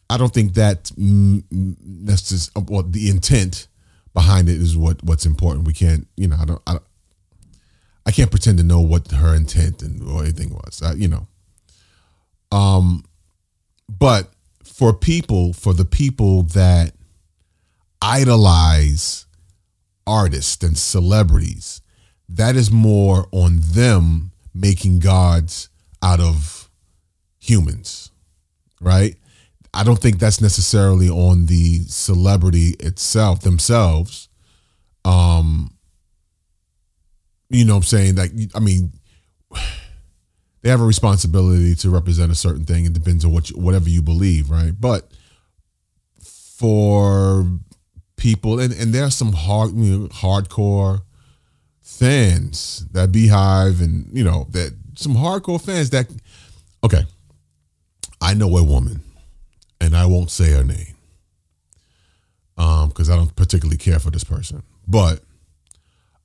I 0.08 0.16
don't 0.16 0.34
think 0.34 0.54
that 0.54 0.90
that's 0.96 2.28
just 2.28 2.50
well, 2.68 2.82
the 2.82 3.10
intent 3.10 3.68
behind 4.12 4.48
it 4.48 4.56
is 4.56 4.76
what 4.76 5.02
what's 5.04 5.26
important. 5.26 5.66
We 5.66 5.72
can't, 5.72 6.08
you 6.16 6.28
know, 6.28 6.36
I 6.40 6.44
don't, 6.44 6.62
I, 6.66 6.78
I 8.06 8.10
can't 8.10 8.30
pretend 8.30 8.58
to 8.58 8.64
know 8.64 8.80
what 8.80 9.10
her 9.12 9.34
intent 9.34 9.82
and 9.82 10.02
or 10.02 10.22
anything 10.22 10.50
was, 10.50 10.82
I, 10.82 10.94
you 10.94 11.08
know. 11.08 11.28
Um, 12.50 13.04
but 13.88 14.30
for 14.64 14.92
people, 14.92 15.52
for 15.52 15.74
the 15.74 15.84
people 15.84 16.42
that 16.42 16.92
idolize 18.02 19.26
artists 20.06 20.64
and 20.64 20.76
celebrities, 20.76 21.82
that 22.34 22.56
is 22.56 22.70
more 22.70 23.26
on 23.32 23.58
them 23.60 24.30
making 24.54 25.00
gods 25.00 25.68
out 26.02 26.20
of 26.20 26.68
humans, 27.38 28.10
right? 28.80 29.16
I 29.74 29.84
don't 29.84 29.98
think 29.98 30.18
that's 30.18 30.40
necessarily 30.40 31.08
on 31.08 31.46
the 31.46 31.80
celebrity 31.80 32.76
itself 32.80 33.40
themselves. 33.40 34.28
Um, 35.04 35.72
you 37.48 37.64
know 37.64 37.74
what 37.74 37.78
I'm 37.78 37.82
saying? 37.84 38.14
Like, 38.16 38.32
I 38.54 38.60
mean, 38.60 38.92
they 40.62 40.70
have 40.70 40.80
a 40.80 40.86
responsibility 40.86 41.74
to 41.76 41.90
represent 41.90 42.30
a 42.30 42.36
certain 42.36 42.64
thing. 42.64 42.84
It 42.84 42.92
depends 42.92 43.24
on 43.24 43.32
what 43.32 43.50
you, 43.50 43.56
whatever 43.56 43.88
you 43.88 44.02
believe, 44.02 44.50
right? 44.50 44.72
But 44.78 45.10
for 46.20 47.46
people, 48.16 48.60
and, 48.60 48.72
and 48.72 48.92
there 48.92 49.04
are 49.04 49.10
some 49.10 49.32
hard, 49.32 49.72
you 49.74 49.98
know, 49.98 50.08
hardcore 50.08 51.02
fans 51.98 52.86
that 52.92 53.12
Beehive, 53.12 53.80
and 53.80 54.06
you 54.16 54.24
know 54.24 54.46
that 54.50 54.72
some 54.94 55.14
hardcore 55.14 55.60
fans 55.60 55.90
that. 55.90 56.08
Okay, 56.82 57.04
I 58.20 58.34
know 58.34 58.56
a 58.56 58.64
woman, 58.64 59.02
and 59.80 59.96
I 59.96 60.06
won't 60.06 60.30
say 60.30 60.52
her 60.52 60.64
name, 60.64 60.94
um, 62.56 62.88
because 62.88 63.10
I 63.10 63.16
don't 63.16 63.34
particularly 63.36 63.76
care 63.76 63.98
for 63.98 64.10
this 64.10 64.24
person. 64.24 64.62
But 64.88 65.20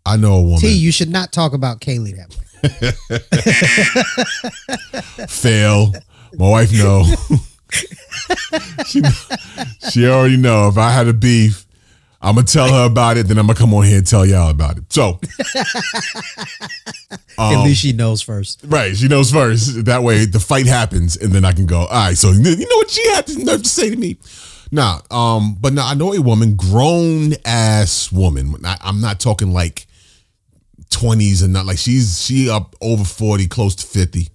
I 0.05 0.17
know 0.17 0.35
a 0.35 0.41
woman. 0.41 0.59
T, 0.61 0.71
you 0.71 0.91
should 0.91 1.09
not 1.09 1.31
talk 1.31 1.53
about 1.53 1.81
Kaylee 1.81 2.15
that 2.15 2.29
way. 2.29 2.41
fail. 5.27 5.93
My 6.37 6.49
wife 6.49 6.71
know. 6.73 7.03
she, 8.85 9.01
she 9.89 10.07
already 10.07 10.37
know 10.37 10.67
if 10.67 10.77
I 10.77 10.91
had 10.91 11.07
a 11.07 11.13
beef, 11.13 11.64
I'm 12.25 12.33
gonna 12.33 12.47
tell 12.47 12.73
her 12.73 12.87
about 12.87 13.17
it. 13.17 13.27
Then 13.27 13.37
I'm 13.37 13.45
gonna 13.45 13.59
come 13.59 13.71
on 13.75 13.85
here 13.85 13.99
and 13.99 14.07
tell 14.07 14.25
y'all 14.25 14.49
about 14.49 14.79
it. 14.79 14.91
So, 14.91 15.19
At 17.37 17.63
least 17.63 17.81
she 17.81 17.93
knows 17.93 18.23
first. 18.23 18.61
right, 18.65 18.97
she 18.97 19.07
knows 19.07 19.31
first. 19.31 19.85
That 19.85 20.01
way, 20.01 20.25
the 20.25 20.39
fight 20.39 20.65
happens, 20.65 21.17
and 21.17 21.31
then 21.31 21.45
I 21.45 21.51
can 21.51 21.67
go. 21.67 21.81
All 21.81 21.87
right. 21.87 22.17
So 22.17 22.31
you 22.31 22.41
know 22.57 22.77
what 22.77 22.89
she 22.89 23.07
had 23.09 23.29
nerve 23.37 23.61
to 23.61 23.69
say 23.69 23.91
to 23.91 23.95
me? 23.95 24.17
Nah. 24.71 25.01
Um. 25.11 25.55
But 25.59 25.73
now 25.73 25.85
I 25.85 25.93
know 25.93 26.13
a 26.13 26.21
woman, 26.21 26.55
grown 26.55 27.33
ass 27.45 28.11
woman. 28.11 28.55
I, 28.65 28.77
I'm 28.81 29.01
not 29.01 29.19
talking 29.19 29.51
like 29.53 29.85
20s 30.89 31.43
and 31.43 31.53
not 31.53 31.67
like 31.67 31.77
she's 31.77 32.25
she 32.25 32.49
up 32.49 32.75
over 32.81 33.03
40, 33.03 33.47
close 33.47 33.75
to 33.75 33.85
50. 33.85 34.29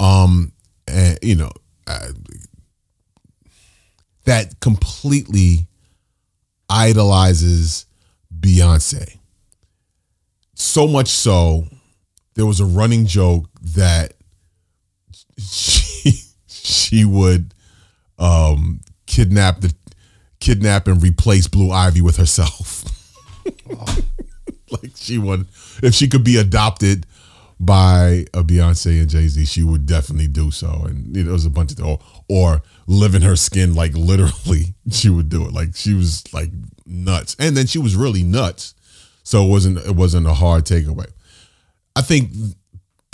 Um. 0.00 0.52
And 0.88 1.18
you 1.20 1.34
know. 1.34 1.50
Uh, 1.86 2.08
that 4.24 4.58
completely 4.60 5.66
idolizes 6.68 7.86
Beyonce. 8.40 9.18
So 10.54 10.86
much 10.86 11.08
so, 11.08 11.66
there 12.34 12.46
was 12.46 12.60
a 12.60 12.64
running 12.64 13.06
joke 13.06 13.48
that 13.76 14.14
she 15.38 16.12
she 16.46 17.04
would 17.04 17.54
um, 18.18 18.80
kidnap 19.06 19.60
the 19.60 19.74
kidnap 20.40 20.86
and 20.86 21.02
replace 21.02 21.48
Blue 21.48 21.70
Ivy 21.70 22.02
with 22.02 22.16
herself. 22.16 22.84
like 24.70 24.92
she 24.94 25.18
would, 25.18 25.46
if 25.82 25.94
she 25.94 26.08
could 26.08 26.24
be 26.24 26.36
adopted 26.36 27.06
by 27.58 28.26
a 28.34 28.42
Beyonce 28.42 29.00
and 29.00 29.08
Jay 29.08 29.28
Z, 29.28 29.44
she 29.46 29.62
would 29.62 29.86
definitely 29.86 30.28
do 30.28 30.50
so. 30.50 30.84
And 30.86 31.14
there 31.14 31.32
was 31.32 31.46
a 31.46 31.50
bunch 31.50 31.72
of 31.72 31.80
or 31.80 32.00
or 32.28 32.62
live 32.86 33.14
in 33.14 33.22
her 33.22 33.36
skin, 33.36 33.74
like 33.74 33.94
literally, 33.94 34.74
she 34.90 35.10
would 35.10 35.28
do 35.28 35.46
it. 35.46 35.52
Like 35.52 35.74
she 35.74 35.94
was 35.94 36.24
like 36.32 36.50
nuts, 36.86 37.36
and 37.38 37.56
then 37.56 37.66
she 37.66 37.78
was 37.78 37.96
really 37.96 38.22
nuts. 38.22 38.74
So 39.22 39.44
it 39.44 39.48
wasn't 39.48 39.78
it 39.78 39.94
wasn't 39.94 40.26
a 40.26 40.34
hard 40.34 40.64
takeaway. 40.64 41.10
I 41.96 42.02
think 42.02 42.30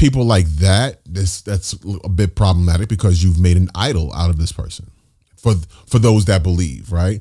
people 0.00 0.24
like 0.24 0.46
that 0.46 0.98
this 1.04 1.42
that's 1.42 1.74
a 2.04 2.08
bit 2.08 2.34
problematic 2.34 2.88
because 2.88 3.22
you've 3.22 3.38
made 3.38 3.58
an 3.58 3.68
idol 3.74 4.10
out 4.14 4.30
of 4.30 4.38
this 4.38 4.50
person 4.50 4.90
for 5.36 5.52
for 5.86 5.98
those 5.98 6.24
that 6.24 6.42
believe 6.42 6.90
right 6.90 7.20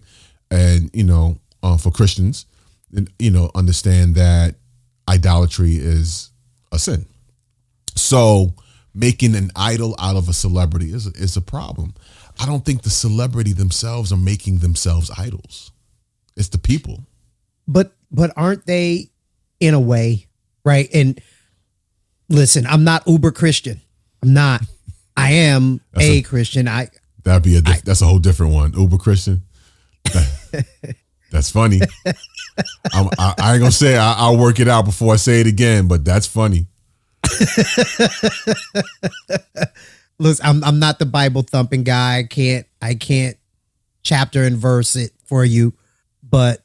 and 0.50 0.90
you 0.94 1.04
know 1.04 1.38
uh, 1.62 1.76
for 1.76 1.92
christians 1.92 2.46
and, 2.96 3.12
you 3.20 3.30
know 3.30 3.52
understand 3.54 4.16
that 4.16 4.56
idolatry 5.10 5.76
is 5.76 6.32
a 6.72 6.80
sin 6.80 7.06
so 7.96 8.54
making 8.96 9.36
an 9.36 9.52
idol 9.58 9.94
out 10.00 10.16
of 10.16 10.30
a 10.30 10.34
celebrity 10.34 10.94
is 10.94 11.06
is 11.08 11.36
a 11.36 11.42
problem 11.42 11.94
i 12.40 12.46
don't 12.46 12.66
think 12.66 12.82
the 12.84 12.90
celebrity 12.90 13.54
themselves 13.54 14.12
are 14.12 14.18
making 14.18 14.60
themselves 14.60 15.12
idols 15.18 15.72
it's 16.36 16.50
the 16.50 16.58
people 16.58 17.04
But 17.68 17.92
but 18.12 18.32
aren't 18.36 18.66
they 18.66 19.10
in 19.60 19.74
a 19.74 19.80
way, 19.80 20.26
right? 20.64 20.90
And 20.94 21.20
listen, 22.30 22.66
I'm 22.66 22.84
not 22.86 23.04
uber 23.08 23.32
Christian. 23.32 23.82
I'm 24.24 24.34
not. 24.34 24.62
I 25.18 25.32
am 25.34 25.82
That's 25.94 26.06
a, 26.06 26.12
a- 26.20 26.22
Christian. 26.22 26.68
I 26.68 26.88
That'd 27.24 27.44
be 27.44 27.58
a 27.58 27.62
diff- 27.62 27.84
that's 27.84 28.02
a 28.02 28.06
whole 28.06 28.20
different 28.20 28.54
one. 28.54 28.72
Uber 28.74 28.98
Christian. 28.98 29.44
that's 31.32 31.52
funny. 31.52 31.82
I'm, 32.94 33.10
I, 33.20 33.34
I 33.38 33.52
ain't 33.54 33.60
gonna 33.60 33.72
say 33.72 33.98
I, 33.98 34.14
I'll 34.14 34.38
work 34.38 34.60
it 34.62 34.68
out 34.70 34.86
before 34.86 35.14
I 35.14 35.18
say 35.18 35.42
it 35.42 35.48
again, 35.48 35.88
but 35.90 36.06
that's 36.06 36.26
funny. 36.26 36.68
listen, 40.20 40.46
I'm 40.46 40.64
I'm 40.64 40.80
not 40.80 41.00
the 41.00 41.06
Bible 41.06 41.42
thumping 41.42 41.84
guy. 41.84 42.18
I 42.20 42.24
can't 42.24 42.68
I 42.82 42.94
can't 42.94 43.38
chapter 44.04 44.44
and 44.44 44.58
verse 44.58 44.96
it 44.96 45.12
for 45.26 45.44
you. 45.44 45.74
But 46.24 46.64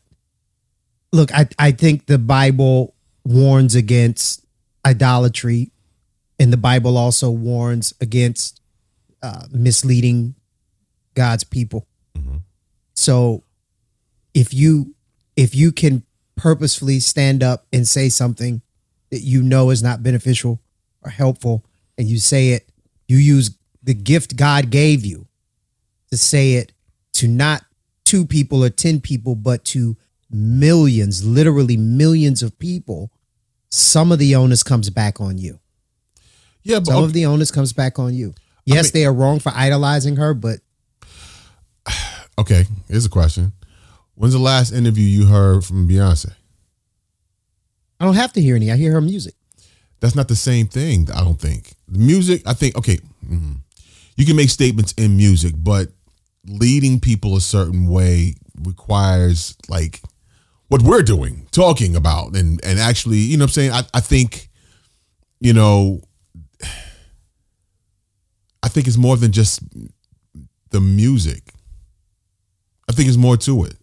look, 1.12 1.32
I, 1.32 1.48
I 1.58 1.70
think 1.70 2.06
the 2.06 2.18
Bible 2.18 2.94
warns 3.24 3.74
against 3.74 4.44
idolatry, 4.84 5.70
and 6.38 6.52
the 6.52 6.58
Bible 6.58 6.98
also 6.98 7.30
warns 7.30 7.94
against 8.00 8.60
uh, 9.22 9.46
misleading 9.50 10.34
God's 11.14 11.44
people. 11.44 11.86
So 12.94 13.44
if 14.34 14.54
you 14.54 14.94
if 15.36 15.54
you 15.54 15.72
can 15.72 16.04
purposefully 16.36 17.00
stand 17.00 17.42
up 17.42 17.66
and 17.72 17.86
say 17.86 18.08
something 18.08 18.62
that 19.10 19.20
you 19.20 19.42
know 19.42 19.70
is 19.70 19.82
not 19.82 20.02
beneficial 20.02 20.60
or 21.02 21.10
helpful, 21.10 21.64
and 21.96 22.08
you 22.08 22.18
say 22.18 22.50
it, 22.50 22.68
you 23.06 23.16
use 23.18 23.56
the 23.82 23.94
gift 23.94 24.36
God 24.36 24.70
gave 24.70 25.04
you 25.04 25.26
to 26.10 26.16
say 26.16 26.54
it 26.54 26.72
to 27.14 27.28
not 27.28 27.64
two 28.04 28.24
people 28.24 28.64
or 28.64 28.70
10 28.70 29.00
people, 29.00 29.34
but 29.34 29.64
to 29.66 29.96
millions, 30.30 31.24
literally 31.24 31.76
millions 31.76 32.42
of 32.42 32.58
people, 32.58 33.10
some 33.70 34.12
of 34.12 34.18
the 34.18 34.34
onus 34.34 34.62
comes 34.62 34.90
back 34.90 35.20
on 35.20 35.38
you. 35.38 35.58
Yeah, 36.62 36.78
but 36.78 36.86
Some 36.86 37.04
of 37.04 37.12
the 37.12 37.26
onus 37.26 37.50
comes 37.50 37.72
back 37.72 37.98
on 37.98 38.14
you. 38.14 38.34
Yes, 38.64 38.86
mean- 38.86 38.92
they 39.02 39.06
are 39.06 39.12
wrong 39.12 39.38
for 39.38 39.52
idolizing 39.54 40.16
her, 40.16 40.32
but 40.32 40.60
okay. 42.38 42.64
Here's 42.88 43.04
a 43.04 43.10
question: 43.10 43.52
When's 44.14 44.32
the 44.32 44.38
last 44.38 44.72
interview 44.72 45.04
you 45.04 45.26
heard 45.26 45.64
from 45.64 45.86
Beyonce? 45.86 46.32
I 48.00 48.04
don't 48.06 48.14
have 48.14 48.32
to 48.32 48.40
hear 48.40 48.56
any. 48.56 48.72
I 48.72 48.76
hear 48.76 48.92
her 48.92 49.00
music. 49.02 49.34
That's 50.00 50.14
not 50.14 50.28
the 50.28 50.36
same 50.36 50.66
thing. 50.66 51.08
I 51.14 51.20
don't 51.20 51.40
think 51.40 51.73
music. 51.94 52.42
I 52.46 52.54
think 52.54 52.76
okay. 52.76 52.98
mhm. 53.26 53.58
You 54.16 54.24
can 54.24 54.36
make 54.36 54.50
statements 54.50 54.92
in 54.92 55.16
music, 55.16 55.54
but 55.58 55.88
leading 56.46 57.00
people 57.00 57.36
a 57.36 57.40
certain 57.40 57.88
way 57.88 58.34
requires 58.62 59.56
like 59.68 60.00
what 60.68 60.82
we're 60.82 61.02
doing, 61.02 61.46
talking 61.50 61.96
about, 61.96 62.36
and 62.36 62.60
and 62.64 62.78
actually, 62.78 63.18
you 63.18 63.36
know, 63.36 63.44
what 63.44 63.50
I'm 63.50 63.54
saying. 63.54 63.72
I 63.72 63.82
I 63.92 64.00
think, 64.00 64.48
you 65.40 65.52
know, 65.52 66.00
I 68.62 68.68
think 68.68 68.86
it's 68.86 68.96
more 68.96 69.16
than 69.16 69.32
just 69.32 69.60
the 70.70 70.80
music. 70.80 71.52
I 72.88 72.92
think 72.92 73.08
it's 73.08 73.16
more 73.16 73.36
to 73.38 73.64
it. 73.64 73.76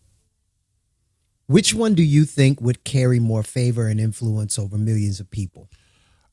Which 1.47 1.74
one 1.74 1.95
do 1.95 2.03
you 2.03 2.24
think 2.26 2.62
would 2.62 2.84
carry 2.84 3.20
more 3.20 3.43
favor 3.43 3.88
and 3.88 3.99
influence 3.99 4.57
over 4.57 4.78
millions 4.78 5.20
of 5.20 5.30
people? 5.30 5.70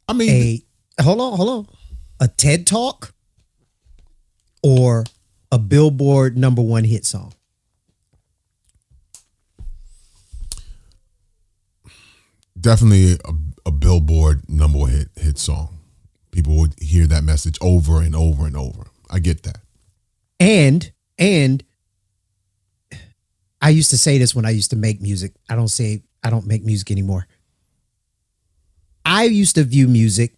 I 0.06 0.12
mean, 0.12 0.30
A 0.30 0.62
hold 1.00 1.20
on, 1.20 1.36
hold 1.36 1.48
on. 1.50 1.68
A 2.20 2.28
TED 2.28 2.66
talk 2.66 3.12
or 4.62 5.04
a 5.52 5.58
Billboard 5.58 6.36
number 6.36 6.62
one 6.62 6.84
hit 6.84 7.04
song? 7.04 7.32
definitely 12.60 13.12
a, 13.12 13.32
a 13.66 13.70
billboard 13.70 14.42
number 14.48 14.78
one 14.78 14.90
hit 14.90 15.08
hit 15.14 15.38
song 15.38 15.78
people 16.32 16.56
would 16.56 16.74
hear 16.80 17.06
that 17.06 17.22
message 17.22 17.56
over 17.60 18.02
and 18.02 18.16
over 18.16 18.46
and 18.46 18.56
over 18.56 18.88
i 19.10 19.20
get 19.20 19.44
that 19.44 19.58
And 20.40 20.90
and 21.18 21.62
I 23.60 23.70
used 23.70 23.90
to 23.90 23.98
say 23.98 24.18
this 24.18 24.34
when 24.34 24.46
I 24.46 24.50
used 24.50 24.70
to 24.70 24.76
make 24.76 25.00
music. 25.00 25.32
I 25.50 25.56
don't 25.56 25.68
say 25.68 26.02
I 26.22 26.30
don't 26.30 26.46
make 26.46 26.64
music 26.64 26.92
anymore. 26.92 27.26
I 29.04 29.24
used 29.24 29.56
to 29.56 29.64
view 29.64 29.88
music 29.88 30.37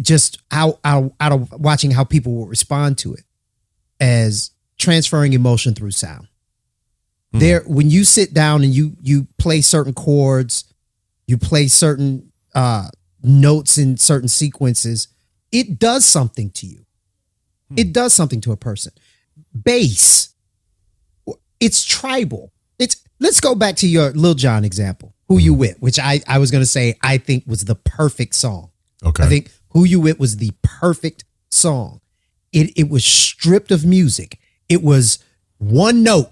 just 0.00 0.42
out 0.50 0.78
out, 0.84 1.12
out 1.20 1.32
of 1.32 1.52
watching 1.52 1.90
how 1.90 2.04
people 2.04 2.34
will 2.34 2.46
respond 2.46 2.98
to 2.98 3.14
it 3.14 3.24
as 4.00 4.50
transferring 4.78 5.32
emotion 5.32 5.74
through 5.74 5.90
sound. 5.90 6.28
Hmm. 7.32 7.38
There 7.38 7.62
when 7.66 7.90
you 7.90 8.04
sit 8.04 8.32
down 8.32 8.62
and 8.62 8.74
you 8.74 8.96
you 9.00 9.26
play 9.38 9.60
certain 9.60 9.94
chords, 9.94 10.72
you 11.26 11.38
play 11.38 11.68
certain 11.68 12.32
uh 12.54 12.88
notes 13.22 13.78
in 13.78 13.96
certain 13.96 14.28
sequences, 14.28 15.08
it 15.50 15.78
does 15.78 16.04
something 16.04 16.50
to 16.50 16.66
you. 16.66 16.84
Hmm. 17.68 17.78
It 17.78 17.92
does 17.92 18.12
something 18.12 18.40
to 18.42 18.52
a 18.52 18.56
person 18.56 18.92
bass. 19.52 20.34
It's 21.60 21.84
tribal. 21.84 22.52
It's 22.78 23.02
let's 23.20 23.40
go 23.40 23.54
back 23.54 23.76
to 23.76 23.88
your 23.88 24.10
Lil 24.10 24.34
Jon 24.34 24.64
example. 24.64 25.14
Who 25.28 25.38
you 25.38 25.52
hmm. 25.52 25.60
with, 25.60 25.80
which 25.80 25.98
I 25.98 26.20
I 26.26 26.38
was 26.38 26.50
gonna 26.50 26.66
say 26.66 26.96
I 27.02 27.18
think 27.18 27.44
was 27.46 27.64
the 27.64 27.74
perfect 27.74 28.34
song. 28.34 28.70
okay 29.04 29.24
I 29.24 29.26
think 29.26 29.50
Who 29.70 29.84
You 29.84 30.00
With 30.00 30.18
was 30.18 30.36
the 30.36 30.52
perfect 30.62 31.24
song. 31.50 32.00
It 32.52 32.72
it 32.76 32.88
was 32.88 33.04
stripped 33.04 33.70
of 33.70 33.84
music. 33.84 34.38
It 34.68 34.82
was 34.82 35.18
one 35.58 36.02
note. 36.02 36.30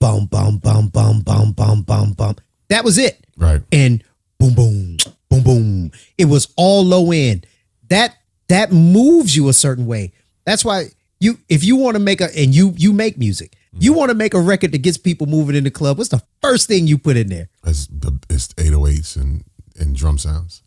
Bum 0.00 0.26
bum 0.26 0.58
bum 0.58 0.88
bum 0.88 1.20
bum 1.20 1.52
bum 1.52 1.82
bum 1.82 2.12
bum. 2.12 2.36
That 2.68 2.84
was 2.84 2.98
it. 2.98 3.26
right 3.36 3.62
And 3.72 4.04
boom 4.38 4.54
boom 4.54 4.96
boom 5.28 5.42
boom. 5.42 5.92
It 6.16 6.26
was 6.26 6.52
all 6.56 6.84
low 6.84 7.10
end. 7.10 7.46
That 7.88 8.16
that 8.48 8.72
moves 8.72 9.36
you 9.36 9.48
a 9.48 9.52
certain 9.52 9.86
way. 9.86 10.12
That's 10.44 10.64
why 10.64 10.90
You 11.20 11.38
if 11.48 11.64
you 11.64 11.76
want 11.76 11.96
to 11.96 12.00
make 12.00 12.20
a 12.20 12.28
and 12.38 12.54
you 12.54 12.74
you 12.76 12.92
make 12.92 13.18
music, 13.18 13.56
mm-hmm. 13.74 13.82
you 13.82 13.92
want 13.92 14.10
to 14.10 14.14
make 14.14 14.34
a 14.34 14.40
record 14.40 14.72
that 14.72 14.82
gets 14.82 14.96
people 14.96 15.26
moving 15.26 15.56
in 15.56 15.64
the 15.64 15.70
club. 15.70 15.98
What's 15.98 16.10
the 16.10 16.22
first 16.40 16.68
thing 16.68 16.86
you 16.86 16.96
put 16.96 17.16
in 17.16 17.28
there? 17.28 17.48
It's 17.66 17.86
the 17.88 18.18
it's 18.30 18.48
808s 18.54 19.16
and 19.16 19.44
and 19.78 19.96
drum 19.96 20.18
sounds. 20.18 20.62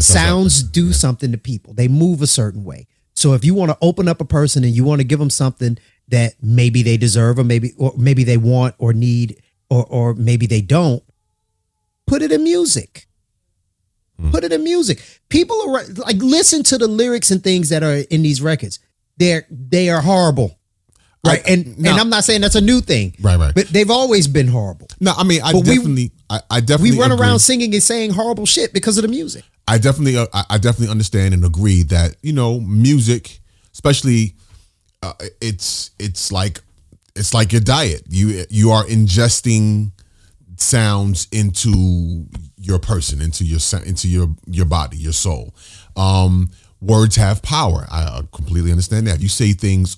Sounds 0.00 0.62
do 0.62 0.92
something 0.92 1.32
to 1.32 1.38
people. 1.38 1.74
They 1.74 1.88
move 1.88 2.22
a 2.22 2.26
certain 2.26 2.64
way. 2.64 2.86
So 3.14 3.34
if 3.34 3.44
you 3.44 3.54
want 3.54 3.70
to 3.72 3.78
open 3.82 4.06
up 4.06 4.20
a 4.20 4.24
person 4.24 4.62
and 4.64 4.72
you 4.72 4.84
want 4.84 5.00
to 5.00 5.04
give 5.04 5.18
them 5.18 5.30
something 5.30 5.78
that 6.08 6.34
maybe 6.40 6.82
they 6.82 6.96
deserve 6.96 7.38
or 7.38 7.44
maybe 7.44 7.72
or 7.76 7.92
maybe 7.96 8.24
they 8.24 8.36
want 8.36 8.74
or 8.78 8.92
need 8.92 9.42
or 9.68 9.84
or 9.86 10.14
maybe 10.14 10.46
they 10.46 10.60
don't, 10.60 11.02
put 12.06 12.22
it 12.22 12.32
in 12.32 12.42
music. 12.42 13.06
Put 14.32 14.42
it 14.42 14.52
in 14.52 14.64
music. 14.64 15.00
People 15.28 15.60
are 15.62 15.84
like 15.94 16.16
listen 16.16 16.64
to 16.64 16.78
the 16.78 16.88
lyrics 16.88 17.30
and 17.30 17.42
things 17.42 17.68
that 17.68 17.84
are 17.84 17.98
in 18.10 18.22
these 18.22 18.42
records. 18.42 18.80
They're 19.16 19.46
they 19.48 19.90
are 19.90 20.00
horrible. 20.00 20.57
Right. 21.26 21.40
I- 21.46 21.50
and 21.52 21.78
no. 21.78 21.90
and 21.90 22.00
I'm 22.00 22.08
not 22.10 22.24
saying 22.24 22.40
that's 22.42 22.54
a 22.54 22.60
new 22.60 22.80
thing. 22.80 23.14
Right, 23.20 23.38
right. 23.38 23.54
But 23.54 23.68
they've 23.68 23.90
always 23.90 24.28
been 24.28 24.48
horrible. 24.48 24.88
No, 25.00 25.12
I 25.16 25.24
mean, 25.24 25.40
I 25.42 25.52
But 25.52 25.66
we- 25.66 25.74
definitely, 25.76 26.12
I, 26.30 26.40
I 26.50 26.60
definitely 26.60 26.92
We 26.92 27.00
run 27.00 27.12
agree. 27.12 27.26
around 27.26 27.38
singing 27.40 27.74
and 27.74 27.82
saying 27.82 28.10
horrible 28.12 28.46
shit 28.46 28.72
because 28.72 28.98
of 28.98 29.02
the 29.02 29.08
music. 29.08 29.44
I 29.66 29.78
definitely, 29.78 30.16
uh, 30.16 30.26
I 30.48 30.56
definitely 30.58 30.88
understand 30.90 31.34
and 31.34 31.44
agree 31.44 31.82
that 31.84 32.14
you 32.22 32.32
know, 32.32 32.60
music, 32.60 33.40
especially, 33.74 34.34
uh, 35.02 35.12
it's 35.40 35.90
it's 35.98 36.30
like 36.32 36.60
it's 37.16 37.34
like 37.34 37.52
your 37.52 37.60
diet. 37.62 38.02
You 38.08 38.44
you 38.48 38.70
are 38.70 38.84
ingesting 38.84 39.90
sounds 40.56 41.28
into 41.32 42.26
your 42.56 42.78
person, 42.78 43.20
into 43.20 43.44
your 43.44 43.60
into 43.84 44.08
your 44.08 44.28
your 44.46 44.64
body, 44.66 44.96
your 44.96 45.12
soul. 45.12 45.54
Um, 45.96 46.50
words 46.80 47.16
have 47.16 47.42
power. 47.42 47.86
I 47.90 48.22
completely 48.32 48.70
understand 48.70 49.06
that. 49.08 49.16
If 49.16 49.22
you 49.22 49.28
say 49.28 49.52
things, 49.52 49.96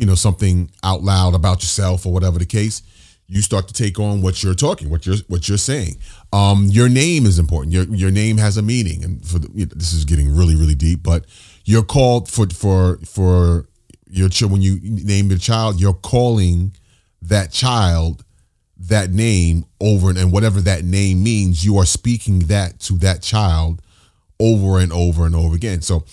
you 0.00 0.06
know, 0.06 0.14
something 0.14 0.70
out 0.82 1.02
loud 1.02 1.34
about 1.34 1.62
yourself 1.62 2.06
or 2.06 2.12
whatever 2.12 2.38
the 2.38 2.46
case, 2.46 2.82
you 3.26 3.42
start 3.42 3.68
to 3.68 3.74
take 3.74 4.00
on 4.00 4.22
what 4.22 4.42
you're 4.42 4.54
talking, 4.54 4.88
what 4.88 5.04
you're 5.04 5.18
what 5.28 5.46
you're 5.46 5.58
saying. 5.58 5.96
Um, 6.32 6.66
your 6.70 6.88
name 6.88 7.26
is 7.26 7.38
important. 7.38 7.74
Your 7.74 7.84
your 7.84 8.10
name 8.10 8.38
has 8.38 8.56
a 8.56 8.62
meaning, 8.62 9.04
and 9.04 9.24
for 9.24 9.38
the, 9.38 9.50
you 9.54 9.66
know, 9.66 9.72
this 9.76 9.92
is 9.92 10.06
getting 10.06 10.34
really 10.34 10.56
really 10.56 10.74
deep, 10.74 11.02
but 11.02 11.26
you're 11.66 11.84
called 11.84 12.30
for 12.30 12.48
for 12.48 12.98
for 13.04 13.68
your 14.08 14.30
child 14.30 14.52
when 14.52 14.62
you 14.62 14.80
name 14.82 15.28
your 15.28 15.38
child, 15.38 15.78
you're 15.78 15.92
calling 15.92 16.74
that 17.20 17.52
child 17.52 18.24
that 18.78 19.10
name 19.10 19.66
over 19.80 20.08
and, 20.08 20.18
and 20.18 20.32
whatever 20.32 20.60
that 20.62 20.82
name 20.82 21.22
means, 21.22 21.62
you 21.62 21.76
are 21.76 21.84
speaking 21.84 22.40
that 22.40 22.80
to 22.80 22.94
that 22.94 23.20
child 23.20 23.82
over 24.40 24.80
and 24.80 24.92
over 24.92 25.26
and 25.26 25.36
over 25.36 25.54
again. 25.54 25.82
So, 25.82 26.04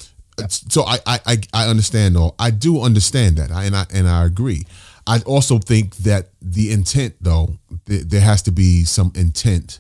so 0.48 0.84
I 0.84 1.00
I 1.06 1.38
I- 1.54 1.68
understand 1.68 2.18
all. 2.18 2.36
I 2.40 2.52
do 2.52 2.82
understand 2.82 3.38
that, 3.38 3.52
I, 3.52 3.66
and 3.66 3.76
I 3.76 3.86
and 3.94 4.08
I 4.08 4.26
agree. 4.26 4.66
I 5.06 5.22
also 5.22 5.58
think 5.58 5.96
that 5.98 6.30
the 6.42 6.72
intent, 6.72 7.16
though, 7.22 7.58
th- 7.86 8.04
there 8.04 8.22
has 8.22 8.42
to 8.44 8.52
be 8.52 8.84
some 8.84 9.12
intent 9.16 9.80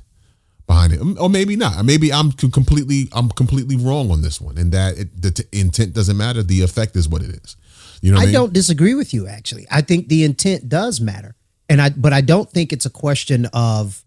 behind 0.67 0.93
it, 0.93 1.01
or 1.19 1.29
maybe 1.29 1.55
not. 1.55 1.83
Maybe 1.85 2.11
I'm 2.11 2.31
completely 2.31 3.09
I'm 3.11 3.29
completely 3.29 3.75
wrong 3.75 4.09
on 4.11 4.21
this 4.21 4.39
one, 4.41 4.57
and 4.57 4.71
that 4.71 4.97
it, 4.97 5.21
the 5.21 5.31
t- 5.31 5.43
intent 5.51 5.93
doesn't 5.93 6.17
matter. 6.17 6.43
The 6.43 6.61
effect 6.61 6.95
is 6.95 7.07
what 7.07 7.21
it 7.21 7.29
is. 7.43 7.55
You 8.01 8.11
know, 8.11 8.17
what 8.17 8.21
I, 8.21 8.23
I 8.23 8.25
mean? 8.27 8.33
don't 8.33 8.53
disagree 8.53 8.93
with 8.95 9.13
you 9.13 9.27
actually. 9.27 9.67
I 9.71 9.81
think 9.81 10.07
the 10.07 10.23
intent 10.23 10.69
does 10.69 11.01
matter. 11.01 11.35
And 11.69 11.81
I 11.81 11.89
but 11.89 12.13
I 12.13 12.21
don't 12.21 12.49
think 12.49 12.71
it's 12.71 12.85
a 12.85 12.89
question 12.89 13.47
of 13.53 14.03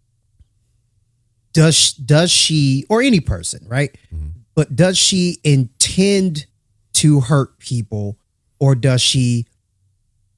does 1.53 1.93
does 1.93 2.31
she 2.31 2.87
or 2.89 3.03
any 3.03 3.21
person, 3.21 3.67
right? 3.69 3.95
Mm-hmm. 4.15 4.40
But 4.55 4.77
does 4.77 4.99
she 4.99 5.39
intend 5.45 6.47
to 6.95 7.21
hurt 7.21 7.59
people 7.59 8.19
or 8.59 8.75
does 8.75 9.01
she 9.01 9.47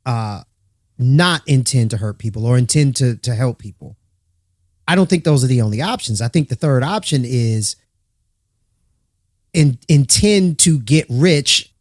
uh 0.06 0.42
not 0.98 1.42
intend 1.46 1.90
to 1.90 1.96
hurt 1.96 2.18
people 2.18 2.46
or 2.46 2.58
intend 2.58 2.96
to 2.96 3.16
to 3.16 3.34
help 3.34 3.58
people? 3.58 3.96
I 4.86 4.94
don't 4.94 5.08
think 5.08 5.24
those 5.24 5.44
are 5.44 5.48
the 5.48 5.62
only 5.62 5.80
options. 5.80 6.20
I 6.20 6.28
think 6.28 6.48
the 6.48 6.54
third 6.54 6.82
option 6.82 7.22
is 7.24 7.76
in, 9.52 9.78
intend 9.88 10.58
to 10.60 10.78
get 10.80 11.06
rich 11.08 11.72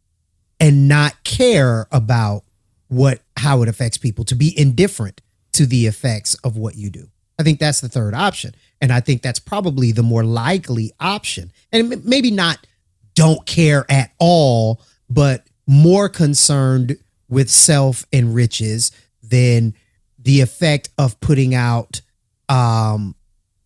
and 0.60 0.88
not 0.88 1.24
care 1.24 1.86
about 1.90 2.44
what 2.88 3.20
how 3.36 3.62
it 3.62 3.68
affects 3.68 3.98
people 3.98 4.24
to 4.24 4.34
be 4.34 4.56
indifferent 4.58 5.20
to 5.52 5.66
the 5.66 5.86
effects 5.86 6.34
of 6.44 6.56
what 6.56 6.76
you 6.76 6.90
do 6.90 7.08
i 7.38 7.42
think 7.42 7.58
that's 7.58 7.80
the 7.80 7.88
third 7.88 8.14
option 8.14 8.54
and 8.82 8.92
i 8.92 9.00
think 9.00 9.22
that's 9.22 9.38
probably 9.38 9.92
the 9.92 10.02
more 10.02 10.24
likely 10.24 10.92
option. 11.00 11.50
And 11.70 12.04
maybe 12.04 12.30
not 12.30 12.58
don't 13.14 13.46
care 13.46 13.86
at 13.90 14.10
all 14.18 14.82
but 15.08 15.46
more 15.66 16.08
concerned 16.08 16.96
with 17.28 17.50
self 17.50 18.04
and 18.12 18.34
riches 18.34 18.90
than 19.22 19.74
the 20.18 20.40
effect 20.40 20.90
of 20.98 21.18
putting 21.20 21.54
out 21.54 22.00
um 22.48 23.14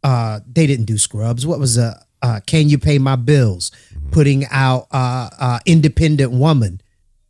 uh 0.05 0.41
they 0.47 0.67
didn't 0.67 0.85
do 0.85 0.99
scrubs. 0.99 1.47
What 1.47 1.59
was 1.59 1.79
uh, 1.79 2.01
uh 2.23 2.41
can 2.47 2.69
you 2.69 2.79
pay 2.79 2.99
my 2.99 3.17
bills? 3.17 3.73
Putting 4.13 4.47
out 4.51 4.87
uh 4.93 5.31
uh 5.39 5.59
independent 5.67 6.33
woman. 6.33 6.81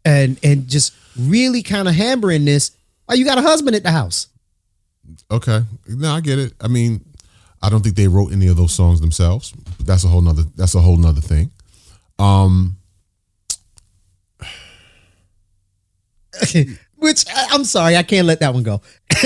And 0.05 0.39
and 0.43 0.69
just 0.69 0.93
really 1.19 1.63
kind 1.63 1.89
of 1.89 1.95
hammering 1.95 2.45
this 2.45 2.71
oh 3.09 3.15
you 3.15 3.25
got 3.25 3.39
a 3.39 3.43
husband 3.43 3.77
at 3.77 3.83
the 3.83 3.93
house? 3.93 4.29
Okay. 5.31 5.63
No, 5.89 6.13
I 6.13 6.21
get 6.21 6.39
it. 6.39 6.53
I 6.61 6.69
mean, 6.69 7.05
I 7.67 7.69
don't 7.69 7.83
think 7.83 7.97
they 7.97 8.07
wrote 8.07 8.33
any 8.33 8.47
of 8.47 8.57
those 8.57 8.73
songs 8.73 9.01
themselves. 9.01 9.53
That's 9.81 10.05
a 10.05 10.09
whole 10.09 10.21
nother 10.21 10.45
that's 10.55 10.77
a 10.77 10.81
whole 10.81 10.97
nother 10.97 11.21
thing. 11.21 11.51
Um 12.19 12.77
which 16.97 17.25
I- 17.35 17.47
i'm 17.53 17.65
sorry 17.65 17.97
i 17.97 18.03
can't 18.03 18.27
let 18.27 18.41
that 18.41 18.53
one 18.53 18.63
go 18.63 18.83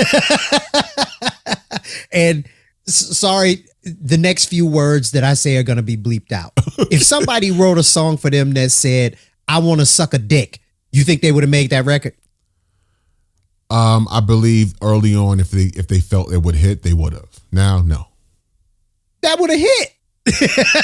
and 2.13 2.47
sorry 2.87 3.65
the 3.83 4.17
next 4.17 4.45
few 4.45 4.65
words 4.65 5.11
that 5.11 5.23
i 5.23 5.33
say 5.33 5.57
are 5.57 5.63
going 5.63 5.75
to 5.77 5.83
be 5.83 5.97
bleeped 5.97 6.31
out 6.31 6.53
if 6.89 7.03
somebody 7.03 7.51
wrote 7.51 7.77
a 7.77 7.83
song 7.83 8.15
for 8.17 8.29
them 8.29 8.53
that 8.53 8.71
said 8.71 9.17
i 9.49 9.59
want 9.59 9.81
to 9.81 9.85
suck 9.85 10.13
a 10.13 10.17
dick 10.17 10.59
you 10.93 11.03
think 11.03 11.21
they 11.21 11.31
would 11.33 11.43
have 11.43 11.49
made 11.49 11.69
that 11.71 11.83
record 11.85 12.13
um 13.69 14.07
I 14.09 14.19
believe 14.21 14.73
early 14.81 15.13
on 15.15 15.39
if 15.41 15.51
they 15.51 15.71
if 15.75 15.87
they 15.87 15.99
felt 16.01 16.31
it 16.33 16.41
would 16.43 16.55
hit, 16.55 16.83
they 16.83 16.91
would 16.93 17.13
have. 17.13 17.29
Now, 17.53 17.81
no. 17.81 18.07
That 19.21 19.39
would 19.39 19.49
have 19.49 19.59
hit. 19.59 19.93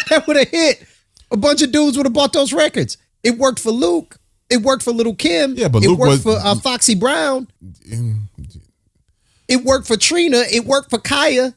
that 0.10 0.24
would 0.28 0.36
have 0.38 0.50
hit. 0.50 0.86
A 1.32 1.38
bunch 1.38 1.62
of 1.62 1.72
dudes 1.72 1.98
would 1.98 2.06
have 2.06 2.14
bought 2.14 2.34
those 2.34 2.54
records. 2.54 2.98
It 3.24 3.38
worked 3.38 3.60
for 3.60 3.72
Luke. 3.72 4.18
It 4.50 4.62
worked 4.62 4.84
for 4.84 4.92
Lil 4.92 5.14
Kim. 5.16 5.56
Yeah, 5.56 5.68
but 5.68 5.84
it 5.84 5.90
Luke 5.90 6.00
worked 6.00 6.24
was- 6.26 6.42
for 6.42 6.48
uh, 6.48 6.56
Foxy 6.56 6.96
Brown. 6.96 7.48
It 9.48 9.64
worked 9.64 9.88
for 9.88 9.98
Trina. 9.98 10.44
It 10.52 10.66
worked 10.66 10.90
for 10.90 11.00
Khia. 11.00 11.54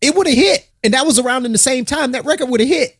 It 0.00 0.14
would 0.14 0.26
have 0.26 0.36
hit, 0.36 0.68
and 0.82 0.94
that 0.94 1.04
was 1.04 1.18
around 1.18 1.44
in 1.44 1.52
the 1.52 1.58
same 1.58 1.84
time. 1.84 2.12
That 2.12 2.24
record 2.24 2.48
would 2.48 2.60
have 2.60 2.68
hit. 2.68 2.96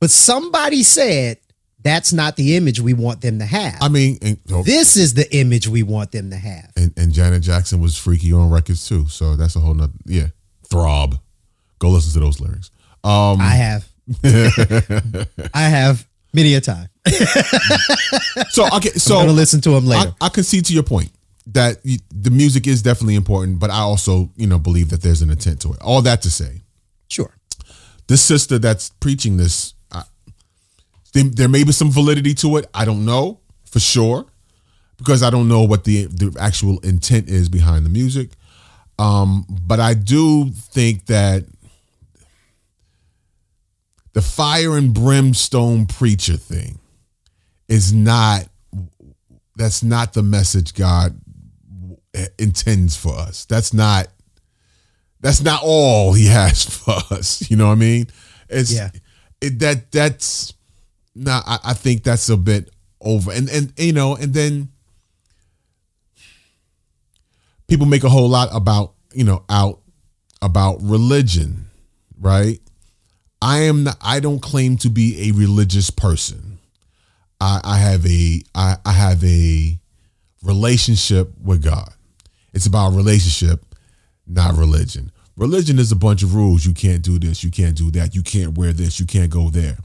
But 0.00 0.10
somebody 0.10 0.82
said 0.82 1.38
that's 1.82 2.12
not 2.12 2.36
the 2.36 2.56
image 2.56 2.80
we 2.80 2.94
want 2.94 3.20
them 3.20 3.38
to 3.40 3.44
have. 3.44 3.76
I 3.82 3.88
mean, 3.88 4.18
and, 4.22 4.38
oh, 4.50 4.62
this 4.62 4.96
is 4.96 5.12
the 5.14 5.30
image 5.36 5.68
we 5.68 5.82
want 5.82 6.12
them 6.12 6.30
to 6.30 6.36
have. 6.36 6.72
and, 6.76 6.92
and 6.96 7.12
Janet 7.12 7.42
Jackson 7.42 7.80
was 7.80 7.96
freaky 7.98 8.32
on 8.32 8.48
records 8.50 8.88
too. 8.88 9.06
So 9.08 9.36
that's 9.36 9.54
a 9.56 9.60
whole 9.60 9.74
nother 9.74 9.92
yeah. 10.06 10.28
Throb. 10.70 11.18
Go 11.78 11.90
listen 11.90 12.12
to 12.14 12.20
those 12.20 12.40
lyrics. 12.40 12.70
Um 13.02 13.40
I 13.40 13.54
have. 13.54 13.88
I 15.54 15.62
have 15.62 16.06
many 16.32 16.54
a 16.54 16.60
time. 16.60 16.88
so 18.50 18.66
okay, 18.76 18.90
so 18.90 19.16
I'm 19.16 19.26
gonna 19.26 19.32
listen 19.32 19.60
to 19.62 19.70
them 19.70 19.86
later. 19.86 20.14
I, 20.20 20.26
I 20.26 20.28
concede 20.28 20.66
to 20.66 20.74
your 20.74 20.82
point 20.82 21.10
that 21.46 21.78
you, 21.84 21.98
the 22.10 22.30
music 22.30 22.66
is 22.66 22.82
definitely 22.82 23.14
important, 23.14 23.58
but 23.58 23.70
I 23.70 23.80
also, 23.80 24.30
you 24.36 24.46
know, 24.46 24.58
believe 24.58 24.90
that 24.90 25.02
there's 25.02 25.22
an 25.22 25.30
intent 25.30 25.60
to 25.62 25.72
it. 25.72 25.80
All 25.82 26.02
that 26.02 26.22
to 26.22 26.30
say, 26.30 26.62
sure. 27.08 27.34
this 28.06 28.22
sister 28.22 28.58
that's 28.58 28.90
preaching 29.00 29.36
this, 29.36 29.74
I, 29.92 30.02
there, 31.12 31.24
there 31.24 31.48
may 31.48 31.64
be 31.64 31.72
some 31.72 31.90
validity 31.90 32.34
to 32.36 32.56
it. 32.56 32.66
I 32.74 32.84
don't 32.84 33.04
know 33.04 33.40
for 33.66 33.80
sure 33.80 34.26
because 34.96 35.22
I 35.22 35.30
don't 35.30 35.48
know 35.48 35.62
what 35.62 35.84
the 35.84 36.06
the 36.06 36.36
actual 36.40 36.78
intent 36.80 37.28
is 37.28 37.48
behind 37.48 37.84
the 37.84 37.90
music. 37.90 38.30
Um, 38.98 39.44
but 39.48 39.80
I 39.80 39.94
do 39.94 40.50
think 40.50 41.06
that 41.06 41.44
the 44.14 44.22
fire 44.22 44.76
and 44.78 44.94
brimstone 44.94 45.86
preacher 45.86 46.36
thing 46.36 46.78
is 47.68 47.92
not 47.92 48.48
that's 49.56 49.82
not 49.82 50.14
the 50.14 50.22
message 50.22 50.74
God 50.74 51.20
intends 52.38 52.96
for 52.96 53.14
us. 53.14 53.44
That's 53.44 53.72
not 53.74 54.08
that's 55.20 55.42
not 55.42 55.60
all 55.62 56.12
he 56.12 56.26
has 56.26 56.64
for 56.78 56.94
us. 57.10 57.48
You 57.50 57.56
know 57.56 57.66
what 57.66 57.72
I 57.72 57.76
mean? 57.76 58.06
It's 58.48 58.72
Yeah. 58.72 58.90
it, 59.40 59.58
that 59.60 59.90
that's 59.90 60.52
nah, 61.14 61.42
I, 61.46 61.58
I 61.64 61.74
think 61.74 62.02
that's 62.02 62.28
a 62.28 62.36
bit 62.36 62.70
over. 63.00 63.32
And 63.32 63.48
and 63.50 63.72
you 63.76 63.92
know, 63.92 64.16
and 64.16 64.32
then 64.32 64.68
people 67.68 67.86
make 67.86 68.04
a 68.04 68.08
whole 68.08 68.28
lot 68.28 68.48
about, 68.52 68.94
you 69.12 69.24
know, 69.24 69.44
out 69.48 69.80
about 70.42 70.78
religion, 70.82 71.70
right? 72.20 72.60
I 73.40 73.62
am 73.62 73.84
not, 73.84 73.96
I 74.00 74.20
don't 74.20 74.40
claim 74.40 74.76
to 74.78 74.90
be 74.90 75.28
a 75.28 75.32
religious 75.32 75.90
person. 75.90 76.58
I, 77.40 77.60
I 77.62 77.78
have 77.78 78.06
a 78.06 78.42
I, 78.54 78.76
I 78.84 78.92
have 78.92 79.22
a 79.24 79.78
relationship 80.42 81.30
with 81.42 81.62
God. 81.62 81.92
It's 82.52 82.66
about 82.66 82.92
relationship, 82.92 83.64
not 84.26 84.56
religion. 84.56 85.10
Religion 85.36 85.78
is 85.78 85.90
a 85.90 85.96
bunch 85.96 86.22
of 86.22 86.34
rules. 86.34 86.64
You 86.64 86.72
can't 86.72 87.02
do 87.02 87.18
this, 87.18 87.42
you 87.42 87.50
can't 87.50 87.76
do 87.76 87.90
that, 87.92 88.14
you 88.14 88.22
can't 88.22 88.56
wear 88.56 88.72
this, 88.72 89.00
you 89.00 89.06
can't 89.06 89.30
go 89.30 89.50
there. 89.50 89.76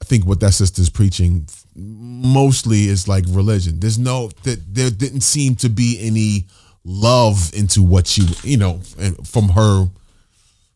I 0.00 0.04
think 0.04 0.26
what 0.26 0.40
that 0.40 0.52
sister's 0.52 0.90
preaching 0.90 1.46
mostly 1.74 2.88
is 2.88 3.08
like 3.08 3.24
religion. 3.28 3.80
There's 3.80 3.98
no 3.98 4.30
that 4.44 4.74
there 4.74 4.90
didn't 4.90 5.22
seem 5.22 5.56
to 5.56 5.68
be 5.68 5.98
any 6.00 6.46
love 6.84 7.50
into 7.54 7.82
what 7.82 8.06
she, 8.06 8.22
you 8.42 8.56
know, 8.56 8.80
from 9.24 9.48
her 9.50 9.88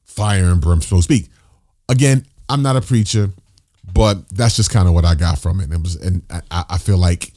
fire 0.04 0.46
and 0.46 0.60
brimstone 0.60 1.02
speak. 1.02 1.28
Again, 1.88 2.26
I'm 2.48 2.62
not 2.62 2.76
a 2.76 2.80
preacher, 2.80 3.30
but 3.94 4.28
that's 4.30 4.56
just 4.56 4.70
kind 4.70 4.88
of 4.88 4.94
what 4.94 5.04
I 5.04 5.14
got 5.14 5.38
from 5.38 5.60
it. 5.60 5.72
It 5.72 5.82
was, 5.82 5.96
and 5.96 6.22
I, 6.50 6.64
I 6.70 6.78
feel 6.78 6.98
like 6.98 7.32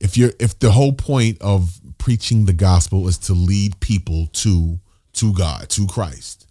if 0.00 0.16
you're 0.16 0.32
if 0.38 0.58
the 0.58 0.70
whole 0.70 0.92
point 0.92 1.38
of 1.40 1.80
preaching 1.98 2.44
the 2.44 2.52
gospel 2.52 3.08
is 3.08 3.18
to 3.18 3.32
lead 3.32 3.80
people 3.80 4.28
to 4.32 4.78
to 5.14 5.32
God, 5.32 5.68
to 5.70 5.86
Christ, 5.86 6.46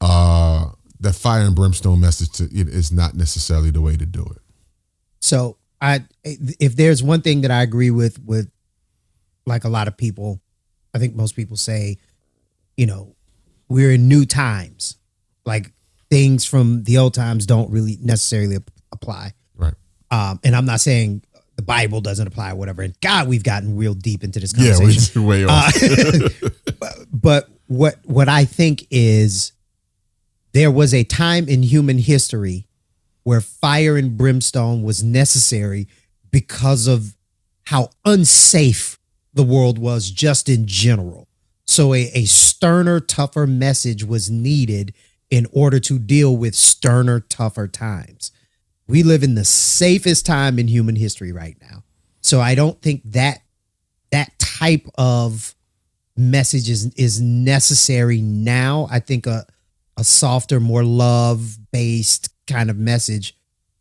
uh, 0.00 0.70
that 1.00 1.14
fire 1.14 1.42
and 1.42 1.54
brimstone 1.54 2.00
message 2.00 2.30
to 2.32 2.44
it 2.44 2.68
is 2.68 2.92
not 2.92 3.14
necessarily 3.14 3.70
the 3.70 3.80
way 3.80 3.96
to 3.96 4.06
do 4.06 4.22
it. 4.22 4.42
So 5.20 5.56
I, 5.80 6.04
if 6.24 6.76
there's 6.76 7.02
one 7.02 7.22
thing 7.22 7.40
that 7.40 7.50
I 7.50 7.62
agree 7.62 7.90
with, 7.90 8.20
with 8.24 8.50
like 9.46 9.64
a 9.64 9.68
lot 9.68 9.88
of 9.88 9.96
people, 9.96 10.40
I 10.94 10.98
think 10.98 11.16
most 11.16 11.34
people 11.34 11.56
say, 11.56 11.98
you 12.76 12.86
know, 12.86 13.16
we're 13.68 13.92
in 13.92 14.08
new 14.08 14.24
times. 14.24 14.96
Like 15.44 15.72
things 16.10 16.44
from 16.44 16.84
the 16.84 16.98
old 16.98 17.14
times 17.14 17.46
don't 17.46 17.70
really 17.70 17.98
necessarily 18.00 18.56
apply. 18.92 19.32
Right. 19.56 19.74
Um, 20.10 20.40
and 20.44 20.54
I'm 20.54 20.66
not 20.66 20.80
saying 20.80 21.22
the 21.56 21.62
Bible 21.62 22.00
doesn't 22.00 22.26
apply 22.26 22.52
or 22.52 22.56
whatever. 22.56 22.82
And 22.82 22.98
God, 23.00 23.28
we've 23.28 23.42
gotten 23.42 23.76
real 23.76 23.94
deep 23.94 24.24
into 24.24 24.40
this 24.40 24.52
conversation. 24.52 25.22
Yeah, 25.22 25.26
we're 25.26 25.28
way 25.28 25.44
off. 25.44 25.74
but 27.12 27.48
what 27.66 27.96
what 28.04 28.28
I 28.28 28.44
think 28.44 28.86
is 28.90 29.52
there 30.52 30.70
was 30.70 30.92
a 30.92 31.04
time 31.04 31.48
in 31.48 31.62
human 31.62 31.98
history 31.98 32.66
where 33.22 33.40
fire 33.40 33.96
and 33.96 34.16
brimstone 34.16 34.82
was 34.82 35.02
necessary 35.02 35.88
because 36.30 36.86
of 36.86 37.16
how 37.64 37.90
unsafe 38.04 38.98
the 39.32 39.44
world 39.44 39.78
was 39.78 40.10
just 40.10 40.48
in 40.48 40.66
general. 40.66 41.28
So 41.64 41.94
a, 41.94 42.10
a 42.14 42.24
sterner, 42.24 43.00
tougher 43.00 43.46
message 43.46 44.04
was 44.04 44.30
needed 44.30 44.92
in 45.32 45.46
order 45.50 45.80
to 45.80 45.98
deal 45.98 46.36
with 46.36 46.54
sterner, 46.54 47.18
tougher 47.18 47.66
times. 47.66 48.32
We 48.86 49.02
live 49.02 49.22
in 49.22 49.34
the 49.34 49.46
safest 49.46 50.26
time 50.26 50.58
in 50.58 50.68
human 50.68 50.94
history 50.94 51.32
right 51.32 51.56
now. 51.62 51.84
So 52.20 52.38
I 52.38 52.54
don't 52.54 52.80
think 52.82 53.00
that 53.06 53.40
that 54.10 54.38
type 54.38 54.86
of 54.96 55.54
message 56.14 56.68
is 56.68 56.92
is 56.96 57.18
necessary 57.18 58.20
now. 58.20 58.86
I 58.90 59.00
think 59.00 59.26
a 59.26 59.46
a 59.96 60.04
softer, 60.04 60.60
more 60.60 60.84
love 60.84 61.56
based 61.72 62.28
kind 62.46 62.68
of 62.68 62.76
message, 62.76 63.34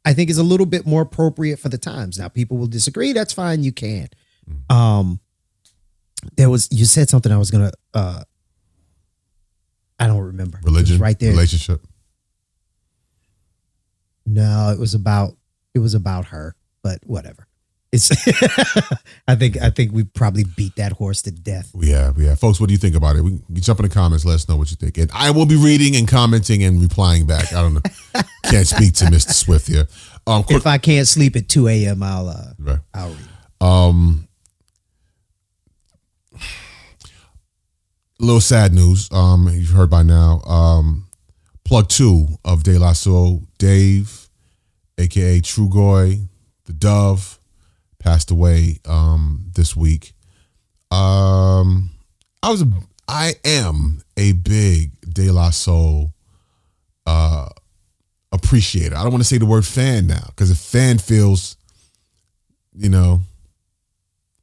I 0.05 0.13
think 0.13 0.29
is 0.29 0.37
a 0.37 0.43
little 0.43 0.65
bit 0.65 0.85
more 0.85 1.01
appropriate 1.01 1.59
for 1.59 1.67
the 1.67 1.77
times. 1.77 2.17
Now, 2.17 2.29
people 2.29 2.57
will 2.57 2.67
disagree. 2.67 3.11
That's 3.11 3.33
fine. 3.33 3.61
You 3.61 3.73
can. 3.73 4.07
Um, 4.69 5.19
there 6.37 6.49
was 6.49 6.69
you 6.71 6.85
said 6.85 7.09
something 7.09 7.29
I 7.31 7.37
was 7.37 7.51
gonna. 7.51 7.71
uh 7.93 8.23
I 10.01 10.07
don't 10.07 10.19
remember. 10.19 10.59
Religion, 10.63 10.99
right 10.99 11.17
there. 11.19 11.31
relationship. 11.31 11.81
No, 14.25 14.71
it 14.73 14.79
was 14.79 14.93
about 14.93 15.35
it 15.73 15.79
was 15.79 15.93
about 15.93 16.25
her, 16.27 16.55
but 16.83 16.99
whatever. 17.05 17.47
It's 17.91 18.09
I 19.27 19.35
think 19.35 19.57
I 19.61 19.69
think 19.69 19.91
we 19.91 20.05
probably 20.05 20.45
beat 20.55 20.77
that 20.77 20.93
horse 20.93 21.21
to 21.23 21.31
death. 21.31 21.71
We 21.73 21.89
have, 21.89 22.15
we 22.15 22.25
have. 22.25 22.39
Folks, 22.39 22.59
what 22.59 22.67
do 22.67 22.73
you 22.73 22.77
think 22.77 22.95
about 22.95 23.17
it? 23.17 23.21
We 23.21 23.31
can 23.31 23.55
jump 23.55 23.79
in 23.79 23.83
the 23.83 23.93
comments, 23.93 24.23
let 24.23 24.35
us 24.35 24.47
know 24.47 24.55
what 24.55 24.71
you 24.71 24.77
think. 24.77 24.97
And 24.97 25.11
I 25.13 25.31
will 25.31 25.45
be 25.45 25.57
reading 25.57 25.97
and 25.97 26.07
commenting 26.07 26.63
and 26.63 26.81
replying 26.81 27.25
back. 27.25 27.51
I 27.51 27.61
don't 27.61 27.73
know. 27.73 27.81
Can't 28.45 28.65
speak 28.67 28.93
to 28.95 29.05
Mr. 29.05 29.33
Swift 29.33 29.67
here. 29.67 29.87
Um, 30.25 30.43
quick, 30.43 30.57
If 30.57 30.67
I 30.67 30.77
can't 30.77 31.07
sleep 31.07 31.35
at 31.35 31.49
2 31.49 31.67
a.m., 31.67 32.03
I'll 32.03 32.29
uh 32.29 32.53
right. 32.59 32.79
I'll 32.93 33.09
read. 33.09 33.27
Um, 33.59 34.27
a 38.21 38.25
little 38.25 38.41
sad 38.41 38.73
news. 38.73 39.11
Um, 39.11 39.49
you've 39.51 39.71
heard 39.71 39.89
by 39.89 40.03
now. 40.03 40.41
Um, 40.41 41.07
plug 41.65 41.89
two 41.89 42.27
of 42.45 42.63
De 42.63 42.77
La 42.77 42.93
Soul, 42.93 43.43
Dave, 43.57 44.29
aka 44.97 45.39
Trugoy, 45.39 46.27
the 46.65 46.73
Dove, 46.73 47.39
passed 47.99 48.31
away 48.31 48.79
um 48.85 49.45
this 49.55 49.75
week. 49.75 50.13
Um, 50.91 51.91
I 52.43 52.51
was 52.51 52.61
a, 52.61 52.67
I 53.07 53.33
am 53.43 54.01
a 54.17 54.33
big 54.33 54.91
De 55.01 55.31
La 55.31 55.49
Soul 55.49 56.13
uh 57.05 57.49
appreciator. 58.31 58.95
I 58.95 59.03
don't 59.03 59.11
want 59.11 59.23
to 59.23 59.27
say 59.27 59.37
the 59.37 59.45
word 59.45 59.65
fan 59.65 60.07
now 60.07 60.25
because 60.27 60.51
a 60.51 60.55
fan 60.55 60.99
feels, 60.99 61.57
you 62.73 62.89
know, 62.89 63.21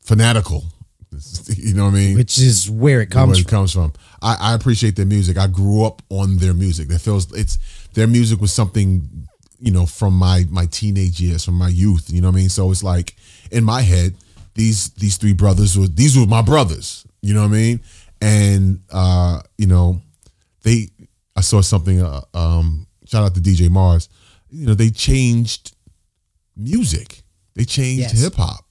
fanatical. 0.00 0.64
You 1.56 1.74
know 1.74 1.86
what 1.86 1.94
I 1.94 1.98
mean? 1.98 2.16
Which 2.16 2.38
is 2.38 2.70
where 2.70 3.00
it 3.00 3.10
comes 3.10 3.28
where 3.30 3.40
it 3.40 3.42
from. 3.42 3.50
comes 3.50 3.72
from. 3.72 3.92
I, 4.22 4.36
I 4.40 4.54
appreciate 4.54 4.96
their 4.96 5.06
music. 5.06 5.36
I 5.38 5.46
grew 5.46 5.84
up 5.84 6.02
on 6.10 6.36
their 6.38 6.54
music. 6.54 6.88
That 6.88 7.00
feels 7.00 7.32
it's 7.32 7.58
their 7.94 8.06
music 8.06 8.40
was 8.40 8.52
something, 8.52 9.26
you 9.58 9.72
know, 9.72 9.86
from 9.86 10.14
my 10.14 10.44
my 10.50 10.66
teenage 10.66 11.20
years, 11.20 11.44
from 11.44 11.54
my 11.54 11.68
youth. 11.68 12.10
You 12.10 12.20
know 12.20 12.28
what 12.28 12.34
I 12.36 12.40
mean? 12.40 12.48
So 12.48 12.70
it's 12.70 12.82
like 12.84 13.16
in 13.50 13.64
my 13.64 13.80
head, 13.82 14.14
these 14.54 14.90
these 14.90 15.16
three 15.16 15.32
brothers 15.32 15.76
were 15.78 15.86
these 15.88 16.16
were 16.18 16.26
my 16.26 16.42
brothers. 16.42 17.04
You 17.22 17.34
know 17.34 17.40
what 17.42 17.48
I 17.48 17.52
mean? 17.52 17.80
And 18.20 18.80
uh, 18.90 19.40
you 19.56 19.66
know, 19.66 20.02
they 20.62 20.88
I 21.36 21.40
saw 21.40 21.60
something. 21.62 22.00
Uh, 22.02 22.20
um, 22.34 22.86
shout 23.06 23.24
out 23.24 23.34
to 23.34 23.40
DJ 23.40 23.70
Mars. 23.70 24.08
You 24.50 24.66
know, 24.66 24.74
they 24.74 24.90
changed 24.90 25.74
music. 26.56 27.22
They 27.54 27.64
changed 27.64 28.00
Yes. 28.14 28.20
hip 28.22 28.34
hop. 28.34 28.64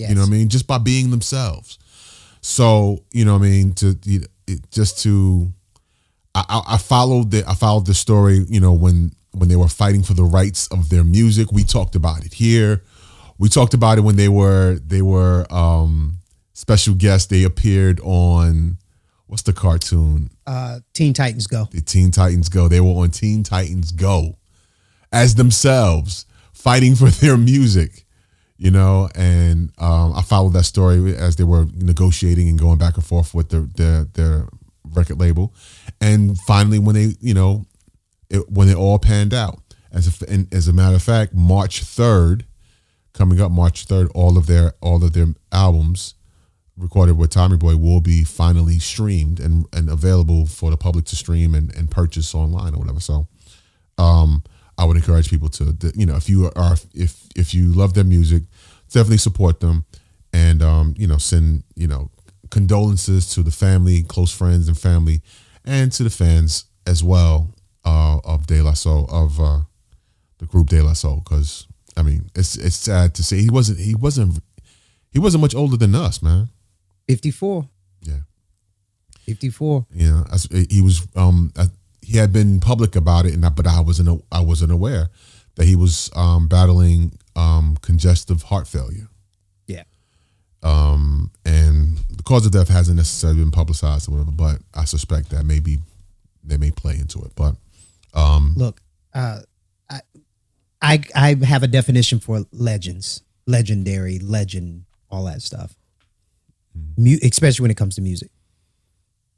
Yes. 0.00 0.08
You 0.08 0.14
know 0.16 0.22
what 0.22 0.28
I 0.28 0.30
mean? 0.30 0.48
Just 0.48 0.66
by 0.66 0.78
being 0.78 1.10
themselves. 1.10 1.78
So 2.40 3.04
you 3.12 3.24
know 3.24 3.34
what 3.34 3.44
I 3.44 3.50
mean 3.50 3.72
to 3.74 3.98
you 4.04 4.20
know, 4.20 4.26
it, 4.46 4.70
just 4.70 5.02
to 5.02 5.52
I, 6.34 6.44
I 6.48 6.74
I 6.74 6.76
followed 6.78 7.30
the 7.30 7.44
I 7.46 7.54
followed 7.54 7.86
the 7.86 7.94
story. 7.94 8.44
You 8.48 8.60
know 8.60 8.72
when 8.72 9.12
when 9.32 9.48
they 9.48 9.56
were 9.56 9.68
fighting 9.68 10.02
for 10.02 10.14
the 10.14 10.24
rights 10.24 10.66
of 10.68 10.88
their 10.88 11.04
music. 11.04 11.52
We 11.52 11.64
talked 11.64 11.94
about 11.94 12.24
it 12.24 12.32
here. 12.34 12.82
We 13.38 13.48
talked 13.48 13.74
about 13.74 13.98
it 13.98 14.02
when 14.02 14.16
they 14.16 14.28
were 14.28 14.78
they 14.84 15.02
were 15.02 15.46
um 15.52 16.18
special 16.54 16.94
guests. 16.94 17.26
They 17.28 17.44
appeared 17.44 18.00
on 18.00 18.78
what's 19.26 19.42
the 19.42 19.52
cartoon? 19.52 20.30
Uh 20.46 20.80
Teen 20.94 21.12
Titans 21.12 21.46
Go. 21.46 21.68
the 21.70 21.82
Teen 21.82 22.10
Titans 22.10 22.48
Go. 22.48 22.68
They 22.68 22.80
were 22.80 23.02
on 23.02 23.10
Teen 23.10 23.42
Titans 23.42 23.92
Go 23.92 24.38
as 25.12 25.34
themselves 25.34 26.24
fighting 26.52 26.94
for 27.00 27.10
their 27.10 27.36
music, 27.36 28.04
you 28.60 28.70
know. 28.70 29.08
And 29.16 29.72
um, 29.78 30.12
I 30.14 30.22
followed 30.22 30.52
that 30.52 30.64
story 30.64 31.16
as 31.16 31.36
they 31.36 31.44
were 31.44 31.66
negotiating 31.74 32.48
and 32.48 32.58
going 32.58 32.78
back 32.78 32.96
and 32.96 33.04
forth 33.04 33.34
with 33.34 33.48
their 33.48 33.66
their, 33.74 34.04
their 34.04 34.48
record 34.94 35.18
label, 35.18 35.54
and 36.00 36.38
finally 36.38 36.78
when 36.78 36.94
they, 36.94 37.14
you 37.20 37.34
know, 37.34 37.66
it, 38.28 38.48
when 38.48 38.68
it 38.68 38.76
all 38.76 39.00
panned 39.00 39.34
out. 39.34 39.58
As 39.92 40.22
a, 40.22 40.46
as 40.52 40.68
a 40.68 40.72
matter 40.72 40.94
of 40.94 41.02
fact, 41.02 41.34
March 41.34 41.82
third, 41.82 42.44
coming 43.12 43.40
up 43.40 43.50
March 43.50 43.86
third, 43.86 44.08
all 44.14 44.38
of 44.38 44.46
their 44.46 44.74
all 44.80 45.02
of 45.02 45.14
their 45.14 45.34
albums 45.50 46.14
recorded 46.76 47.18
with 47.18 47.30
Tommy 47.30 47.56
Boy 47.56 47.76
will 47.76 48.00
be 48.00 48.22
finally 48.22 48.78
streamed 48.78 49.40
and, 49.40 49.66
and 49.72 49.90
available 49.90 50.46
for 50.46 50.70
the 50.70 50.76
public 50.76 51.06
to 51.06 51.16
stream 51.16 51.54
and, 51.56 51.74
and 51.74 51.90
purchase 51.90 52.34
online 52.34 52.74
or 52.74 52.78
whatever. 52.78 53.00
So 53.00 53.26
um, 53.98 54.44
I 54.80 54.84
would 54.84 54.96
encourage 54.96 55.28
people 55.28 55.50
to, 55.50 55.76
you 55.94 56.06
know, 56.06 56.16
if 56.16 56.30
you 56.30 56.50
are, 56.56 56.74
if, 56.94 57.28
if 57.36 57.52
you 57.52 57.70
love 57.70 57.92
their 57.92 58.04
music, 58.04 58.44
definitely 58.88 59.18
support 59.18 59.60
them 59.60 59.84
and, 60.32 60.62
um, 60.62 60.94
you 60.96 61.06
know, 61.06 61.18
send, 61.18 61.64
you 61.76 61.86
know, 61.86 62.10
condolences 62.50 63.28
to 63.34 63.42
the 63.42 63.50
family, 63.50 64.02
close 64.02 64.32
friends 64.32 64.68
and 64.68 64.78
family 64.78 65.20
and 65.66 65.92
to 65.92 66.02
the 66.02 66.08
fans 66.08 66.64
as 66.86 67.04
well 67.04 67.54
uh, 67.84 68.20
of 68.24 68.46
De 68.46 68.62
La 68.62 68.72
Soul, 68.72 69.06
of 69.10 69.38
uh, 69.38 69.60
the 70.38 70.46
group 70.46 70.68
De 70.68 70.82
La 70.82 70.94
Soul. 70.94 71.20
Cause 71.26 71.66
I 71.94 72.02
mean, 72.02 72.30
it's, 72.34 72.56
it's 72.56 72.76
sad 72.76 73.14
to 73.16 73.22
see 73.22 73.42
he 73.42 73.50
wasn't, 73.50 73.80
he 73.80 73.94
wasn't, 73.94 74.42
he 75.12 75.18
wasn't 75.18 75.42
much 75.42 75.54
older 75.54 75.76
than 75.76 75.94
us, 75.94 76.22
man. 76.22 76.48
54. 77.06 77.68
Yeah. 78.00 78.20
54. 79.26 79.86
Yeah, 79.92 80.24
know, 80.30 80.48
he 80.70 80.80
was 80.80 81.06
um 81.14 81.52
he 82.10 82.18
had 82.18 82.32
been 82.32 82.58
public 82.58 82.96
about 82.96 83.24
it, 83.24 83.34
and 83.34 83.46
I, 83.46 83.50
but 83.50 83.68
I 83.68 83.80
wasn't 83.80 84.24
I 84.32 84.40
wasn't 84.40 84.72
aware 84.72 85.10
that 85.54 85.66
he 85.66 85.76
was 85.76 86.10
um 86.16 86.48
battling 86.48 87.16
um 87.36 87.76
congestive 87.82 88.42
heart 88.42 88.66
failure. 88.66 89.08
Yeah. 89.68 89.84
Um, 90.62 91.30
and 91.44 91.98
the 92.10 92.24
cause 92.24 92.44
of 92.46 92.52
death 92.52 92.68
hasn't 92.68 92.96
necessarily 92.96 93.38
been 93.38 93.52
publicized 93.52 94.08
or 94.08 94.12
whatever, 94.12 94.32
but 94.32 94.58
I 94.74 94.86
suspect 94.86 95.30
that 95.30 95.44
maybe 95.44 95.78
they 96.42 96.56
may 96.56 96.72
play 96.72 96.96
into 96.98 97.20
it. 97.20 97.32
But 97.36 97.54
um, 98.12 98.54
Look, 98.56 98.80
uh 99.14 99.40
I 99.88 100.00
I 100.82 101.00
I 101.14 101.36
have 101.44 101.62
a 101.62 101.68
definition 101.68 102.18
for 102.18 102.44
legends. 102.50 103.22
Legendary, 103.46 104.18
legend, 104.18 104.84
all 105.10 105.24
that 105.26 105.42
stuff. 105.42 105.76
Mu- 106.96 107.18
especially 107.22 107.62
when 107.62 107.70
it 107.70 107.76
comes 107.76 107.94
to 107.96 108.00
music. 108.02 108.30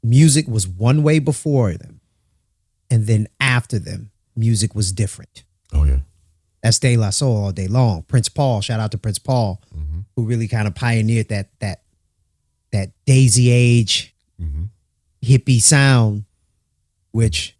Music 0.03 0.47
was 0.47 0.67
one 0.67 1.01
way 1.03 1.19
before 1.19 1.73
them, 1.73 1.92
and 2.93 3.07
then 3.07 3.27
after 3.39 3.79
them, 3.79 4.11
music 4.35 4.75
was 4.75 4.91
different. 4.91 5.43
Oh 5.73 5.83
yeah. 5.83 6.01
That's 6.61 6.77
De 6.77 6.95
La 6.95 7.09
Soul 7.09 7.35
all 7.45 7.51
day 7.51 7.65
long. 7.67 8.03
Prince 8.03 8.29
Paul, 8.29 8.61
shout 8.61 8.79
out 8.79 8.91
to 8.91 8.99
Prince 8.99 9.17
Paul, 9.17 9.59
who 10.15 10.25
really 10.25 10.47
kind 10.47 10.67
of 10.67 10.75
pioneered 10.75 11.29
that 11.29 11.49
that 11.59 11.81
that 12.71 12.91
Daisy 13.07 13.49
Age 13.49 14.13
hippie 15.25 15.59
sound, 15.59 16.25
which 17.11 17.57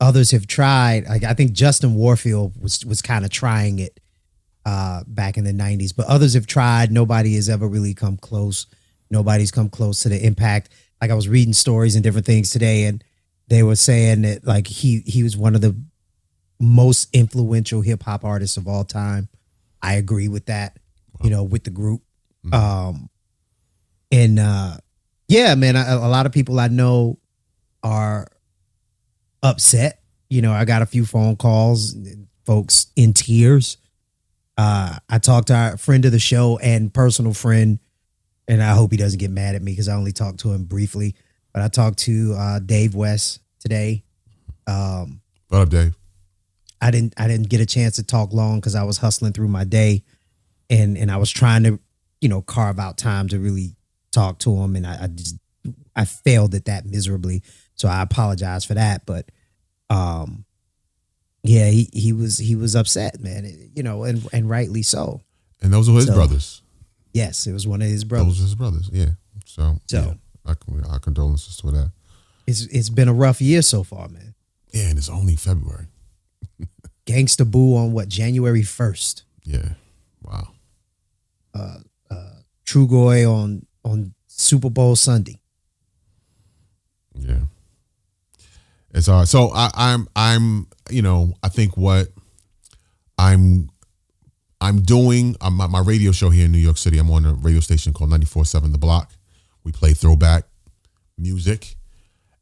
others 0.00 0.32
have 0.32 0.48
tried. 0.48 1.06
Like 1.06 1.22
I 1.22 1.34
think 1.34 1.52
Justin 1.52 1.94
Warfield 1.94 2.60
was 2.60 2.84
was 2.84 3.00
kind 3.00 3.24
of 3.24 3.30
trying 3.30 3.78
it 3.78 4.00
uh, 4.66 5.04
back 5.06 5.38
in 5.38 5.44
the 5.44 5.52
'90s, 5.52 5.94
but 5.96 6.06
others 6.06 6.34
have 6.34 6.48
tried. 6.48 6.90
Nobody 6.90 7.36
has 7.36 7.48
ever 7.48 7.68
really 7.68 7.94
come 7.94 8.16
close. 8.16 8.66
Nobody's 9.08 9.52
come 9.52 9.68
close 9.68 10.00
to 10.00 10.08
the 10.08 10.26
impact. 10.26 10.70
Like 11.00 11.12
I 11.12 11.14
was 11.14 11.28
reading 11.28 11.52
stories 11.54 11.94
and 11.94 12.02
different 12.02 12.26
things 12.26 12.50
today, 12.50 12.86
and 12.86 13.04
they 13.52 13.62
were 13.62 13.76
saying 13.76 14.22
that 14.22 14.46
like 14.46 14.66
he 14.66 15.02
he 15.04 15.22
was 15.22 15.36
one 15.36 15.54
of 15.54 15.60
the 15.60 15.76
most 16.58 17.10
influential 17.12 17.82
hip 17.82 18.02
hop 18.02 18.24
artists 18.24 18.56
of 18.56 18.66
all 18.66 18.82
time. 18.82 19.28
I 19.82 19.94
agree 19.94 20.28
with 20.28 20.46
that. 20.46 20.78
You 21.22 21.28
know, 21.28 21.42
with 21.42 21.64
the 21.64 21.70
group. 21.70 22.00
Um, 22.50 23.10
and 24.10 24.38
uh, 24.38 24.78
yeah, 25.28 25.54
man, 25.54 25.76
a, 25.76 25.98
a 26.00 26.08
lot 26.08 26.24
of 26.24 26.32
people 26.32 26.58
I 26.58 26.68
know 26.68 27.18
are 27.82 28.26
upset. 29.42 30.00
You 30.30 30.40
know, 30.40 30.52
I 30.52 30.64
got 30.64 30.80
a 30.80 30.86
few 30.86 31.04
phone 31.04 31.36
calls, 31.36 31.94
folks 32.46 32.86
in 32.96 33.12
tears. 33.12 33.76
Uh, 34.56 34.96
I 35.10 35.18
talked 35.18 35.48
to 35.48 35.54
our 35.54 35.76
friend 35.76 36.06
of 36.06 36.12
the 36.12 36.18
show 36.18 36.58
and 36.58 36.92
personal 36.92 37.34
friend, 37.34 37.80
and 38.48 38.62
I 38.62 38.72
hope 38.72 38.92
he 38.92 38.96
doesn't 38.96 39.20
get 39.20 39.30
mad 39.30 39.54
at 39.56 39.62
me 39.62 39.72
because 39.72 39.88
I 39.88 39.94
only 39.94 40.12
talked 40.12 40.40
to 40.40 40.52
him 40.52 40.64
briefly. 40.64 41.14
But 41.52 41.62
I 41.62 41.68
talked 41.68 41.98
to 42.00 42.34
uh, 42.36 42.58
Dave 42.60 42.94
West 42.94 43.40
today. 43.60 44.04
Um, 44.66 45.20
What 45.48 45.62
up, 45.62 45.68
Dave? 45.68 45.94
I 46.80 46.90
didn't 46.90 47.14
I 47.16 47.28
didn't 47.28 47.48
get 47.48 47.60
a 47.60 47.66
chance 47.66 47.96
to 47.96 48.02
talk 48.02 48.32
long 48.32 48.58
because 48.58 48.74
I 48.74 48.82
was 48.82 48.98
hustling 48.98 49.32
through 49.32 49.48
my 49.48 49.64
day, 49.64 50.02
and 50.68 50.96
and 50.98 51.10
I 51.12 51.16
was 51.18 51.30
trying 51.30 51.62
to 51.64 51.78
you 52.20 52.28
know 52.28 52.42
carve 52.42 52.78
out 52.80 52.98
time 52.98 53.28
to 53.28 53.38
really 53.38 53.76
talk 54.10 54.38
to 54.40 54.54
him, 54.56 54.74
and 54.76 54.86
I, 54.86 55.04
I 55.04 55.06
just 55.06 55.36
I 55.94 56.04
failed 56.04 56.54
at 56.56 56.64
that 56.64 56.84
miserably. 56.86 57.42
So 57.76 57.86
I 57.88 58.02
apologize 58.02 58.64
for 58.64 58.74
that, 58.74 59.06
but 59.06 59.30
um, 59.90 60.44
yeah, 61.44 61.68
he 61.68 61.88
he 61.92 62.12
was 62.12 62.38
he 62.38 62.56
was 62.56 62.74
upset, 62.74 63.20
man. 63.20 63.70
You 63.76 63.82
know, 63.84 64.02
and 64.02 64.26
and 64.32 64.50
rightly 64.50 64.82
so. 64.82 65.20
And 65.60 65.72
those 65.72 65.88
were 65.88 65.96
his 65.96 66.06
So- 66.06 66.14
brothers. 66.14 66.62
Yes, 67.14 67.46
it 67.46 67.52
was 67.52 67.66
one 67.66 67.82
of 67.82 67.88
his 67.88 68.04
brothers. 68.04 68.26
Those 68.28 68.38
were 68.40 68.44
his 68.46 68.54
brothers. 68.54 68.90
Yeah. 68.90 69.10
So, 69.44 69.76
So- 69.86 69.98
yeah, 70.00 70.14
I, 70.46 70.54
con- 70.54 70.84
our 70.88 70.98
condolences 70.98 71.56
to 71.58 71.70
that. 71.70 71.90
It's 72.46 72.66
it's 72.66 72.88
been 72.88 73.08
a 73.08 73.14
rough 73.14 73.40
year 73.40 73.62
so 73.62 73.82
far, 73.82 74.08
man. 74.08 74.34
Yeah, 74.72 74.88
and 74.88 74.98
it's 74.98 75.08
only 75.08 75.36
February. 75.36 75.86
Gangsta 77.06 77.48
Boo 77.48 77.76
on 77.76 77.92
what 77.92 78.08
January 78.08 78.62
first. 78.62 79.24
Yeah. 79.44 79.70
Wow. 80.22 80.48
Uh, 81.54 81.78
uh, 82.10 82.30
Trugoy 82.64 83.28
on 83.30 83.66
on 83.84 84.14
Super 84.26 84.70
Bowl 84.70 84.96
Sunday. 84.96 85.40
Yeah. 87.14 87.40
It's 88.94 89.06
hard. 89.06 89.28
So 89.28 89.50
I, 89.54 89.70
I'm 89.74 90.08
I'm 90.14 90.66
you 90.90 91.02
know, 91.02 91.34
I 91.42 91.48
think 91.48 91.76
what 91.76 92.08
I'm 93.18 93.70
I'm 94.60 94.82
doing 94.82 95.36
I'm 95.40 95.54
my, 95.56 95.66
my 95.66 95.80
radio 95.80 96.12
show 96.12 96.30
here 96.30 96.46
in 96.46 96.52
New 96.52 96.58
York 96.58 96.78
City. 96.78 96.98
I'm 96.98 97.10
on 97.10 97.24
a 97.24 97.34
radio 97.34 97.60
station 97.60 97.92
called 97.92 98.10
94.7 98.10 98.72
The 98.72 98.78
Block. 98.78 99.10
We 99.64 99.72
play 99.72 99.94
throwback 99.94 100.44
music. 101.18 101.76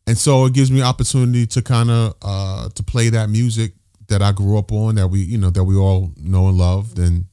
And 0.07 0.17
so 0.17 0.47
it 0.47 0.55
gives 0.55 0.71
me 0.71 0.83
opportunity 0.83 1.47
to 1.49 1.63
kind 1.63 1.91
of 1.91 2.15
uh 2.23 2.69
to 2.71 2.83
play 2.83 3.11
that 3.11 3.31
music 3.31 3.73
that 4.09 4.23
I 4.23 4.33
grew 4.33 4.59
up 4.59 4.73
on 4.73 4.97
that 4.97 5.09
we, 5.09 5.21
you 5.21 5.39
know, 5.39 5.51
that 5.51 5.65
we 5.65 5.77
all 5.77 6.13
know 6.17 6.49
and 6.49 6.59
loved 6.59 6.99
and 6.99 7.27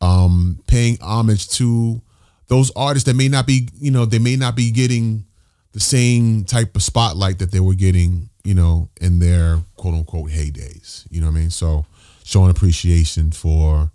um 0.00 0.60
paying 0.66 0.98
homage 1.00 1.48
to 1.50 2.02
those 2.48 2.70
artists 2.76 3.06
that 3.06 3.14
may 3.14 3.28
not 3.28 3.46
be, 3.46 3.68
you 3.78 3.90
know, 3.90 4.04
they 4.04 4.18
may 4.18 4.36
not 4.36 4.56
be 4.56 4.70
getting 4.70 5.24
the 5.72 5.80
same 5.80 6.44
type 6.44 6.76
of 6.76 6.82
spotlight 6.82 7.38
that 7.38 7.50
they 7.50 7.60
were 7.60 7.74
getting, 7.74 8.28
you 8.44 8.54
know, 8.54 8.90
in 9.00 9.18
their 9.18 9.58
quote 9.76 9.94
unquote 9.94 10.30
heydays. 10.30 11.06
You 11.10 11.20
know 11.20 11.28
what 11.28 11.36
I 11.36 11.40
mean? 11.40 11.50
So 11.50 11.86
showing 12.24 12.50
appreciation 12.50 13.32
for 13.32 13.90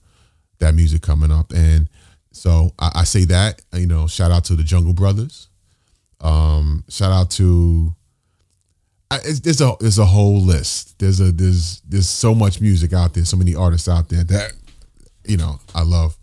that 0.60 0.74
music 0.74 1.02
coming 1.02 1.32
up. 1.32 1.52
And 1.54 1.88
so 2.38 2.72
I, 2.80 2.92
I 2.96 3.04
say 3.04 3.26
that, 3.26 3.62
you 3.74 3.88
know, 3.88 4.08
shout 4.08 4.32
out 4.32 4.46
to 4.46 4.56
the 4.56 4.64
Jungle 4.64 4.94
Brothers. 4.94 5.50
Um, 6.22 6.84
shout 6.90 7.12
out 7.12 7.32
to 7.32 7.96
I, 9.10 9.18
it's, 9.24 9.40
there's 9.40 9.62
a 9.62 9.74
there's 9.80 10.00
a 10.00 10.06
whole 10.06 10.42
list. 10.42 11.00
There's 11.00 11.20
a 11.20 11.32
there's 11.32 11.82
there's 11.82 12.10
so 12.10 12.36
much 12.36 12.60
music 12.60 12.94
out 12.94 13.14
there, 13.14 13.26
so 13.26 13.38
many 13.38 13.56
artists 13.56 13.88
out 13.88 14.10
there 14.10 14.24
that 14.26 14.52
you 15.26 15.38
know 15.38 15.60
I 15.74 15.84
love. 15.84 16.18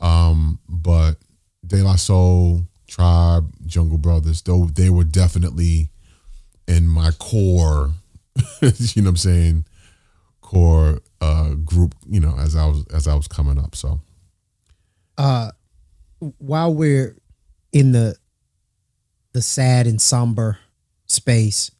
Um, 0.00 0.58
but 0.68 1.14
De 1.66 1.82
La 1.82 1.96
Soul, 1.96 2.66
Tribe, 2.86 3.50
Jungle 3.64 3.98
Brothers, 3.98 4.42
though 4.42 4.66
they 4.66 4.90
were 4.90 5.04
definitely 5.04 5.88
in 6.68 6.86
my 6.86 7.10
core. 7.12 7.92
you 8.60 9.02
know 9.02 9.04
what 9.04 9.10
I'm 9.10 9.16
saying? 9.16 9.64
Core 10.42 11.00
uh 11.22 11.54
group. 11.54 11.94
You 12.06 12.20
know, 12.20 12.36
as 12.38 12.54
I 12.54 12.66
was 12.66 12.84
as 12.92 13.08
I 13.08 13.14
was 13.14 13.28
coming 13.28 13.58
up. 13.58 13.74
So 13.74 14.00
uh 15.16 15.52
while 16.38 16.72
we're 16.72 17.16
in 17.72 17.92
the 17.92 18.16
the 19.32 19.42
sad 19.42 19.86
and 19.86 20.00
somber 20.00 20.58
space 21.06 21.70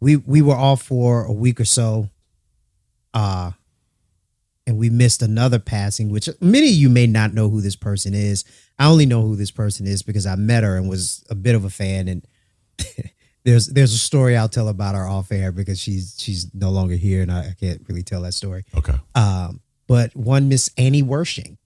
we 0.00 0.16
we 0.16 0.42
were 0.42 0.56
off 0.56 0.82
for 0.82 1.24
a 1.24 1.32
week 1.32 1.60
or 1.60 1.64
so 1.64 2.08
uh 3.14 3.52
and 4.66 4.76
we 4.78 4.90
missed 4.90 5.22
another 5.22 5.58
passing 5.58 6.10
which 6.10 6.28
many 6.40 6.68
of 6.68 6.74
you 6.74 6.88
may 6.88 7.06
not 7.06 7.34
know 7.34 7.48
who 7.48 7.60
this 7.60 7.76
person 7.76 8.14
is. 8.14 8.44
I 8.78 8.86
only 8.86 9.06
know 9.06 9.22
who 9.22 9.36
this 9.36 9.50
person 9.52 9.86
is 9.86 10.02
because 10.02 10.26
i 10.26 10.34
met 10.34 10.64
her 10.64 10.76
and 10.76 10.88
was 10.88 11.24
a 11.30 11.34
bit 11.34 11.54
of 11.54 11.64
a 11.64 11.70
fan 11.70 12.08
and 12.08 12.26
there's 13.44 13.68
there's 13.68 13.92
a 13.92 13.98
story 13.98 14.36
i'll 14.36 14.48
tell 14.48 14.68
about 14.68 14.94
her 14.96 15.06
off 15.06 15.30
air 15.30 15.52
because 15.52 15.78
she's 15.78 16.16
she's 16.18 16.52
no 16.54 16.70
longer 16.70 16.94
here 16.96 17.22
and 17.22 17.30
i, 17.30 17.40
I 17.50 17.56
can't 17.58 17.82
really 17.88 18.02
tell 18.02 18.22
that 18.22 18.34
story. 18.34 18.64
Okay, 18.76 18.94
um, 19.14 19.60
but 19.86 20.14
one 20.16 20.48
Miss 20.48 20.70
Annie 20.76 21.02
Wersching, 21.02 21.58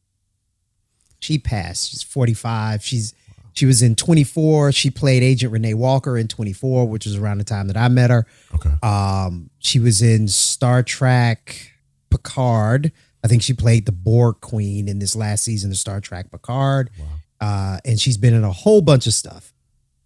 she 1.26 1.38
passed. 1.38 1.90
She's 1.90 2.02
45. 2.02 2.82
She's 2.84 3.14
she 3.52 3.64
was 3.66 3.82
in 3.82 3.96
24. 3.96 4.72
She 4.72 4.90
played 4.90 5.22
Agent 5.22 5.50
Renee 5.52 5.74
Walker 5.74 6.18
in 6.18 6.28
24, 6.28 6.86
which 6.88 7.06
was 7.06 7.16
around 7.16 7.38
the 7.38 7.44
time 7.44 7.68
that 7.68 7.76
I 7.76 7.88
met 7.88 8.10
her. 8.10 8.26
okay, 8.54 8.74
Um, 8.82 9.48
she 9.58 9.78
was 9.80 10.02
in 10.02 10.28
Star 10.28 10.82
Trek 10.82 11.72
Picard. 12.10 12.92
I 13.24 13.28
think 13.28 13.42
she 13.42 13.54
played 13.54 13.86
the 13.86 13.92
Borg 13.92 14.40
Queen 14.42 14.88
in 14.88 14.98
this 14.98 15.16
last 15.16 15.42
season 15.44 15.70
of 15.70 15.78
Star 15.78 16.00
Trek 16.00 16.30
Picard. 16.30 16.90
Uh, 17.40 17.78
and 17.84 17.98
she's 17.98 18.16
been 18.18 18.34
in 18.34 18.44
a 18.44 18.52
whole 18.52 18.82
bunch 18.82 19.06
of 19.06 19.14
stuff. 19.14 19.52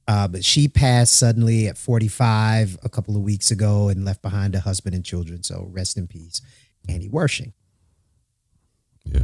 Uh, 0.08 0.26
but 0.28 0.44
she 0.44 0.66
passed 0.68 1.14
suddenly 1.16 1.66
at 1.68 1.76
45 1.76 2.78
a 2.82 2.88
couple 2.88 3.14
of 3.16 3.22
weeks 3.22 3.50
ago 3.50 3.88
and 3.88 4.04
left 4.04 4.22
behind 4.22 4.54
a 4.54 4.60
husband 4.60 4.94
and 4.94 5.04
children. 5.04 5.42
So 5.42 5.68
rest 5.70 5.96
in 5.96 6.06
peace, 6.08 6.40
Annie 6.88 7.08
Wersching. 7.08 7.52
yeah. 9.04 9.22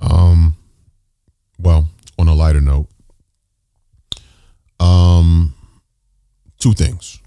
Um. 0.00 0.56
Well, 1.58 1.88
on 2.18 2.28
a 2.28 2.34
lighter 2.34 2.60
note, 2.60 2.88
um, 4.80 5.54
two 6.58 6.72
things. 6.72 7.20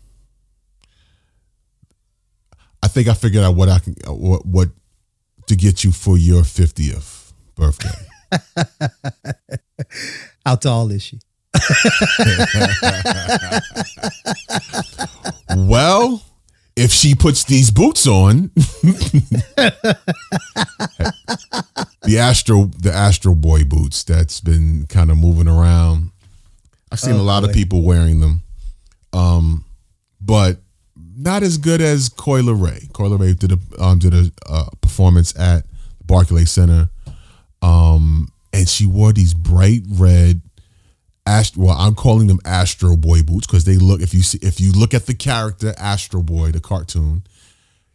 I 2.84 2.88
think 2.88 3.08
I 3.08 3.14
figured 3.14 3.44
out 3.44 3.56
what 3.56 3.70
I 3.70 3.80
can 3.80 3.96
what 4.08 4.46
what 4.46 4.70
to 5.48 5.56
get 5.56 5.84
you 5.84 5.92
for 5.92 6.18
your 6.18 6.44
fiftieth 6.44 7.34
birthday. 7.56 7.90
How 10.46 10.56
tall 10.56 10.92
is 10.92 11.04
she? 11.04 11.20
well, 15.56 16.22
if 16.76 16.92
she 16.92 17.16
puts 17.16 17.46
these 17.46 17.72
boots 17.72 18.06
on, 18.08 18.52
the 22.08 22.20
Astro 22.20 22.66
the 22.80 22.92
Astro 22.92 23.36
Boy 23.36 23.64
boots 23.64 24.04
that's 24.04 24.42
been 24.42 24.86
kind 24.88 25.12
of 25.12 25.18
moving 25.18 25.48
around. 25.48 26.12
I've 26.92 27.00
seen 27.00 27.16
Oh, 27.16 27.22
a 27.22 27.24
lot 27.24 27.44
boy. 27.44 27.50
of 27.50 27.56
people 27.56 27.82
wearing 27.84 28.20
them, 28.22 28.42
um, 29.14 29.66
but 30.22 30.60
not 31.16 31.44
as 31.44 31.58
good 31.58 31.82
as 31.82 32.10
Coi 32.10 32.42
Leray. 32.42 32.92
Coi 32.94 33.10
Leray 33.10 33.38
did 33.38 33.52
a 33.52 33.60
um, 33.84 34.00
did 34.00 34.14
a 34.14 34.32
uh, 34.48 34.70
performance 34.82 35.38
at 35.38 35.64
the 35.98 36.04
Barclays 36.06 36.52
Center, 36.52 36.90
um, 37.62 38.30
and 38.54 38.68
she 38.70 38.86
wore 38.86 39.12
these 39.14 39.34
bright 39.34 39.82
red. 39.90 40.42
Ast- 41.26 41.58
well, 41.58 41.76
I'm 41.78 41.94
calling 41.96 42.28
them 42.28 42.40
Astro 42.46 42.96
Boy 42.96 43.22
boots 43.22 43.48
because 43.48 43.66
they 43.66 43.76
look. 43.76 44.02
If 44.02 44.14
you 44.14 44.22
see, 44.22 44.40
if 44.42 44.62
you 44.62 44.72
look 44.72 44.94
at 44.94 45.08
the 45.08 45.14
character 45.14 45.74
Astro 45.78 46.22
Boy, 46.22 46.52
the 46.52 46.62
cartoon, 46.62 47.24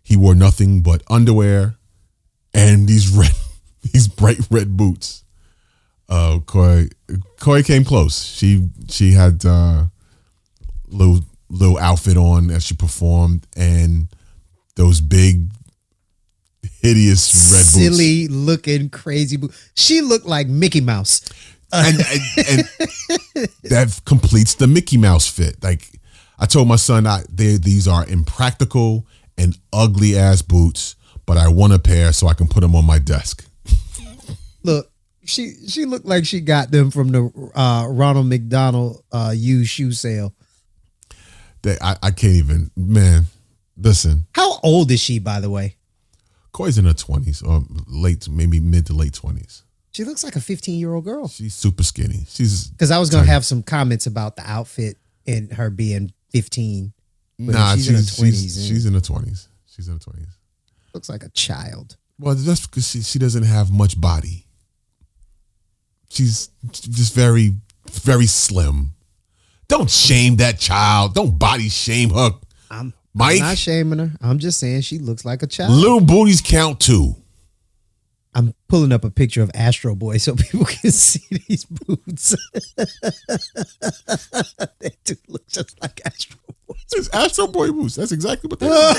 he 0.03 0.17
wore 0.19 0.35
nothing 0.35 0.83
but 0.83 1.03
underwear 1.09 1.77
and 2.53 2.87
these 2.87 3.09
red 3.17 3.33
these 3.83 4.09
bright 4.09 4.39
red 4.51 4.77
boots. 4.77 5.25
Uh, 6.09 6.41
Coi, 6.47 6.89
Coi 7.39 7.63
came 7.63 7.85
close. 7.85 8.25
She 8.25 8.69
she 8.89 9.13
had 9.13 9.45
uh, 9.45 9.85
little 10.89 11.21
little 11.49 11.79
outfit 11.79 12.17
on 12.17 12.51
as 12.51 12.65
she 12.65 12.75
performed, 12.75 13.47
and 13.57 14.09
those 14.77 15.01
big, 15.01 15.51
hideous 16.81 17.53
red 17.53 17.61
boots. 17.61 17.97
Silly 17.97 18.29
looking 18.29 18.91
crazy 18.91 19.37
boot. 19.37 19.53
She 19.75 20.01
looked 20.01 20.27
like 20.27 20.49
Mickey 20.49 20.81
Mouse. 20.81 21.23
and, 21.73 21.97
and, 21.97 22.21
and 22.49 23.49
that 23.65 24.01
completes 24.05 24.55
the 24.57 24.67
Mickey 24.67 24.99
Mouse 24.99 25.27
fit. 25.27 25.63
Like 25.63 25.89
I 26.39 26.47
told 26.47 26.69
my 26.69 26.77
son, 26.77 27.07
I 27.07 27.23
they, 27.31 27.57
these 27.57 27.89
are 27.89 28.07
impractical 28.07 29.07
and 29.39 29.57
ugly 29.73 30.17
ass 30.19 30.43
boots, 30.43 30.97
but 31.25 31.37
I 31.39 31.49
want 31.49 31.73
a 31.73 31.79
pair 31.79 32.13
so 32.13 32.27
I 32.27 32.35
can 32.35 32.49
put 32.49 32.61
them 32.61 32.75
on 32.75 32.85
my 32.85 32.99
desk. 32.99 33.47
Look, 34.65 34.91
she 35.25 35.55
she 35.69 35.85
looked 35.85 36.07
like 36.07 36.25
she 36.25 36.41
got 36.41 36.71
them 36.71 36.91
from 36.91 37.09
the 37.13 37.51
uh, 37.55 37.87
Ronald 37.89 38.27
McDonald 38.27 39.03
uh, 39.13 39.33
used 39.35 39.71
shoe 39.71 39.93
sale. 39.93 40.35
They, 41.63 41.77
I, 41.81 41.97
I 42.03 42.11
can't 42.11 42.35
even, 42.35 42.71
man. 42.77 43.27
Listen, 43.77 44.25
How 44.35 44.59
old 44.63 44.91
is 44.91 45.01
she, 45.01 45.19
by 45.19 45.41
the 45.41 45.49
way? 45.51 45.77
Coi's 46.53 46.77
in 46.77 46.85
her 46.85 46.93
twenties 46.93 47.43
or 47.43 47.63
late, 47.87 48.29
maybe 48.29 48.61
mid 48.61 48.87
to 48.87 48.93
late 48.93 49.15
twenties. 49.15 49.63
She 49.93 50.05
looks 50.05 50.25
like 50.25 50.37
a 50.37 50.41
15 50.41 50.79
year 50.79 50.95
old 50.95 51.05
girl. 51.05 51.29
She's 51.29 51.55
super 51.55 51.83
skinny. 51.83 52.25
She's 52.29 52.69
Because 52.69 52.91
I 52.91 52.99
was 52.99 53.11
gonna 53.11 53.27
have 53.27 53.45
some 53.45 53.63
comments 53.63 54.07
about 54.07 54.37
the 54.37 54.43
outfit 54.51 54.97
and 55.27 55.53
her 55.53 55.69
being 55.71 56.13
15. 56.31 56.93
But 57.39 57.53
nah, 57.55 57.75
she's 57.75 57.85
she's 57.85 57.89
in 57.89 57.95
her 57.95 58.03
she's, 58.03 58.19
20s, 58.19 58.69
she's, 58.69 58.85
and- 58.87 58.95
in 58.95 59.01
her 59.01 59.07
twenties. 59.07 59.49
She's 59.67 59.89
in 59.89 59.95
her 59.95 60.01
twenties. 60.01 60.39
Looks 60.95 61.09
like 61.09 61.23
a 61.25 61.29
child. 61.31 61.97
Well, 62.19 62.35
that's 62.35 62.67
because 62.67 62.89
she, 62.89 63.03
she 63.03 63.19
doesn't 63.19 63.45
have 63.45 63.71
much 63.71 64.01
body. 64.01 64.47
She's 66.13 66.51
just 66.71 67.15
very, 67.15 67.55
very 67.91 68.27
slim. 68.27 68.91
Don't 69.69 69.89
shame 69.89 70.37
that 70.37 70.59
child. 70.59 71.15
Don't 71.15 71.39
body 71.39 71.71
shame 71.71 72.11
her. 72.11 72.33
I'm, 72.71 72.93
Mike? 73.15 73.41
I'm 73.41 73.49
not 73.49 73.57
shaming 73.57 73.99
her. 73.99 74.11
I'm 74.21 74.39
just 74.39 74.61
saying 74.61 74.83
she 74.83 74.99
looks 74.99 75.25
like 75.25 75.43
a 75.43 75.47
child. 75.47 75.73
Little 75.73 76.03
booties 76.03 76.43
count 76.43 76.81
too. 76.81 77.17
I'm 78.35 78.53
pulling 78.69 78.93
up 78.93 79.05
a 79.05 79.11
picture 79.11 79.43
of 79.43 79.51
Astro 79.55 79.95
Boy 79.95 80.19
so 80.19 80.35
people 80.51 80.67
can 80.67 80.91
see 80.91 81.25
these 81.49 81.65
boots. 81.65 82.37
they 84.81 84.91
do 85.05 85.15
look 85.29 85.49
just 85.49 85.81
like 85.81 85.99
Astro 86.05 86.37
Boy. 86.67 86.75
It's 86.95 87.09
Astro 87.15 87.47
Boy 87.47 87.71
boots. 87.71 87.95
That's 87.95 88.13
exactly 88.13 88.49
what 88.49 88.61
they 88.61 88.69
are. 88.71 88.95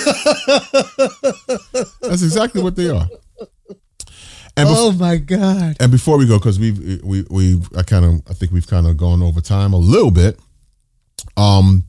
That's 2.01 2.23
exactly 2.23 2.63
what 2.63 2.75
they 2.75 2.89
are. 2.89 3.07
And, 4.55 4.69
bef- 4.69 4.73
Oh 4.75 4.91
my 4.91 5.17
God. 5.17 5.77
and 5.79 5.91
before 5.91 6.17
we 6.17 6.27
go, 6.27 6.37
because 6.37 6.59
we've 6.59 7.03
we 7.03 7.23
we 7.29 7.61
I 7.75 7.81
kind 7.83 8.05
of 8.05 8.21
I 8.29 8.33
think 8.33 8.51
we've 8.51 8.67
kind 8.67 8.85
of 8.87 8.97
gone 8.97 9.23
over 9.23 9.41
time 9.41 9.73
a 9.73 9.77
little 9.77 10.11
bit. 10.11 10.39
Um, 11.35 11.85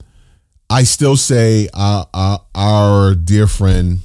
I 0.70 0.84
still 0.84 1.16
say 1.16 1.68
uh, 1.74 2.04
uh, 2.14 2.38
our 2.54 3.14
dear 3.14 3.46
friend 3.46 3.98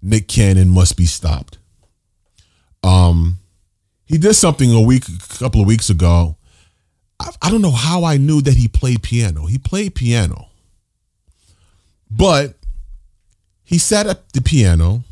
Nick 0.00 0.28
Cannon 0.28 0.70
must 0.70 0.96
be 0.96 1.04
stopped. 1.04 1.58
Um, 2.82 3.38
he 4.06 4.16
did 4.16 4.34
something 4.34 4.72
a 4.72 4.80
week, 4.80 5.04
a 5.08 5.38
couple 5.38 5.60
of 5.60 5.66
weeks 5.66 5.90
ago. 5.90 6.36
I, 7.20 7.30
I 7.42 7.50
don't 7.50 7.60
know 7.60 7.70
how 7.72 8.04
I 8.04 8.16
knew 8.16 8.40
that 8.42 8.54
he 8.54 8.66
played 8.68 9.02
piano. 9.02 9.44
He 9.46 9.58
played 9.58 9.94
piano, 9.94 10.46
but 12.10 12.54
he 13.64 13.76
sat 13.76 14.06
at 14.06 14.32
the 14.32 14.40
piano 14.40 15.04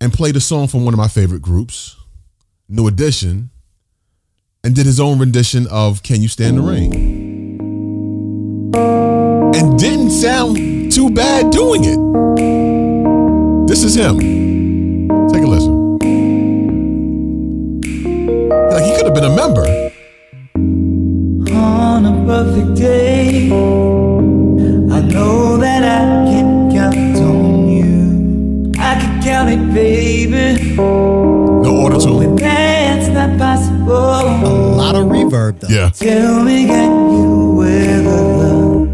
and 0.00 0.12
played 0.12 0.36
a 0.36 0.40
song 0.40 0.68
from 0.68 0.84
one 0.84 0.94
of 0.94 0.98
my 0.98 1.08
favorite 1.08 1.42
groups, 1.42 1.96
New 2.68 2.86
Edition, 2.86 3.50
and 4.62 4.74
did 4.74 4.86
his 4.86 5.00
own 5.00 5.18
rendition 5.18 5.66
of 5.68 6.02
"Can 6.02 6.22
You 6.22 6.28
Stand 6.28 6.58
the 6.58 6.62
Rain." 6.62 6.92
And 9.54 9.78
didn't 9.78 10.10
sound 10.10 10.56
too 10.92 11.10
bad 11.10 11.50
doing 11.50 11.84
it. 11.84 11.98
This 13.68 13.82
is 13.82 13.94
him. 13.94 14.18
Take 15.28 15.42
a 15.42 15.46
listen. 15.46 15.98
Like 18.70 18.84
he 18.84 18.96
could 18.96 19.06
have 19.06 19.14
been 19.14 19.24
a 19.24 19.34
member. 19.34 19.64
on 21.52 22.04
a 22.04 22.26
perfect 22.26 22.76
day. 22.76 23.46
I 24.96 25.00
know 25.00 25.56
that 25.56 25.82
I 25.82 26.25
can 29.56 29.70
count 29.70 29.70
it, 29.70 29.74
baby. 29.74 30.76
No 30.76 31.76
auto 31.76 31.98
tune. 32.00 32.36
That's 32.36 33.08
not 33.08 33.30
A 33.30 34.48
lot 34.76 34.94
of 34.94 35.06
reverb 35.06 35.60
though. 35.60 35.68
Yeah. 35.68 35.90
Tell 35.90 36.42
me, 36.42 36.66
can 36.66 37.10
you 37.10 37.54
weather 37.56 38.86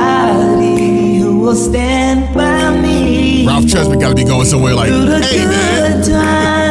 who 1.18 1.38
will 1.38 1.54
stand 1.54 2.34
by 2.34 2.76
me. 2.80 3.46
Ralph 3.46 3.64
Tresvant 3.64 4.00
got 4.00 4.08
to 4.10 4.14
be 4.14 4.24
going 4.24 4.46
somewhere 4.46 4.74
like, 4.74 4.88
Through 4.88 5.20
hey 5.20 5.44
man. 5.46 6.58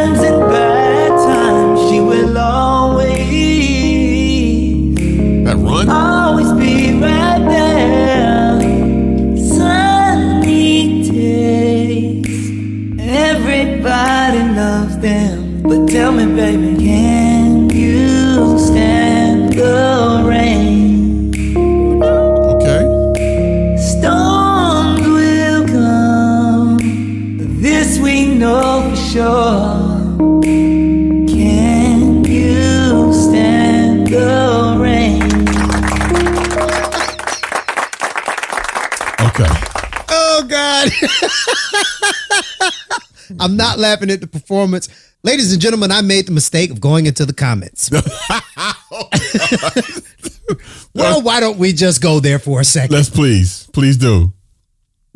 I'm 43.41 43.57
not 43.57 43.79
laughing 43.79 44.11
at 44.11 44.21
the 44.21 44.27
performance. 44.27 44.87
Ladies 45.23 45.51
and 45.51 45.59
gentlemen, 45.59 45.91
I 45.91 46.01
made 46.01 46.27
the 46.27 46.31
mistake 46.31 46.69
of 46.69 46.79
going 46.79 47.07
into 47.07 47.25
the 47.25 47.33
comments. 47.33 47.89
well, 50.93 51.23
why 51.23 51.39
don't 51.39 51.57
we 51.57 51.73
just 51.73 52.01
go 52.01 52.19
there 52.19 52.37
for 52.37 52.59
a 52.59 52.63
second? 52.63 52.95
Let's 52.95 53.09
please, 53.09 53.67
please 53.73 53.97
do. 53.97 54.31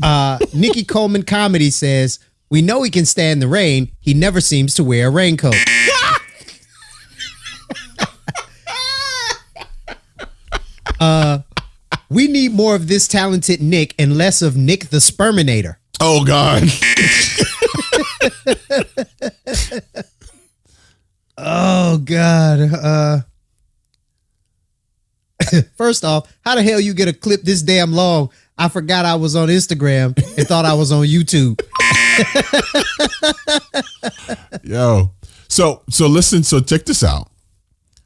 Uh, 0.01 0.39
Nikki 0.53 0.83
Coleman 0.83 1.21
Comedy 1.23 1.69
says, 1.69 2.17
We 2.49 2.63
know 2.63 2.81
he 2.81 2.89
can 2.89 3.05
stand 3.05 3.43
the 3.43 3.47
rain. 3.47 3.91
He 3.99 4.15
never 4.15 4.41
seems 4.41 4.73
to 4.75 4.83
wear 4.83 5.07
a 5.07 5.11
raincoat. 5.11 5.55
uh, 10.99 11.39
we 12.09 12.27
need 12.27 12.53
more 12.53 12.75
of 12.75 12.87
this 12.87 13.07
talented 13.07 13.61
Nick 13.61 13.93
and 13.99 14.17
less 14.17 14.41
of 14.41 14.57
Nick 14.57 14.87
the 14.87 14.97
Sperminator. 14.97 15.75
Oh 16.01 16.25
God. 16.25 16.63
Oh 21.37 21.97
God. 21.97 22.59
Uh 22.73 23.19
First 25.77 26.05
off, 26.05 26.33
how 26.43 26.55
the 26.55 26.63
hell 26.63 26.79
you 26.79 26.93
get 26.93 27.07
a 27.07 27.13
clip 27.13 27.41
this 27.41 27.61
damn 27.61 27.91
long? 27.91 28.29
I 28.57 28.69
forgot 28.69 29.05
I 29.05 29.15
was 29.15 29.35
on 29.35 29.49
Instagram 29.49 30.17
and 30.37 30.47
thought 30.47 30.63
I 30.65 30.73
was 30.73 30.91
on 30.91 31.05
YouTube. 31.05 31.59
Yo. 34.63 35.11
So 35.49 35.83
so 35.89 36.07
listen. 36.07 36.43
So 36.43 36.61
check 36.61 36.85
this 36.85 37.03
out. 37.03 37.29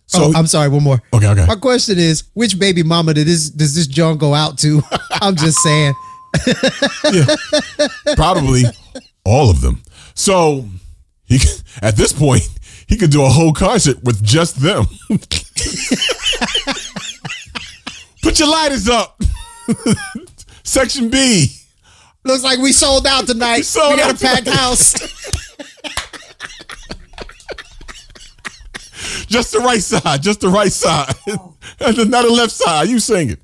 So 0.07 0.23
oh, 0.23 0.33
I'm 0.35 0.47
sorry, 0.47 0.69
one 0.69 0.83
more. 0.83 0.99
okay 1.13 1.27
okay. 1.27 1.45
My 1.45 1.55
question 1.55 1.99
is, 1.99 2.23
which 2.33 2.57
baby 2.57 2.81
mama 2.81 3.13
did 3.13 3.27
this 3.27 3.51
does 3.51 3.75
this 3.75 3.85
John 3.85 4.17
go 4.17 4.33
out 4.33 4.57
to? 4.59 4.81
I'm 5.21 5.35
just 5.35 5.59
saying. 5.59 5.93
Probably 8.15 8.63
all 9.23 9.51
of 9.51 9.61
them. 9.61 9.83
So 10.13 10.65
he 11.25 11.39
at 11.81 11.95
this 11.95 12.13
point 12.13 12.47
he 12.87 12.97
could 12.97 13.11
do 13.11 13.23
a 13.23 13.29
whole 13.29 13.53
concert 13.53 14.03
with 14.03 14.23
just 14.23 14.61
them. 14.61 14.85
Put 18.23 18.39
your 18.39 18.49
lighters 18.49 18.89
up. 18.89 19.21
Section 20.63 21.09
B. 21.09 21.47
Looks 22.25 22.43
like 22.43 22.59
we 22.59 22.71
sold 22.71 23.07
out 23.07 23.27
tonight. 23.27 23.61
sold 23.61 23.91
we 23.91 23.97
got 23.97 24.15
a 24.15 24.17
packed 24.17 24.45
tonight. 24.45 24.57
house. 24.57 24.93
Just 29.27 29.51
the 29.51 29.59
right 29.59 29.81
side, 29.81 30.21
just 30.23 30.41
the 30.41 30.49
right 30.49 30.71
side, 30.71 31.13
and 31.79 31.95
then 31.95 32.09
not 32.09 32.25
the 32.25 32.31
left 32.31 32.51
side. 32.51 32.89
You 32.89 32.99
sing 32.99 33.29
it. 33.31 33.39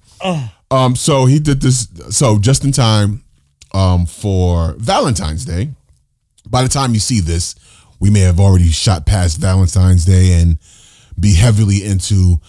Um. 0.71 0.95
So 0.95 1.25
he 1.25 1.39
did 1.39 1.61
this. 1.61 1.87
So 2.09 2.39
just 2.39 2.63
in 2.63 2.71
time, 2.71 3.23
um, 3.75 4.05
for 4.05 4.73
Valentine's 4.77 5.45
Day. 5.45 5.69
By 6.47 6.63
the 6.63 6.69
time 6.69 6.93
you 6.93 6.99
see 6.99 7.19
this, 7.19 7.55
we 7.99 8.09
may 8.09 8.21
have 8.21 8.39
already 8.39 8.69
shot 8.69 9.05
past 9.05 9.39
Valentine's 9.39 10.05
Day 10.05 10.41
and 10.41 10.57
be 11.19 11.33
heavily 11.33 11.83
into 11.83 12.39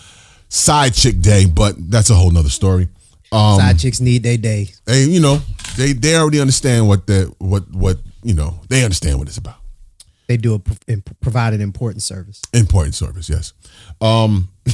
side 0.49 0.95
chick 0.95 1.21
day, 1.21 1.47
but 1.47 1.75
that's 1.91 2.11
a 2.11 2.15
whole 2.15 2.31
nother 2.31 2.49
story. 2.49 2.89
Um, 3.33 3.59
Side 3.59 3.79
chicks 3.79 4.01
need 4.01 4.23
their 4.23 4.37
day. 4.37 4.69
they, 4.85 5.05
you 5.05 5.21
know, 5.21 5.41
they 5.77 5.93
they 5.93 6.17
already 6.17 6.41
understand 6.41 6.87
what 6.87 7.07
the 7.07 7.33
what 7.39 7.69
what 7.73 7.99
you 8.23 8.35
know. 8.35 8.61
They 8.69 8.85
understand 8.85 9.19
what 9.19 9.29
it's 9.29 9.37
about. 9.37 9.57
They 10.29 10.37
do 10.37 10.55
a 10.55 10.97
provide 11.21 11.53
an 11.53 11.61
important 11.61 12.03
service. 12.03 12.41
Important 12.53 12.95
service, 12.95 13.29
yes. 13.29 13.53
Um, 14.01 14.49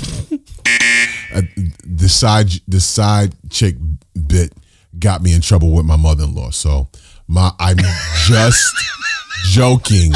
uh, 1.34 1.42
the 1.84 2.08
side 2.08 2.50
the 2.68 2.80
side 2.80 3.34
chick 3.50 3.76
bit 4.26 4.52
got 4.98 5.22
me 5.22 5.34
in 5.34 5.40
trouble 5.40 5.72
with 5.72 5.86
my 5.86 5.96
mother 5.96 6.24
in 6.24 6.34
law. 6.34 6.50
So 6.50 6.88
my 7.26 7.50
I'm 7.58 7.78
just 8.26 8.74
joking. 9.46 10.12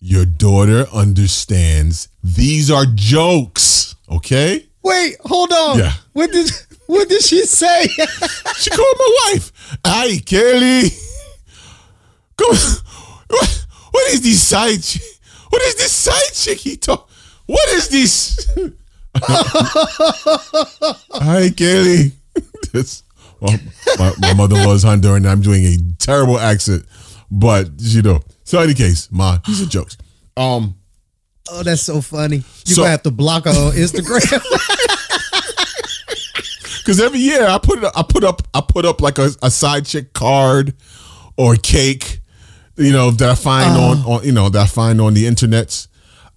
Your 0.00 0.24
daughter 0.24 0.86
understands 0.92 2.08
these 2.22 2.70
are 2.70 2.86
jokes. 2.86 3.96
Okay, 4.10 4.68
Wait, 4.82 5.16
hold 5.20 5.52
on. 5.52 5.78
Yeah. 5.78 5.92
What 6.14 6.32
did 6.32 6.50
what 6.86 7.08
did 7.10 7.22
she 7.22 7.44
say? 7.44 7.86
she 8.56 8.70
called 8.70 8.96
my 8.98 9.16
wife. 9.32 9.52
Hi, 9.84 10.16
Kelly. 10.24 10.88
Come. 12.36 12.56
What, 13.28 13.66
what 13.90 14.12
is 14.12 14.22
this 14.22 14.46
side? 14.46 14.82
Chick? 14.82 15.02
What 15.50 15.60
is 15.62 15.74
this 15.74 15.92
side 15.92 16.32
chick 16.32 16.58
he 16.58 16.76
talk? 16.76 17.10
What 17.44 17.68
is 17.70 17.88
this? 17.88 18.50
Hi, 21.12 21.50
Kelly. 21.50 22.12
That's, 22.72 23.02
well, 23.40 23.56
my, 23.98 24.12
my 24.18 24.34
mother-in-law 24.34 24.74
is 24.74 24.84
Honduran. 24.84 25.16
and 25.18 25.28
I'm 25.28 25.40
doing 25.40 25.64
a 25.64 25.76
terrible 25.98 26.38
accent, 26.38 26.84
but 27.30 27.68
you 27.78 28.02
know. 28.02 28.20
So, 28.44 28.58
in 28.58 28.64
any 28.64 28.74
case, 28.74 29.08
ma, 29.12 29.38
these 29.46 29.60
are 29.62 29.66
jokes. 29.66 29.96
Um, 30.36 30.74
oh, 31.50 31.62
that's 31.62 31.82
so 31.82 32.00
funny. 32.00 32.36
You're 32.66 32.74
So- 32.76 32.82
gonna 32.82 32.90
have 32.90 33.02
to 33.02 33.10
block 33.10 33.44
her 33.44 33.50
on 33.50 33.72
Instagram. 33.72 34.42
because 36.78 37.00
every 37.00 37.18
year 37.18 37.46
I 37.46 37.58
put 37.58 37.82
it, 37.82 37.90
I 37.94 38.02
put 38.08 38.24
up, 38.24 38.42
I 38.54 38.62
put 38.66 38.84
up 38.84 39.00
like 39.00 39.18
a, 39.18 39.30
a 39.42 39.50
side 39.50 39.84
chick 39.86 40.12
card 40.14 40.74
or 41.36 41.54
cake, 41.56 42.20
you 42.76 42.92
know, 42.92 43.10
that 43.10 43.28
I 43.30 43.34
find 43.34 43.70
on, 43.78 43.98
on, 44.12 44.24
you 44.24 44.32
know, 44.32 44.48
that 44.48 44.62
I 44.62 44.66
find 44.66 45.00
on 45.00 45.14
the 45.14 45.24
internets. 45.24 45.88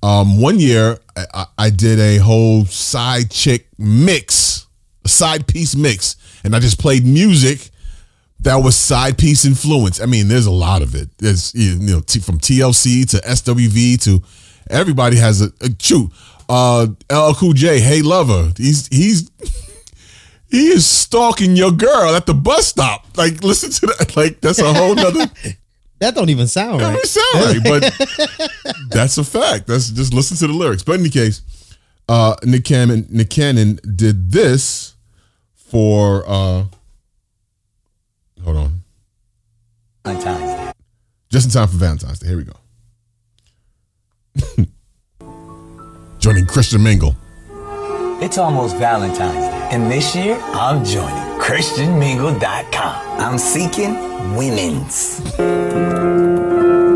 Um, 0.04 0.42
one 0.42 0.60
year 0.60 0.98
I, 1.16 1.26
I- 1.34 1.46
I 1.58 1.70
did 1.70 2.00
a 2.00 2.18
whole 2.18 2.66
side 2.66 3.30
chick 3.32 3.68
mix, 3.78 4.68
a 5.06 5.10
side 5.10 5.48
piece 5.48 5.76
mix, 5.76 6.16
and 6.44 6.56
I 6.56 6.60
just 6.60 6.80
played 6.80 7.06
music 7.06 7.72
that 8.42 8.56
was 8.56 8.76
side 8.76 9.18
piece 9.18 9.46
influence. 9.46 10.02
I 10.02 10.06
mean, 10.06 10.28
there's 10.28 10.48
a 10.48 10.52
lot 10.52 10.82
of 10.82 10.96
it. 10.96 11.10
There's 11.18 11.54
you 11.54 11.78
know 11.80 12.02
t- 12.02 12.20
from 12.20 12.40
TLC 12.40 13.10
to 13.12 13.18
SWV 13.18 14.02
to 14.04 14.22
everybody 14.70 15.18
has 15.18 15.42
a, 15.42 15.52
a 15.62 15.70
shoot. 15.80 16.12
Uh, 16.50 16.88
LL 17.12 17.34
Cool 17.34 17.54
J, 17.54 17.80
Hey 17.80 18.02
Lover, 18.02 18.52
he's 18.58 18.88
he's 18.88 19.30
he 20.50 20.68
is 20.68 20.86
stalking 20.86 21.56
your 21.56 21.72
girl 21.72 22.16
at 22.16 22.26
the 22.26 22.34
bus 22.34 22.68
stop. 22.68 23.06
Like, 23.16 23.44
listen 23.44 23.72
to 23.72 23.96
that. 23.98 24.16
Like, 24.18 24.42
that's 24.42 24.60
a 24.60 24.74
whole 24.74 24.96
nother. 24.96 25.32
that 26.00 26.16
don't 26.16 26.30
even 26.30 26.48
sound 26.48 26.82
right. 26.82 26.94
don't 26.94 27.06
sound 27.06 27.64
right, 27.64 27.64
but 27.64 28.90
that's 28.90 29.18
a 29.18 29.24
fact. 29.24 29.68
That's 29.68 29.90
just 29.90 30.14
listen 30.14 30.36
to 30.38 30.48
the 30.48 30.54
lyrics. 30.54 30.84
But 30.84 30.96
in 30.96 31.02
any 31.02 31.10
case, 31.10 31.42
uh, 32.10 32.36
Nick 32.44 32.66
Cannon, 32.66 33.06
Nick 33.10 33.30
Cannon 33.30 33.80
did 33.96 34.32
this 34.32 34.96
for. 35.72 36.24
uh 36.28 36.66
Hold 38.44 38.58
on, 38.58 38.82
Valentine's 40.04 40.40
Day. 40.40 40.72
just 41.30 41.46
in 41.48 41.52
time 41.52 41.68
for 41.68 41.78
Valentine's 41.78 42.20
Day. 42.20 42.28
Here 42.30 42.38
we 42.38 42.44
go. 42.44 42.54
Joining 46.20 46.46
Christian 46.46 46.82
Mingle. 46.84 47.16
It's 48.22 48.38
almost 48.38 48.76
Valentine's 48.78 49.46
Day, 49.46 49.68
and 49.72 49.92
this 49.92 50.16
year 50.16 50.38
I'm 50.54 50.84
joining 50.86 51.16
ChristianMingle.com. 51.40 53.20
I'm 53.20 53.38
seeking 53.38 53.94
women's. 54.36 55.20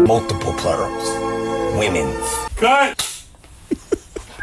Multiple 0.07 0.53
plurals. 0.53 1.07
Women's. 1.77 2.25
Cut. 2.57 3.01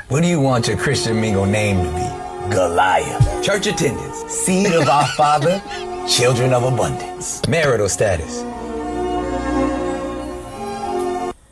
What 0.08 0.22
do 0.22 0.28
you 0.28 0.40
want 0.40 0.66
your 0.68 0.76
Christian 0.76 1.20
Mingle 1.20 1.46
name 1.46 1.84
to 1.84 1.90
be? 1.92 2.31
Goliath. 2.52 3.42
Church 3.42 3.66
attendance. 3.66 4.18
Seed 4.30 4.72
of 4.72 4.88
our 4.88 5.06
Father. 5.08 5.62
Children 6.06 6.52
of 6.52 6.64
abundance. 6.64 7.40
Marital 7.48 7.88
status. 7.88 8.42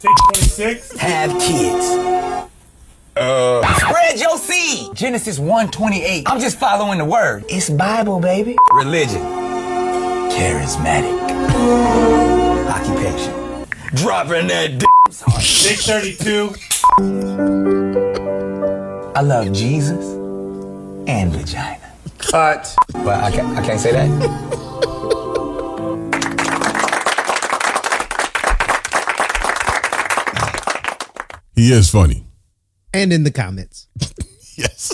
Take 0.00 0.16
26. 0.32 0.96
Have 0.98 1.30
kids. 1.40 2.46
Uh, 3.16 3.74
spread 3.76 4.20
your 4.20 4.36
seed. 4.38 4.94
Genesis 4.94 5.38
1:28. 5.38 6.24
I'm 6.26 6.40
just 6.40 6.58
following 6.58 6.98
the 6.98 7.04
word. 7.04 7.44
It's 7.48 7.70
Bible, 7.70 8.20
baby. 8.20 8.56
Religion. 8.74 9.22
Charismatic. 10.30 11.18
Occupation. 12.68 13.34
Dropping 13.94 14.48
that 14.48 14.78
d- 14.78 14.86
632. 15.10 16.54
I 19.16 19.22
love 19.22 19.52
Jesus 19.52 20.19
and 21.10 21.32
vagina. 21.32 21.92
Cut. 22.18 22.72
But 22.92 23.24
I 23.24 23.32
can't, 23.32 23.58
I 23.58 23.66
can't 23.66 23.80
say 23.80 23.90
that. 23.92 24.08
He 31.56 31.72
is 31.72 31.90
funny. 31.90 32.24
And 32.94 33.12
in 33.12 33.24
the 33.24 33.32
comments. 33.32 33.88
Yes. 34.56 34.92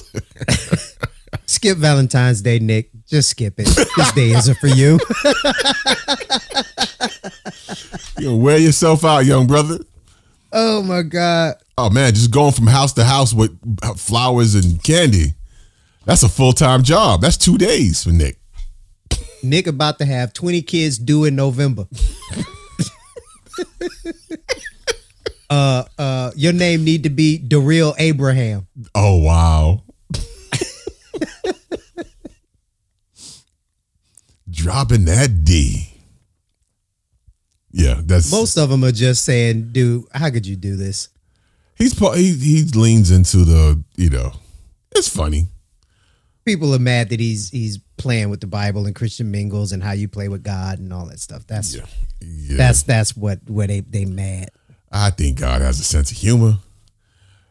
Skip 1.46 1.78
Valentine's 1.78 2.40
Day, 2.40 2.60
Nick. 2.60 2.90
Just 3.04 3.30
skip 3.30 3.54
it. 3.58 3.66
This 3.66 4.12
day 4.12 4.30
isn't 4.30 4.56
for 4.58 4.68
you. 4.68 5.00
you 8.18 8.30
know, 8.30 8.36
wear 8.36 8.58
yourself 8.58 9.04
out, 9.04 9.24
young 9.24 9.48
brother. 9.48 9.78
Oh 10.52 10.84
my 10.84 11.02
God. 11.02 11.56
Oh 11.76 11.90
man, 11.90 12.14
just 12.14 12.30
going 12.30 12.52
from 12.52 12.68
house 12.68 12.92
to 12.92 13.02
house 13.02 13.34
with 13.34 13.58
uh, 13.82 13.94
flowers 13.94 14.54
and 14.54 14.80
candy. 14.84 15.34
That's 16.06 16.22
a 16.22 16.28
full 16.28 16.52
time 16.52 16.82
job. 16.84 17.20
That's 17.20 17.36
two 17.36 17.58
days 17.58 18.04
for 18.04 18.10
Nick. 18.10 18.38
Nick 19.42 19.66
about 19.66 19.98
to 19.98 20.06
have 20.06 20.32
20 20.32 20.62
kids 20.62 20.96
due 20.98 21.24
in 21.24 21.36
November. 21.36 21.86
uh 25.50 25.84
uh 25.98 26.30
your 26.34 26.52
name 26.52 26.84
need 26.84 27.02
to 27.02 27.10
be 27.10 27.38
real 27.60 27.94
Abraham. 27.98 28.66
Oh 28.94 29.18
wow. 29.18 29.82
Dropping 34.48 35.04
that 35.06 35.44
D. 35.44 35.92
Yeah, 37.72 38.00
that's 38.02 38.30
Most 38.32 38.56
of 38.56 38.70
them 38.70 38.84
are 38.84 38.92
just 38.92 39.24
saying, 39.24 39.70
dude, 39.72 40.04
how 40.14 40.30
could 40.30 40.46
you 40.46 40.56
do 40.56 40.76
this? 40.76 41.08
he's 41.74 41.98
he 41.98 42.32
he 42.32 42.62
leans 42.74 43.10
into 43.10 43.38
the 43.44 43.82
you 43.96 44.08
know 44.08 44.32
it's 44.92 45.08
funny. 45.08 45.48
People 46.46 46.72
are 46.74 46.78
mad 46.78 47.08
that 47.10 47.18
he's 47.18 47.50
he's 47.50 47.78
playing 47.96 48.30
with 48.30 48.40
the 48.40 48.46
Bible 48.46 48.86
and 48.86 48.94
Christian 48.94 49.30
mingles 49.32 49.72
and 49.72 49.82
how 49.82 49.92
you 49.92 50.06
play 50.08 50.28
with 50.28 50.44
God 50.44 50.78
and 50.78 50.92
all 50.92 51.06
that 51.06 51.18
stuff. 51.18 51.44
That's 51.46 51.74
Yeah, 51.74 51.82
yeah. 52.20 52.56
that's 52.56 52.84
that's 52.84 53.16
what 53.16 53.40
what 53.48 53.66
they 53.68 53.80
they 53.80 54.04
mad. 54.04 54.50
I 54.92 55.10
think 55.10 55.40
God 55.40 55.60
has 55.60 55.80
a 55.80 55.82
sense 55.82 56.12
of 56.12 56.16
humor. 56.16 56.58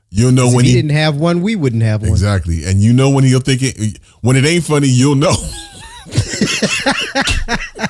You'll 0.09 0.31
know 0.31 0.47
If 0.47 0.53
when 0.55 0.63
he, 0.63 0.71
he, 0.71 0.77
didn't 0.77 0.91
have 0.95 1.17
one, 1.17 1.41
we 1.41 1.57
wouldn't 1.57 1.83
have 1.83 2.01
one. 2.03 2.11
exactly, 2.11 2.63
and 2.65 2.79
you 2.79 2.93
know 2.93 3.09
when 3.09 3.25
he'll 3.25 3.41
think 3.41 3.61
it 3.63 3.99
when 4.21 4.37
it 4.37 4.45
ain't 4.45 4.63
funny. 4.63 4.87
You'll 4.87 5.15
know. 5.15 5.35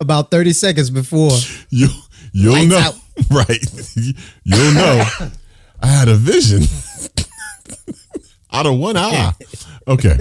About 0.00 0.30
30 0.30 0.52
seconds 0.52 0.90
before. 0.90 1.30
You 1.70 1.88
you'll 2.32 2.52
Lights 2.52 2.70
know 2.70 2.78
out. 2.78 2.94
right. 3.30 3.66
You'll 4.44 4.74
know. 4.74 5.02
I 5.82 5.86
had 5.86 6.08
a 6.08 6.14
vision 6.14 6.62
out 8.56 8.66
of 8.66 8.78
one 8.78 8.96
eye. 8.96 9.32
Okay. 9.88 10.18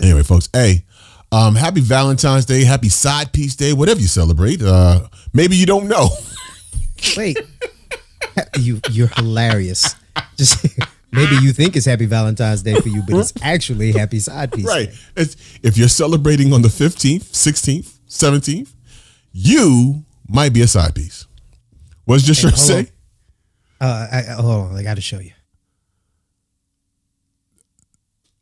Anyway, 0.00 0.24
folks. 0.24 0.48
Hey, 0.52 0.84
um, 1.30 1.54
happy 1.54 1.80
Valentine's 1.80 2.44
Day, 2.46 2.64
happy 2.64 2.88
Side 2.88 3.32
Piece 3.32 3.54
Day, 3.54 3.72
whatever 3.72 4.00
you 4.00 4.08
celebrate. 4.08 4.60
Uh, 4.60 5.06
maybe 5.32 5.54
you 5.54 5.66
don't 5.66 5.86
know. 5.86 6.08
Wait. 7.16 7.38
you 8.58 8.80
you're 8.90 9.06
hilarious. 9.06 9.94
Just 10.36 10.66
maybe 11.12 11.36
you 11.42 11.52
think 11.52 11.76
it's 11.76 11.86
happy 11.86 12.06
Valentine's 12.06 12.62
Day 12.62 12.74
for 12.74 12.88
you, 12.88 13.02
but 13.08 13.16
it's 13.18 13.32
actually 13.40 13.92
happy 13.92 14.18
side 14.18 14.50
piece. 14.50 14.66
Right. 14.66 14.88
If 15.14 15.78
you're 15.78 15.86
celebrating 15.86 16.52
on 16.52 16.62
the 16.62 16.68
15th, 16.68 17.22
16th, 17.22 17.98
17th, 18.08 18.72
you 19.30 20.04
might 20.28 20.52
be 20.52 20.62
a 20.62 20.66
side 20.66 20.96
piece. 20.96 21.26
What 22.04 22.16
does 22.18 22.26
your 22.26 22.34
shirt 22.34 22.54
hold 22.58 22.78
on. 22.78 22.84
say? 22.86 22.92
Uh, 23.80 24.06
I- 24.10 24.22
hold 24.42 24.70
on, 24.72 24.76
I 24.76 24.82
got 24.82 24.94
to 24.94 25.00
show 25.00 25.20
you. 25.20 25.30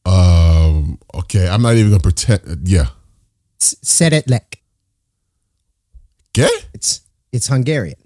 Um, 0.07 0.99
okay, 1.31 1.49
I'm 1.49 1.62
not 1.62 1.74
even 1.74 1.91
gonna 1.91 2.03
pretend. 2.03 2.66
Yeah, 2.68 2.87
S- 3.61 3.76
Szeretlek. 3.85 4.57
Okay? 6.37 6.51
It's 6.74 7.01
it's 7.33 7.47
Hungarian. 7.49 7.99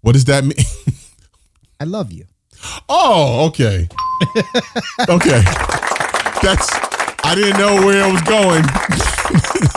What 0.00 0.12
does 0.12 0.24
that 0.26 0.44
mean? 0.44 0.54
I 1.80 1.84
love 1.84 2.12
you. 2.12 2.24
Oh, 2.88 3.46
okay. 3.48 3.88
okay. 5.08 5.42
That's 6.42 6.68
I 7.24 7.34
didn't 7.34 7.58
know 7.58 7.86
where 7.86 8.08
it 8.08 8.12
was 8.12 8.22
going. 8.22 8.64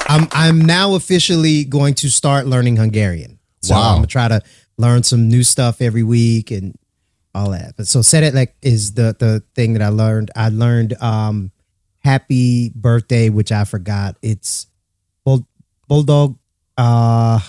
I'm 0.07 0.28
I'm 0.32 0.61
now 0.65 0.95
officially 0.95 1.63
going 1.65 1.93
to 1.95 2.09
start 2.09 2.47
learning 2.47 2.78
Hungarian. 2.78 3.39
So 3.61 3.76
Wow. 3.76 3.89
I'm 3.89 3.95
gonna 3.97 4.07
try 4.07 4.28
to 4.28 4.41
learn 4.78 5.03
some 5.03 5.28
new 5.30 5.43
stuff 5.43 5.82
every 5.82 6.03
week 6.03 6.51
and 6.51 6.76
all 7.36 7.51
that. 7.51 7.76
But 7.78 7.88
so 7.88 7.99
Szeretlek 7.99 8.49
is 8.61 8.93
the 8.93 9.15
the 9.17 9.43
thing 9.55 9.74
that 9.74 9.82
I 9.82 9.89
learned. 9.89 10.32
I 10.36 10.49
learned 10.49 10.93
um 11.01 11.51
happy 12.04 12.70
birthday, 12.76 13.30
which 13.30 13.52
I 13.52 13.64
forgot. 13.64 14.18
It's 14.22 14.68
bull, 15.24 15.47
bulldog. 15.88 16.38
Uh 16.78 17.39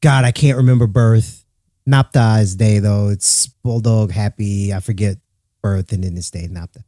God, 0.00 0.24
I 0.24 0.32
can't 0.32 0.56
remember 0.58 0.86
birth. 0.86 1.44
Napta 1.88 2.40
is 2.40 2.56
day 2.56 2.78
though. 2.78 3.08
It's 3.08 3.46
bulldog 3.48 4.12
happy. 4.12 4.72
I 4.72 4.80
forget 4.80 5.16
birth 5.62 5.92
and 5.92 6.04
then 6.04 6.16
it's 6.16 6.30
day 6.30 6.48
Napta. 6.48 6.84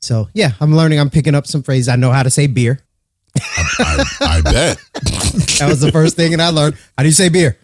So 0.00 0.28
yeah, 0.34 0.50
I'm 0.60 0.74
learning. 0.74 1.00
I'm 1.00 1.10
picking 1.10 1.34
up 1.34 1.46
some 1.46 1.62
phrases. 1.62 1.88
I 1.88 1.96
know 1.96 2.12
how 2.12 2.22
to 2.22 2.30
say 2.30 2.46
beer. 2.46 2.80
I, 3.40 4.04
I 4.20 4.40
bet. 4.42 4.78
That 5.58 5.68
was 5.68 5.80
the 5.80 5.90
first 5.90 6.14
thing 6.14 6.30
that 6.32 6.40
I 6.40 6.50
learned. 6.50 6.76
How 6.96 7.02
do 7.02 7.08
you 7.08 7.14
say 7.14 7.28
beer? 7.28 7.58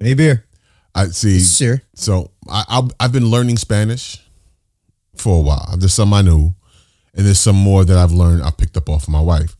Hey, 0.00 0.14
beer. 0.14 0.44
I 0.94 1.06
see. 1.06 1.38
Sure. 1.40 1.80
So 1.94 2.32
I, 2.48 2.64
I've, 2.68 2.90
I've 2.98 3.12
been 3.12 3.26
learning 3.26 3.56
Spanish 3.58 4.18
for 5.16 5.38
a 5.38 5.40
while. 5.40 5.76
There's 5.78 5.94
some 5.94 6.12
I 6.12 6.22
knew, 6.22 6.54
and 7.14 7.26
there's 7.26 7.40
some 7.40 7.56
more 7.56 7.84
that 7.84 7.96
I've 7.96 8.12
learned. 8.12 8.42
I 8.42 8.50
picked 8.50 8.76
up 8.76 8.88
off 8.88 9.04
of 9.04 9.08
my 9.08 9.20
wife. 9.20 9.56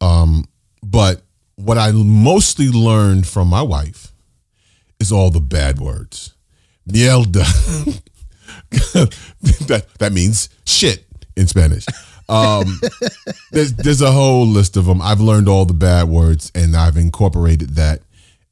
Um, 0.00 0.44
but 0.82 1.22
what 1.56 1.78
I 1.78 1.92
mostly 1.92 2.68
learned 2.68 3.26
from 3.26 3.48
my 3.48 3.62
wife 3.62 4.12
is 4.98 5.12
all 5.12 5.30
the 5.30 5.40
bad 5.40 5.78
words. 5.78 6.34
Mierda. 6.88 7.44
that 9.66 9.86
that 9.98 10.12
means 10.12 10.48
shit 10.64 11.04
in 11.36 11.46
Spanish. 11.46 11.86
Um, 12.28 12.80
there's 13.50 13.72
there's 13.74 14.00
a 14.00 14.12
whole 14.12 14.46
list 14.46 14.76
of 14.76 14.86
them. 14.86 15.02
I've 15.02 15.20
learned 15.20 15.48
all 15.48 15.64
the 15.64 15.74
bad 15.74 16.08
words, 16.08 16.50
and 16.54 16.76
I've 16.76 16.96
incorporated 16.96 17.70
that 17.70 18.02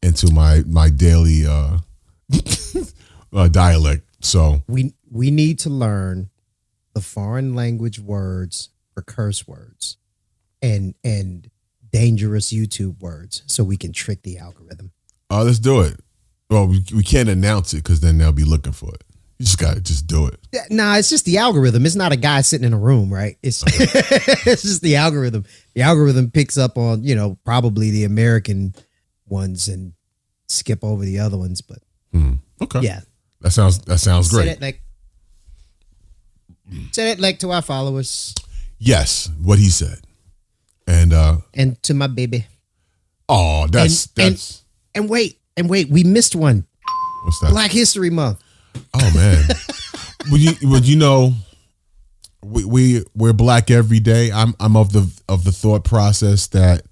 into 0.03 0.33
my 0.33 0.63
my 0.67 0.91
daily 0.91 1.47
uh, 1.47 1.79
uh, 3.33 3.49
dialect. 3.49 4.05
So 4.21 4.63
We 4.69 4.95
we 5.11 5.31
need 5.31 5.61
to 5.61 5.71
learn 5.71 6.31
the 6.99 7.05
foreign 7.05 7.55
language 7.55 8.01
words 8.01 8.71
for 8.93 9.03
curse 9.03 9.47
words 9.47 9.97
and 10.61 10.95
and 11.05 11.49
dangerous 11.93 12.53
YouTube 12.53 13.01
words 13.01 13.43
so 13.47 13.63
we 13.63 13.77
can 13.77 13.93
trick 13.93 14.23
the 14.23 14.37
algorithm. 14.39 14.91
uh, 15.31 15.45
let's 15.45 15.59
do 15.61 15.81
it. 15.81 16.01
Well, 16.51 16.67
we, 16.67 16.83
we 16.95 17.03
can't 17.03 17.29
announce 17.29 17.73
it 17.75 17.79
because 17.85 18.01
then 18.01 18.19
they'll 18.19 18.33
be 18.33 18.45
looking 18.45 18.73
for 18.73 18.89
it. 18.95 19.05
You 19.39 19.45
just 19.45 19.59
gotta 19.59 19.81
just 19.81 20.07
do 20.09 20.27
it. 20.27 20.41
Nah, 20.71 20.97
it's 20.97 21.09
just 21.09 21.25
the 21.25 21.39
algorithm. 21.39 21.87
It's 21.87 21.95
not 21.95 22.11
a 22.11 22.17
guy 22.17 22.41
sitting 22.41 22.67
in 22.67 22.73
a 22.73 22.79
room, 22.79 23.13
right? 23.15 23.37
It's 23.43 23.63
it's 24.47 24.63
just 24.63 24.83
the 24.83 24.97
algorithm. 24.97 25.45
The 25.75 25.83
algorithm 25.83 26.31
picks 26.33 26.59
up 26.59 26.77
on, 26.77 27.05
you 27.05 27.15
know, 27.15 27.39
probably 27.45 27.91
the 27.93 28.03
American 28.05 28.75
ones 29.27 29.69
and 29.69 29.93
skip 30.49 30.83
over 30.83 31.05
the 31.05 31.21
other 31.21 31.37
ones. 31.39 31.61
But 31.61 31.79
Okay. 32.61 32.81
yeah. 32.81 33.01
That 33.43 33.53
sounds 33.53 33.79
that 33.83 33.99
sounds 33.99 34.31
great. 34.31 34.49
it 34.49 34.61
like 34.61 34.83
say 36.93 37.11
it 37.11 37.21
like 37.21 37.39
to 37.41 37.51
our 37.51 37.63
followers 37.63 38.35
Yes, 38.81 39.29
what 39.43 39.59
he 39.59 39.69
said. 39.71 39.99
And 40.87 41.13
uh 41.13 41.39
and 41.55 41.83
to 41.83 41.95
my 41.95 42.07
baby. 42.07 42.47
oh, 43.29 43.67
that's 43.67 44.07
And- 44.17 44.25
and- 44.27 44.35
that's 44.35 44.63
And 44.95 45.09
wait, 45.09 45.39
and 45.57 45.69
wait, 45.69 45.89
we 45.91 46.05
missed 46.05 46.35
one. 46.37 46.65
what's 47.25 47.41
that? 47.41 47.51
Black 47.51 47.71
History 47.73 48.11
Month. 48.11 48.41
Oh 48.95 49.11
man. 49.15 49.45
well, 50.31 50.39
you 50.41 50.53
well, 50.63 50.81
you 50.81 50.97
know, 50.97 51.33
we 52.45 52.65
we 52.65 53.05
we're 53.15 53.33
black 53.33 53.71
every 53.71 54.01
day. 54.01 54.31
I'm 54.33 54.55
I'm 54.61 54.77
of 54.77 54.93
the 54.93 55.11
of 55.29 55.45
the 55.45 55.53
thought 55.53 55.85
process 55.85 56.47
that 56.49 56.83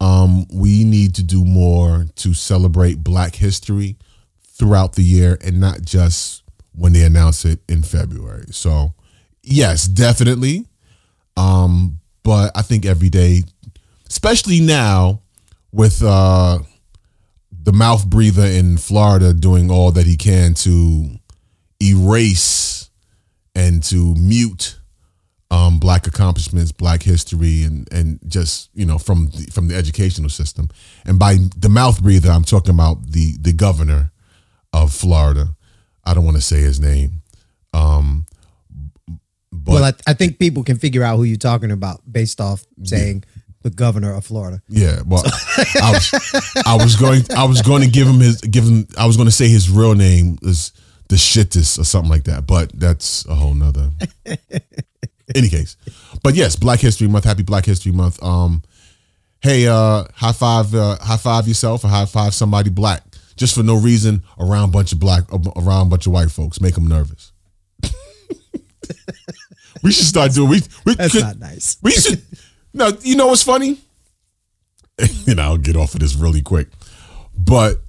um 0.00 0.44
we 0.52 0.84
need 0.84 1.14
to 1.14 1.22
do 1.22 1.44
more 1.44 2.06
to 2.16 2.34
celebrate 2.34 3.02
black 3.02 3.34
history 3.36 3.96
throughout 4.58 4.94
the 4.94 5.02
year 5.02 5.38
and 5.40 5.58
not 5.60 5.82
just 5.82 6.42
when 6.74 6.92
they 6.92 7.02
announce 7.02 7.44
it 7.44 7.60
in 7.68 7.82
February. 7.82 8.46
So, 8.50 8.94
yes, 9.44 9.84
definitely. 9.84 10.66
Um 11.36 12.00
but 12.22 12.52
I 12.54 12.62
think 12.62 12.86
every 12.86 13.10
day 13.10 13.42
especially 14.08 14.60
now 14.60 15.20
with 15.72 16.02
uh 16.02 16.58
the 17.50 17.72
mouth 17.72 18.06
breather 18.06 18.44
in 18.44 18.76
Florida 18.76 19.32
doing 19.32 19.70
all 19.70 19.90
that 19.92 20.06
he 20.06 20.16
can 20.16 20.54
to 20.54 21.08
erase 21.80 22.90
and 23.54 23.82
to 23.84 24.14
mute 24.16 24.78
um, 25.50 25.78
black 25.78 26.06
accomplishments, 26.06 26.72
black 26.72 27.02
history, 27.02 27.62
and 27.62 27.90
and 27.92 28.18
just 28.26 28.70
you 28.74 28.84
know 28.84 28.98
from 28.98 29.26
the, 29.26 29.48
from 29.52 29.68
the 29.68 29.76
educational 29.76 30.28
system. 30.28 30.68
And 31.04 31.18
by 31.18 31.36
the 31.56 31.68
mouth 31.68 32.02
breather, 32.02 32.30
I'm 32.30 32.44
talking 32.44 32.74
about 32.74 33.12
the 33.12 33.36
the 33.40 33.52
governor 33.52 34.10
of 34.72 34.92
Florida. 34.92 35.56
I 36.04 36.12
don't 36.12 36.24
want 36.24 36.36
to 36.36 36.42
say 36.42 36.60
his 36.60 36.80
name. 36.80 37.22
Um, 37.72 38.26
but 39.54 39.72
well, 39.72 39.84
I, 39.84 39.92
I 40.06 40.14
think 40.14 40.38
people 40.38 40.64
can 40.64 40.78
figure 40.78 41.02
out 41.02 41.16
who 41.16 41.24
you're 41.24 41.36
talking 41.36 41.70
about 41.70 42.00
based 42.10 42.40
off 42.40 42.64
saying 42.82 43.24
the 43.62 43.70
governor 43.70 44.14
of 44.14 44.24
Florida. 44.24 44.62
Yeah, 44.68 45.00
well, 45.06 45.22
I 45.82 45.92
was, 45.92 46.62
I 46.66 46.76
was 46.76 46.96
going, 46.96 47.22
I 47.36 47.44
was 47.44 47.62
going 47.62 47.82
to 47.82 47.88
give 47.88 48.06
him 48.06 48.20
his, 48.20 48.40
give 48.42 48.64
him, 48.64 48.86
I 48.96 49.06
was 49.06 49.16
going 49.16 49.26
to 49.26 49.34
say 49.34 49.48
his 49.48 49.70
real 49.70 49.94
name 49.94 50.38
is 50.42 50.72
the 51.08 51.16
shittest 51.16 51.78
or 51.78 51.84
something 51.84 52.10
like 52.10 52.24
that, 52.24 52.46
but 52.46 52.70
that's 52.78 53.26
a 53.26 53.34
whole 53.34 53.54
nother. 53.54 53.90
Any 55.34 55.48
case, 55.48 55.76
but 56.22 56.34
yes, 56.34 56.56
Black 56.56 56.80
History 56.80 57.08
Month, 57.08 57.24
Happy 57.24 57.42
Black 57.42 57.64
History 57.64 57.92
Month. 57.92 58.22
Um, 58.22 58.62
hey, 59.40 59.66
uh, 59.66 60.04
high 60.14 60.32
five, 60.32 60.74
uh, 60.74 60.96
high 61.00 61.16
five 61.16 61.48
yourself, 61.48 61.84
or 61.84 61.88
high 61.88 62.04
five 62.04 62.34
somebody 62.34 62.68
black, 62.68 63.02
just 63.36 63.54
for 63.54 63.62
no 63.62 63.76
reason 63.76 64.22
around 64.38 64.68
a 64.68 64.72
bunch 64.72 64.92
of 64.92 65.00
black, 65.00 65.24
around 65.32 65.86
a 65.86 65.90
bunch 65.90 66.06
of 66.06 66.12
white 66.12 66.30
folks, 66.30 66.60
make 66.60 66.74
them 66.74 66.86
nervous. 66.86 67.32
we 69.84 69.92
should 69.92 70.06
start 70.06 70.32
doing. 70.32 70.50
We, 70.50 70.62
we 70.84 70.94
That's 70.96 71.12
could- 71.12 71.22
not 71.22 71.38
nice. 71.38 71.76
we 71.82 71.92
should. 71.92 72.22
No, 72.72 72.90
you 73.02 73.14
know 73.14 73.28
what's 73.28 73.44
funny? 73.44 73.78
and 75.28 75.40
I'll 75.40 75.56
get 75.58 75.76
off 75.76 75.94
of 75.94 76.00
this 76.00 76.14
really 76.16 76.42
quick. 76.42 76.68
But 77.36 77.80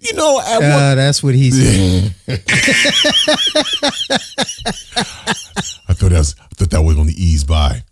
you 0.00 0.12
know, 0.14 0.40
at 0.40 0.60
one, 0.60 0.70
Uh, 0.70 0.94
that's 0.96 1.22
what 1.22 1.34
he 1.34 1.50
said. 1.50 2.14
I 5.88 5.94
thought 5.94 6.10
that 6.10 6.18
was 6.18 6.34
I 6.38 6.46
thought 6.54 6.70
that 6.70 6.82
was 6.82 6.94
going 6.94 7.08
to 7.08 7.14
ease 7.14 7.44
by. 7.44 7.82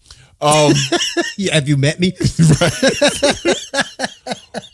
Um, 0.41 0.73
Yeah, 1.39 1.55
Have 1.55 1.69
you 1.69 1.77
met 1.77 1.99
me? 2.01 2.13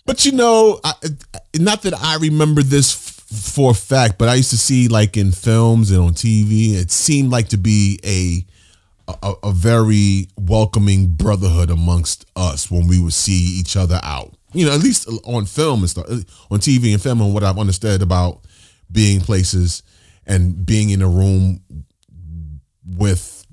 but 0.05 0.25
you 0.25 0.33
know, 0.33 0.81
I, 0.85 0.95
not 1.59 1.83
that 1.83 1.95
I 1.97 2.17
remember 2.17 2.63
this 2.63 2.93
f- 2.95 3.25
for 3.53 3.71
a 3.71 3.75
fact, 3.75 4.19
but 4.19 4.29
I 4.29 4.35
used 4.35 4.51
to 4.51 4.59
see 4.59 4.89
like 4.89 5.17
in 5.17 5.33
films 5.33 5.91
and 5.91 6.01
on 6.01 6.15
TV, 6.15 6.75
it 6.75 6.91
seemed 6.91 7.31
like 7.31 7.49
to 7.51 7.57
be 7.57 7.99
a 8.05 8.45
a, 9.09 9.35
a 9.43 9.53
very 9.53 10.29
welcoming 10.39 11.09
brotherhood 11.09 11.71
amongst 11.71 12.25
us 12.37 12.71
when 12.71 12.87
we 12.87 13.01
would 13.01 13.13
see 13.13 13.59
each 13.59 13.77
other 13.77 14.01
out. 14.03 14.35
You 14.53 14.67
know, 14.67 14.73
at 14.73 14.81
least 14.81 15.09
on 15.25 15.47
film 15.47 15.81
and 15.81 15.91
stuff, 15.91 16.07
on 16.51 16.59
TV 16.59 16.93
and 16.93 17.03
film, 17.03 17.21
and 17.21 17.33
what 17.33 17.43
I've 17.43 17.59
understood 17.59 18.03
about 18.03 18.41
being 18.91 19.21
places 19.21 19.83
and 20.27 20.65
being 20.65 20.91
in 20.91 21.03
a 21.03 21.09
room 21.09 21.63
with 22.85 23.47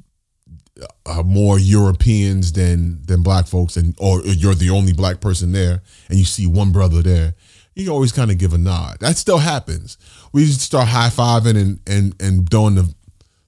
uh, 1.05 1.23
more 1.23 1.59
Europeans 1.59 2.51
than 2.51 3.01
than 3.05 3.23
black 3.23 3.47
folks, 3.47 3.77
and 3.77 3.95
or 3.99 4.21
you're 4.25 4.55
the 4.55 4.69
only 4.69 4.93
black 4.93 5.21
person 5.21 5.51
there, 5.51 5.81
and 6.09 6.19
you 6.19 6.25
see 6.25 6.45
one 6.45 6.71
brother 6.71 7.01
there, 7.01 7.33
you 7.75 7.91
always 7.91 8.11
kind 8.11 8.31
of 8.31 8.37
give 8.37 8.53
a 8.53 8.57
nod. 8.57 8.97
That 8.99 9.17
still 9.17 9.39
happens. 9.39 9.97
We 10.33 10.45
start 10.47 10.89
high 10.89 11.09
fiving 11.09 11.57
and 11.57 11.79
and 11.87 12.15
and 12.19 12.45
doing 12.45 12.75
the 12.75 12.93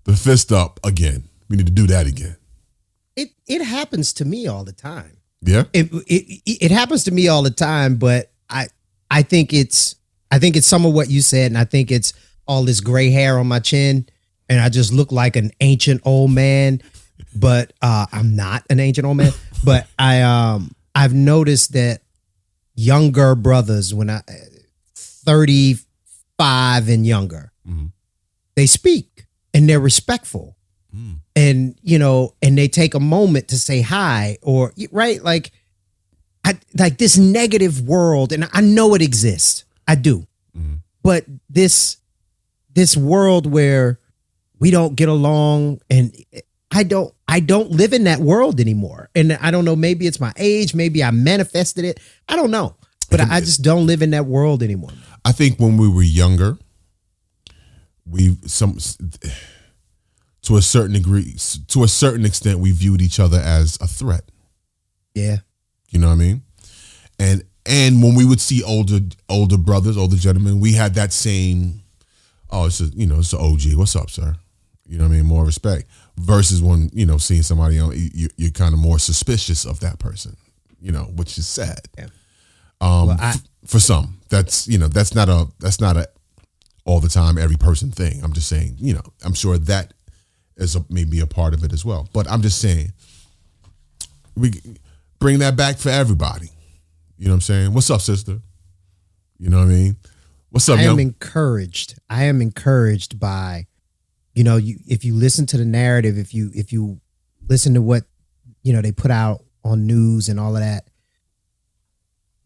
the 0.05 0.15
fist 0.15 0.51
up 0.51 0.79
again. 0.83 1.25
We 1.51 1.57
need 1.57 1.67
to 1.67 1.71
do 1.73 1.85
that 1.87 2.07
again. 2.07 2.37
It 3.17 3.31
it 3.45 3.61
happens 3.61 4.13
to 4.13 4.25
me 4.25 4.47
all 4.47 4.63
the 4.63 4.71
time. 4.71 5.17
Yeah. 5.41 5.65
It, 5.73 5.91
it 6.07 6.41
it 6.45 6.71
happens 6.71 7.03
to 7.03 7.11
me 7.11 7.27
all 7.27 7.43
the 7.43 7.51
time, 7.51 7.97
but 7.97 8.31
I 8.49 8.67
I 9.09 9.23
think 9.23 9.53
it's 9.53 9.95
I 10.31 10.39
think 10.39 10.55
it's 10.55 10.65
some 10.65 10.85
of 10.85 10.93
what 10.93 11.09
you 11.09 11.21
said, 11.21 11.51
and 11.51 11.57
I 11.57 11.65
think 11.65 11.91
it's 11.91 12.13
all 12.47 12.63
this 12.63 12.79
gray 12.79 13.09
hair 13.09 13.37
on 13.37 13.47
my 13.47 13.59
chin, 13.59 14.07
and 14.47 14.61
I 14.61 14.69
just 14.69 14.93
look 14.93 15.11
like 15.11 15.35
an 15.35 15.51
ancient 15.59 16.01
old 16.05 16.31
man. 16.31 16.81
But 17.35 17.73
uh, 17.81 18.05
I'm 18.13 18.35
not 18.35 18.63
an 18.69 18.79
ancient 18.79 19.05
old 19.05 19.17
man. 19.17 19.33
But 19.63 19.85
I 19.99 20.21
um 20.21 20.73
I've 20.95 21.13
noticed 21.13 21.73
that 21.73 22.01
younger 22.73 23.35
brothers 23.35 23.93
when 23.93 24.09
I 24.09 24.21
35 24.95 26.89
and 26.89 27.05
younger, 27.05 27.51
they 28.55 28.65
speak 28.65 29.27
and 29.53 29.69
they're 29.69 29.79
respectful 29.81 30.55
and 31.35 31.75
you 31.81 31.97
know 31.97 32.33
and 32.41 32.57
they 32.57 32.67
take 32.67 32.93
a 32.93 32.99
moment 32.99 33.47
to 33.49 33.57
say 33.57 33.81
hi 33.81 34.37
or 34.41 34.73
right 34.91 35.23
like 35.23 35.51
I 36.43 36.57
like 36.77 36.97
this 36.97 37.17
negative 37.17 37.81
world, 37.81 38.31
and 38.31 38.49
I 38.51 38.61
know 38.61 38.95
it 38.95 39.01
exists. 39.01 39.63
I 39.87 39.95
do, 39.95 40.25
mm-hmm. 40.57 40.75
but 41.03 41.25
this 41.49 41.97
this 42.73 42.97
world 42.97 43.45
where 43.45 43.99
we 44.59 44.71
don't 44.71 44.95
get 44.95 45.09
along, 45.09 45.81
and 45.89 46.15
I 46.71 46.83
don't 46.83 47.13
I 47.27 47.41
don't 47.41 47.71
live 47.71 47.93
in 47.93 48.05
that 48.05 48.19
world 48.19 48.59
anymore. 48.59 49.09
And 49.13 49.33
I 49.33 49.51
don't 49.51 49.65
know. 49.65 49.75
Maybe 49.75 50.07
it's 50.07 50.19
my 50.19 50.33
age. 50.37 50.73
Maybe 50.73 51.03
I 51.03 51.11
manifested 51.11 51.85
it. 51.85 51.99
I 52.27 52.35
don't 52.35 52.51
know, 52.51 52.75
but 53.09 53.21
I, 53.21 53.35
I 53.37 53.39
just 53.39 53.61
don't 53.61 53.85
live 53.85 54.01
in 54.01 54.11
that 54.11 54.25
world 54.25 54.63
anymore. 54.63 54.91
I 55.23 55.31
think 55.31 55.59
when 55.59 55.77
we 55.77 55.87
were 55.87 56.01
younger, 56.01 56.57
we 58.05 58.37
some 58.47 58.79
to 60.43 60.57
a 60.57 60.61
certain 60.61 60.93
degree, 60.93 61.35
to 61.67 61.83
a 61.83 61.87
certain 61.87 62.25
extent, 62.25 62.59
we 62.59 62.71
viewed 62.71 63.01
each 63.01 63.19
other 63.19 63.37
as 63.39 63.77
a 63.81 63.87
threat. 63.87 64.23
Yeah, 65.13 65.37
You 65.89 65.99
know 65.99 66.07
what 66.07 66.13
I 66.13 66.17
mean? 66.17 66.41
And 67.19 67.43
and 67.65 68.01
when 68.01 68.15
we 68.15 68.25
would 68.25 68.39
see 68.41 68.63
older 68.63 68.99
older 69.29 69.57
brothers, 69.57 69.97
older 69.97 70.15
gentlemen, 70.15 70.59
we 70.59 70.73
had 70.73 70.95
that 70.95 71.13
same, 71.13 71.81
oh, 72.49 72.65
it's 72.67 72.79
a 72.79 72.85
you 72.85 73.05
know 73.05 73.19
it's 73.19 73.33
an 73.33 73.39
OG. 73.39 73.75
What's 73.77 73.95
up, 73.95 74.09
sir? 74.09 74.35
You 74.87 74.97
know 74.97 75.03
what 75.03 75.13
I 75.13 75.17
mean? 75.17 75.25
More 75.25 75.45
respect 75.45 75.85
versus 76.17 76.61
when 76.61 76.89
you 76.93 77.05
know 77.05 77.17
seeing 77.17 77.43
somebody 77.43 77.77
on, 77.79 77.91
you, 77.95 78.29
you're 78.37 78.51
kind 78.51 78.73
of 78.73 78.79
more 78.79 78.97
suspicious 78.99 79.65
of 79.65 79.79
that 79.81 79.99
person. 79.99 80.35
You 80.81 80.91
know, 80.91 81.03
which 81.15 81.37
is 81.37 81.45
sad. 81.47 81.81
Yeah. 81.97 82.05
Um, 82.79 83.07
Well, 83.09 83.17
I- 83.19 83.35
for 83.67 83.79
some, 83.79 84.19
that's 84.29 84.67
you 84.67 84.79
know 84.79 84.87
that's 84.87 85.13
not 85.13 85.29
a 85.29 85.47
that's 85.59 85.79
not 85.79 85.97
a 85.97 86.07
all 86.85 86.99
the 86.99 87.09
time 87.09 87.37
every 87.37 87.57
person 87.57 87.91
thing. 87.91 88.23
I'm 88.23 88.33
just 88.33 88.47
saying, 88.47 88.77
you 88.79 88.95
know, 88.95 89.03
I'm 89.23 89.35
sure 89.35 89.57
that 89.59 89.93
is 90.61 90.75
a, 90.75 90.85
maybe 90.89 91.19
a 91.19 91.27
part 91.27 91.53
of 91.53 91.63
it 91.63 91.73
as 91.73 91.83
well. 91.83 92.07
But 92.13 92.29
I'm 92.29 92.41
just 92.41 92.61
saying, 92.61 92.93
we 94.35 94.51
bring 95.19 95.39
that 95.39 95.55
back 95.55 95.77
for 95.77 95.89
everybody. 95.89 96.49
You 97.17 97.25
know 97.25 97.31
what 97.31 97.35
I'm 97.35 97.41
saying? 97.41 97.73
What's 97.73 97.89
up, 97.89 98.01
sister? 98.01 98.39
You 99.37 99.49
know 99.49 99.57
what 99.57 99.65
I 99.65 99.69
mean? 99.69 99.95
What's 100.51 100.69
up, 100.69 100.79
I 100.79 100.83
am 100.83 100.99
encouraged. 100.99 101.99
I 102.09 102.25
am 102.25 102.41
encouraged 102.41 103.19
by, 103.19 103.67
you 104.33 104.43
know, 104.43 104.57
you 104.57 104.77
if 104.87 105.05
you 105.05 105.15
listen 105.15 105.45
to 105.47 105.57
the 105.57 105.65
narrative, 105.65 106.17
if 106.17 106.33
you 106.33 106.51
if 106.53 106.73
you 106.73 106.99
listen 107.47 107.73
to 107.73 107.81
what 107.81 108.03
you 108.61 108.73
know 108.73 108.81
they 108.81 108.91
put 108.91 109.11
out 109.11 109.43
on 109.63 109.87
news 109.87 110.29
and 110.29 110.39
all 110.39 110.55
of 110.55 110.61
that, 110.61 110.87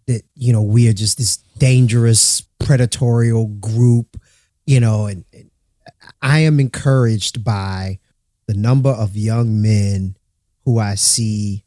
that 0.05 0.21
you 0.35 0.53
know 0.53 0.61
we 0.61 0.87
are 0.87 0.93
just 0.93 1.17
this 1.17 1.37
dangerous 1.57 2.43
predatorial 2.59 3.59
group, 3.59 4.21
you 4.65 4.79
know, 4.79 5.07
and, 5.07 5.25
and 5.33 5.49
I 6.21 6.39
am 6.39 6.59
encouraged 6.59 7.43
by 7.43 7.99
the 8.47 8.53
number 8.53 8.89
of 8.89 9.15
young 9.15 9.61
men 9.61 10.17
who 10.63 10.79
I 10.79 10.95
see 10.95 11.63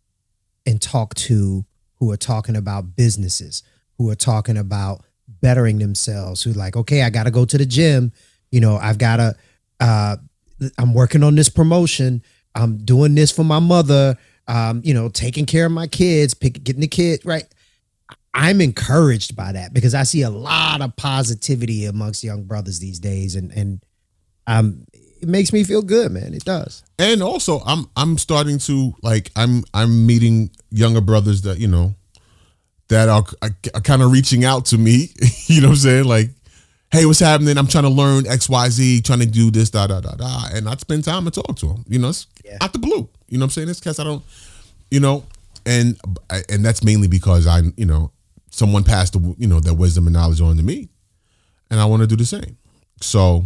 and 0.66 0.80
talk 0.80 1.14
to 1.14 1.64
who 1.96 2.10
are 2.10 2.16
talking 2.16 2.56
about 2.56 2.94
businesses, 2.94 3.62
who 3.96 4.08
are 4.10 4.14
talking 4.14 4.56
about 4.56 5.02
bettering 5.40 5.78
themselves, 5.78 6.42
who 6.42 6.52
like, 6.52 6.76
okay, 6.76 7.02
I 7.02 7.10
got 7.10 7.24
to 7.24 7.30
go 7.30 7.44
to 7.44 7.58
the 7.58 7.66
gym. 7.66 8.12
You 8.50 8.60
know, 8.60 8.76
I've 8.76 8.98
got 8.98 9.16
to, 9.16 9.34
uh, 9.80 10.16
I'm 10.78 10.94
working 10.94 11.22
on 11.22 11.34
this 11.34 11.48
promotion. 11.48 12.22
I'm 12.54 12.78
doing 12.84 13.14
this 13.14 13.30
for 13.30 13.44
my 13.44 13.58
mother. 13.58 14.16
Um, 14.46 14.80
you 14.84 14.94
know, 14.94 15.08
taking 15.08 15.46
care 15.46 15.66
of 15.66 15.72
my 15.72 15.86
kids, 15.86 16.34
pick, 16.34 16.62
getting 16.64 16.80
the 16.80 16.88
kid 16.88 17.20
right. 17.24 17.44
I'm 18.32 18.60
encouraged 18.60 19.36
by 19.36 19.52
that 19.52 19.74
because 19.74 19.94
I 19.94 20.04
see 20.04 20.22
a 20.22 20.30
lot 20.30 20.80
of 20.80 20.96
positivity 20.96 21.86
amongst 21.86 22.22
young 22.22 22.44
brothers 22.44 22.78
these 22.78 22.98
days, 22.98 23.34
and 23.34 23.50
and 23.52 23.84
um, 24.46 24.84
it 25.20 25.28
makes 25.28 25.52
me 25.52 25.64
feel 25.64 25.82
good, 25.82 26.12
man. 26.12 26.34
It 26.34 26.44
does. 26.44 26.82
and 26.98 27.22
also, 27.22 27.60
I'm 27.60 27.88
I'm 27.96 28.18
starting 28.18 28.58
to 28.60 28.94
like 29.02 29.30
I'm 29.36 29.64
I'm 29.74 30.06
meeting 30.06 30.50
younger 30.70 31.00
brothers 31.00 31.42
that 31.42 31.58
you 31.58 31.68
know 31.68 31.94
that 32.88 33.08
are, 33.08 33.24
are, 33.42 33.50
are 33.74 33.80
kind 33.80 34.02
of 34.02 34.12
reaching 34.12 34.44
out 34.44 34.66
to 34.66 34.78
me. 34.78 35.10
you 35.46 35.60
know 35.60 35.68
what 35.68 35.72
I'm 35.74 35.78
saying? 35.78 36.04
Like, 36.04 36.30
hey, 36.90 37.06
what's 37.06 37.20
happening? 37.20 37.58
I'm 37.58 37.66
trying 37.66 37.84
to 37.84 37.90
learn 37.90 38.26
X 38.26 38.48
Y 38.48 38.68
Z, 38.68 39.02
trying 39.02 39.20
to 39.20 39.26
do 39.26 39.50
this, 39.50 39.70
da 39.70 39.86
da 39.86 40.00
da 40.00 40.12
da, 40.12 40.48
and 40.52 40.68
I 40.68 40.76
spend 40.76 41.04
time 41.04 41.26
and 41.26 41.34
talk 41.34 41.56
to 41.56 41.66
them. 41.66 41.84
You 41.88 41.98
know, 41.98 42.08
it's 42.08 42.26
out 42.60 42.72
the 42.72 42.78
blue. 42.78 43.08
You 43.28 43.38
know 43.38 43.42
what 43.42 43.46
I'm 43.46 43.50
saying? 43.50 43.68
It's 43.68 43.80
because 43.80 43.98
I 43.98 44.04
don't, 44.04 44.24
you 44.90 45.00
know, 45.00 45.24
and 45.66 45.98
and 46.48 46.64
that's 46.64 46.82
mainly 46.82 47.08
because 47.08 47.46
I, 47.46 47.60
you 47.76 47.86
know, 47.86 48.10
someone 48.50 48.84
passed 48.84 49.12
the 49.12 49.34
you 49.38 49.46
know 49.46 49.60
that 49.60 49.74
wisdom 49.74 50.06
and 50.06 50.14
knowledge 50.14 50.40
on 50.40 50.56
to 50.56 50.62
me, 50.62 50.88
and 51.70 51.78
I 51.80 51.84
want 51.84 52.00
to 52.00 52.06
do 52.06 52.16
the 52.16 52.24
same. 52.24 52.56
So, 53.00 53.44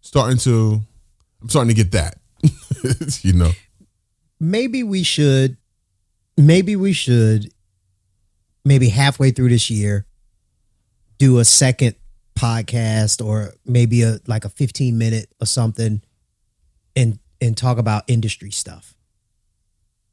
starting 0.00 0.38
to, 0.38 0.80
I'm 1.40 1.48
starting 1.48 1.68
to 1.68 1.74
get 1.74 1.92
that. 1.92 2.18
you 3.22 3.32
know, 3.32 3.50
maybe 4.40 4.82
we 4.82 5.02
should 5.02 5.56
maybe 6.36 6.76
we 6.76 6.92
should 6.92 7.52
maybe 8.64 8.88
halfway 8.88 9.30
through 9.30 9.48
this 9.48 9.70
year 9.70 10.06
do 11.18 11.38
a 11.38 11.44
second 11.44 11.96
podcast 12.38 13.24
or 13.24 13.52
maybe 13.66 14.02
a 14.02 14.18
like 14.26 14.44
a 14.44 14.48
15 14.48 14.96
minute 14.96 15.28
or 15.40 15.46
something 15.46 16.00
and 16.94 17.18
and 17.40 17.56
talk 17.56 17.78
about 17.78 18.04
industry 18.06 18.50
stuff. 18.50 18.94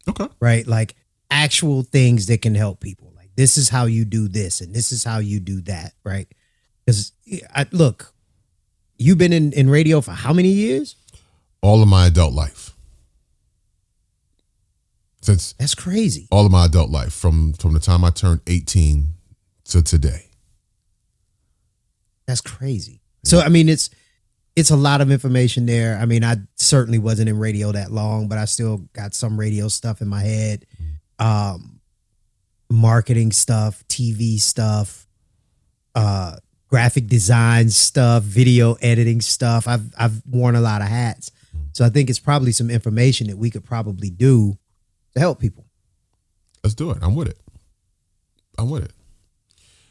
Okay. 0.07 0.27
right? 0.39 0.67
Like 0.67 0.95
actual 1.31 1.81
things 1.81 2.27
that 2.27 2.41
can 2.41 2.53
help 2.53 2.79
people. 2.79 3.13
Like 3.15 3.31
this 3.35 3.57
is 3.57 3.69
how 3.69 3.85
you 3.85 4.05
do 4.05 4.27
this 4.27 4.61
and 4.61 4.73
this 4.73 4.91
is 4.91 5.03
how 5.03 5.19
you 5.19 5.39
do 5.39 5.61
that 5.61 5.93
right? 6.03 6.27
Because 6.85 7.13
i 7.55 7.65
look 7.71 8.13
you've 8.97 9.17
been 9.17 9.33
in 9.33 9.51
in 9.53 9.69
radio 9.69 9.99
for 10.01 10.11
how 10.11 10.31
many 10.31 10.49
years 10.49 10.95
all 11.65 11.81
of 11.81 11.87
my 11.87 12.07
adult 12.07 12.33
life 12.33 12.73
since 15.21 15.53
that's 15.53 15.75
crazy 15.75 16.27
all 16.31 16.45
of 16.45 16.51
my 16.51 16.65
adult 16.65 16.89
life 16.89 17.13
from 17.13 17.53
from 17.53 17.73
the 17.73 17.79
time 17.79 18.03
I 18.03 18.11
turned 18.11 18.41
18 18.47 19.15
to 19.65 19.81
today. 19.81 20.29
That's 22.27 22.41
crazy. 22.41 23.01
So 23.23 23.39
I 23.39 23.49
mean, 23.49 23.69
it's 23.69 23.89
it's 24.55 24.71
a 24.71 24.75
lot 24.75 25.01
of 25.01 25.11
information 25.11 25.65
there. 25.65 25.97
I 25.97 26.05
mean, 26.05 26.23
I 26.23 26.37
certainly 26.55 26.99
wasn't 26.99 27.29
in 27.29 27.37
radio 27.37 27.71
that 27.71 27.91
long, 27.91 28.27
but 28.27 28.37
I 28.37 28.45
still 28.45 28.77
got 28.93 29.13
some 29.13 29.39
radio 29.39 29.67
stuff 29.67 30.01
in 30.01 30.07
my 30.07 30.21
head. 30.21 30.65
Um, 31.19 31.81
marketing 32.69 33.31
stuff, 33.31 33.83
TV 33.87 34.39
stuff, 34.39 35.07
uh, 35.93 36.37
graphic 36.67 37.07
design 37.07 37.69
stuff, 37.69 38.23
video 38.23 38.73
editing 38.75 39.21
stuff. 39.21 39.67
I've 39.67 39.93
I've 39.97 40.21
worn 40.25 40.55
a 40.55 40.61
lot 40.61 40.81
of 40.81 40.87
hats, 40.87 41.31
so 41.75 41.83
I 41.83 41.89
think 41.89 42.09
it's 42.09 42.19
probably 42.19 42.53
some 42.53 42.69
information 42.69 43.27
that 43.27 43.37
we 43.37 43.49
could 43.49 43.65
probably 43.65 44.09
do 44.09 44.57
to 45.13 45.19
help 45.19 45.39
people. 45.39 45.65
Let's 46.63 46.73
do 46.73 46.91
it. 46.91 46.97
I'm 47.01 47.15
with 47.15 47.27
it. 47.27 47.37
I'm 48.57 48.69
with 48.69 48.85
it. 48.85 48.93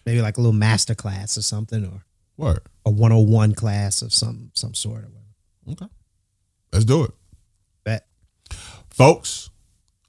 Maybe 0.06 0.22
like 0.22 0.38
a 0.38 0.40
little 0.40 0.54
master 0.54 0.94
class 0.94 1.36
or 1.36 1.42
something, 1.42 1.84
or 1.84 2.02
what? 2.36 2.62
a 2.86 2.90
101 2.90 3.54
class 3.54 4.00
of 4.00 4.14
some 4.14 4.50
some 4.54 4.74
sort 4.74 5.04
of 5.04 5.10
whatever. 5.12 5.84
Okay. 5.84 5.92
Let's 6.72 6.84
do 6.86 7.04
it. 7.04 7.10
Bet. 7.84 8.06
Folks, 8.90 9.50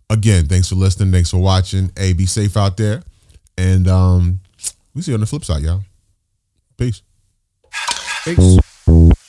again, 0.10 0.48
thanks 0.48 0.70
for 0.70 0.76
listening. 0.76 1.12
Thanks 1.12 1.32
for 1.32 1.40
watching. 1.40 1.92
Hey, 1.98 2.14
be 2.14 2.26
safe 2.26 2.56
out 2.56 2.78
there. 2.78 3.04
And 3.58 3.88
um, 3.88 4.40
we 4.94 5.02
see 5.02 5.12
you 5.12 5.16
on 5.16 5.22
the 5.22 5.28
flip 5.28 5.44
side, 5.44 5.64
y'all. 5.64 5.84
Peace. 6.78 7.02
Peace. 8.24 9.22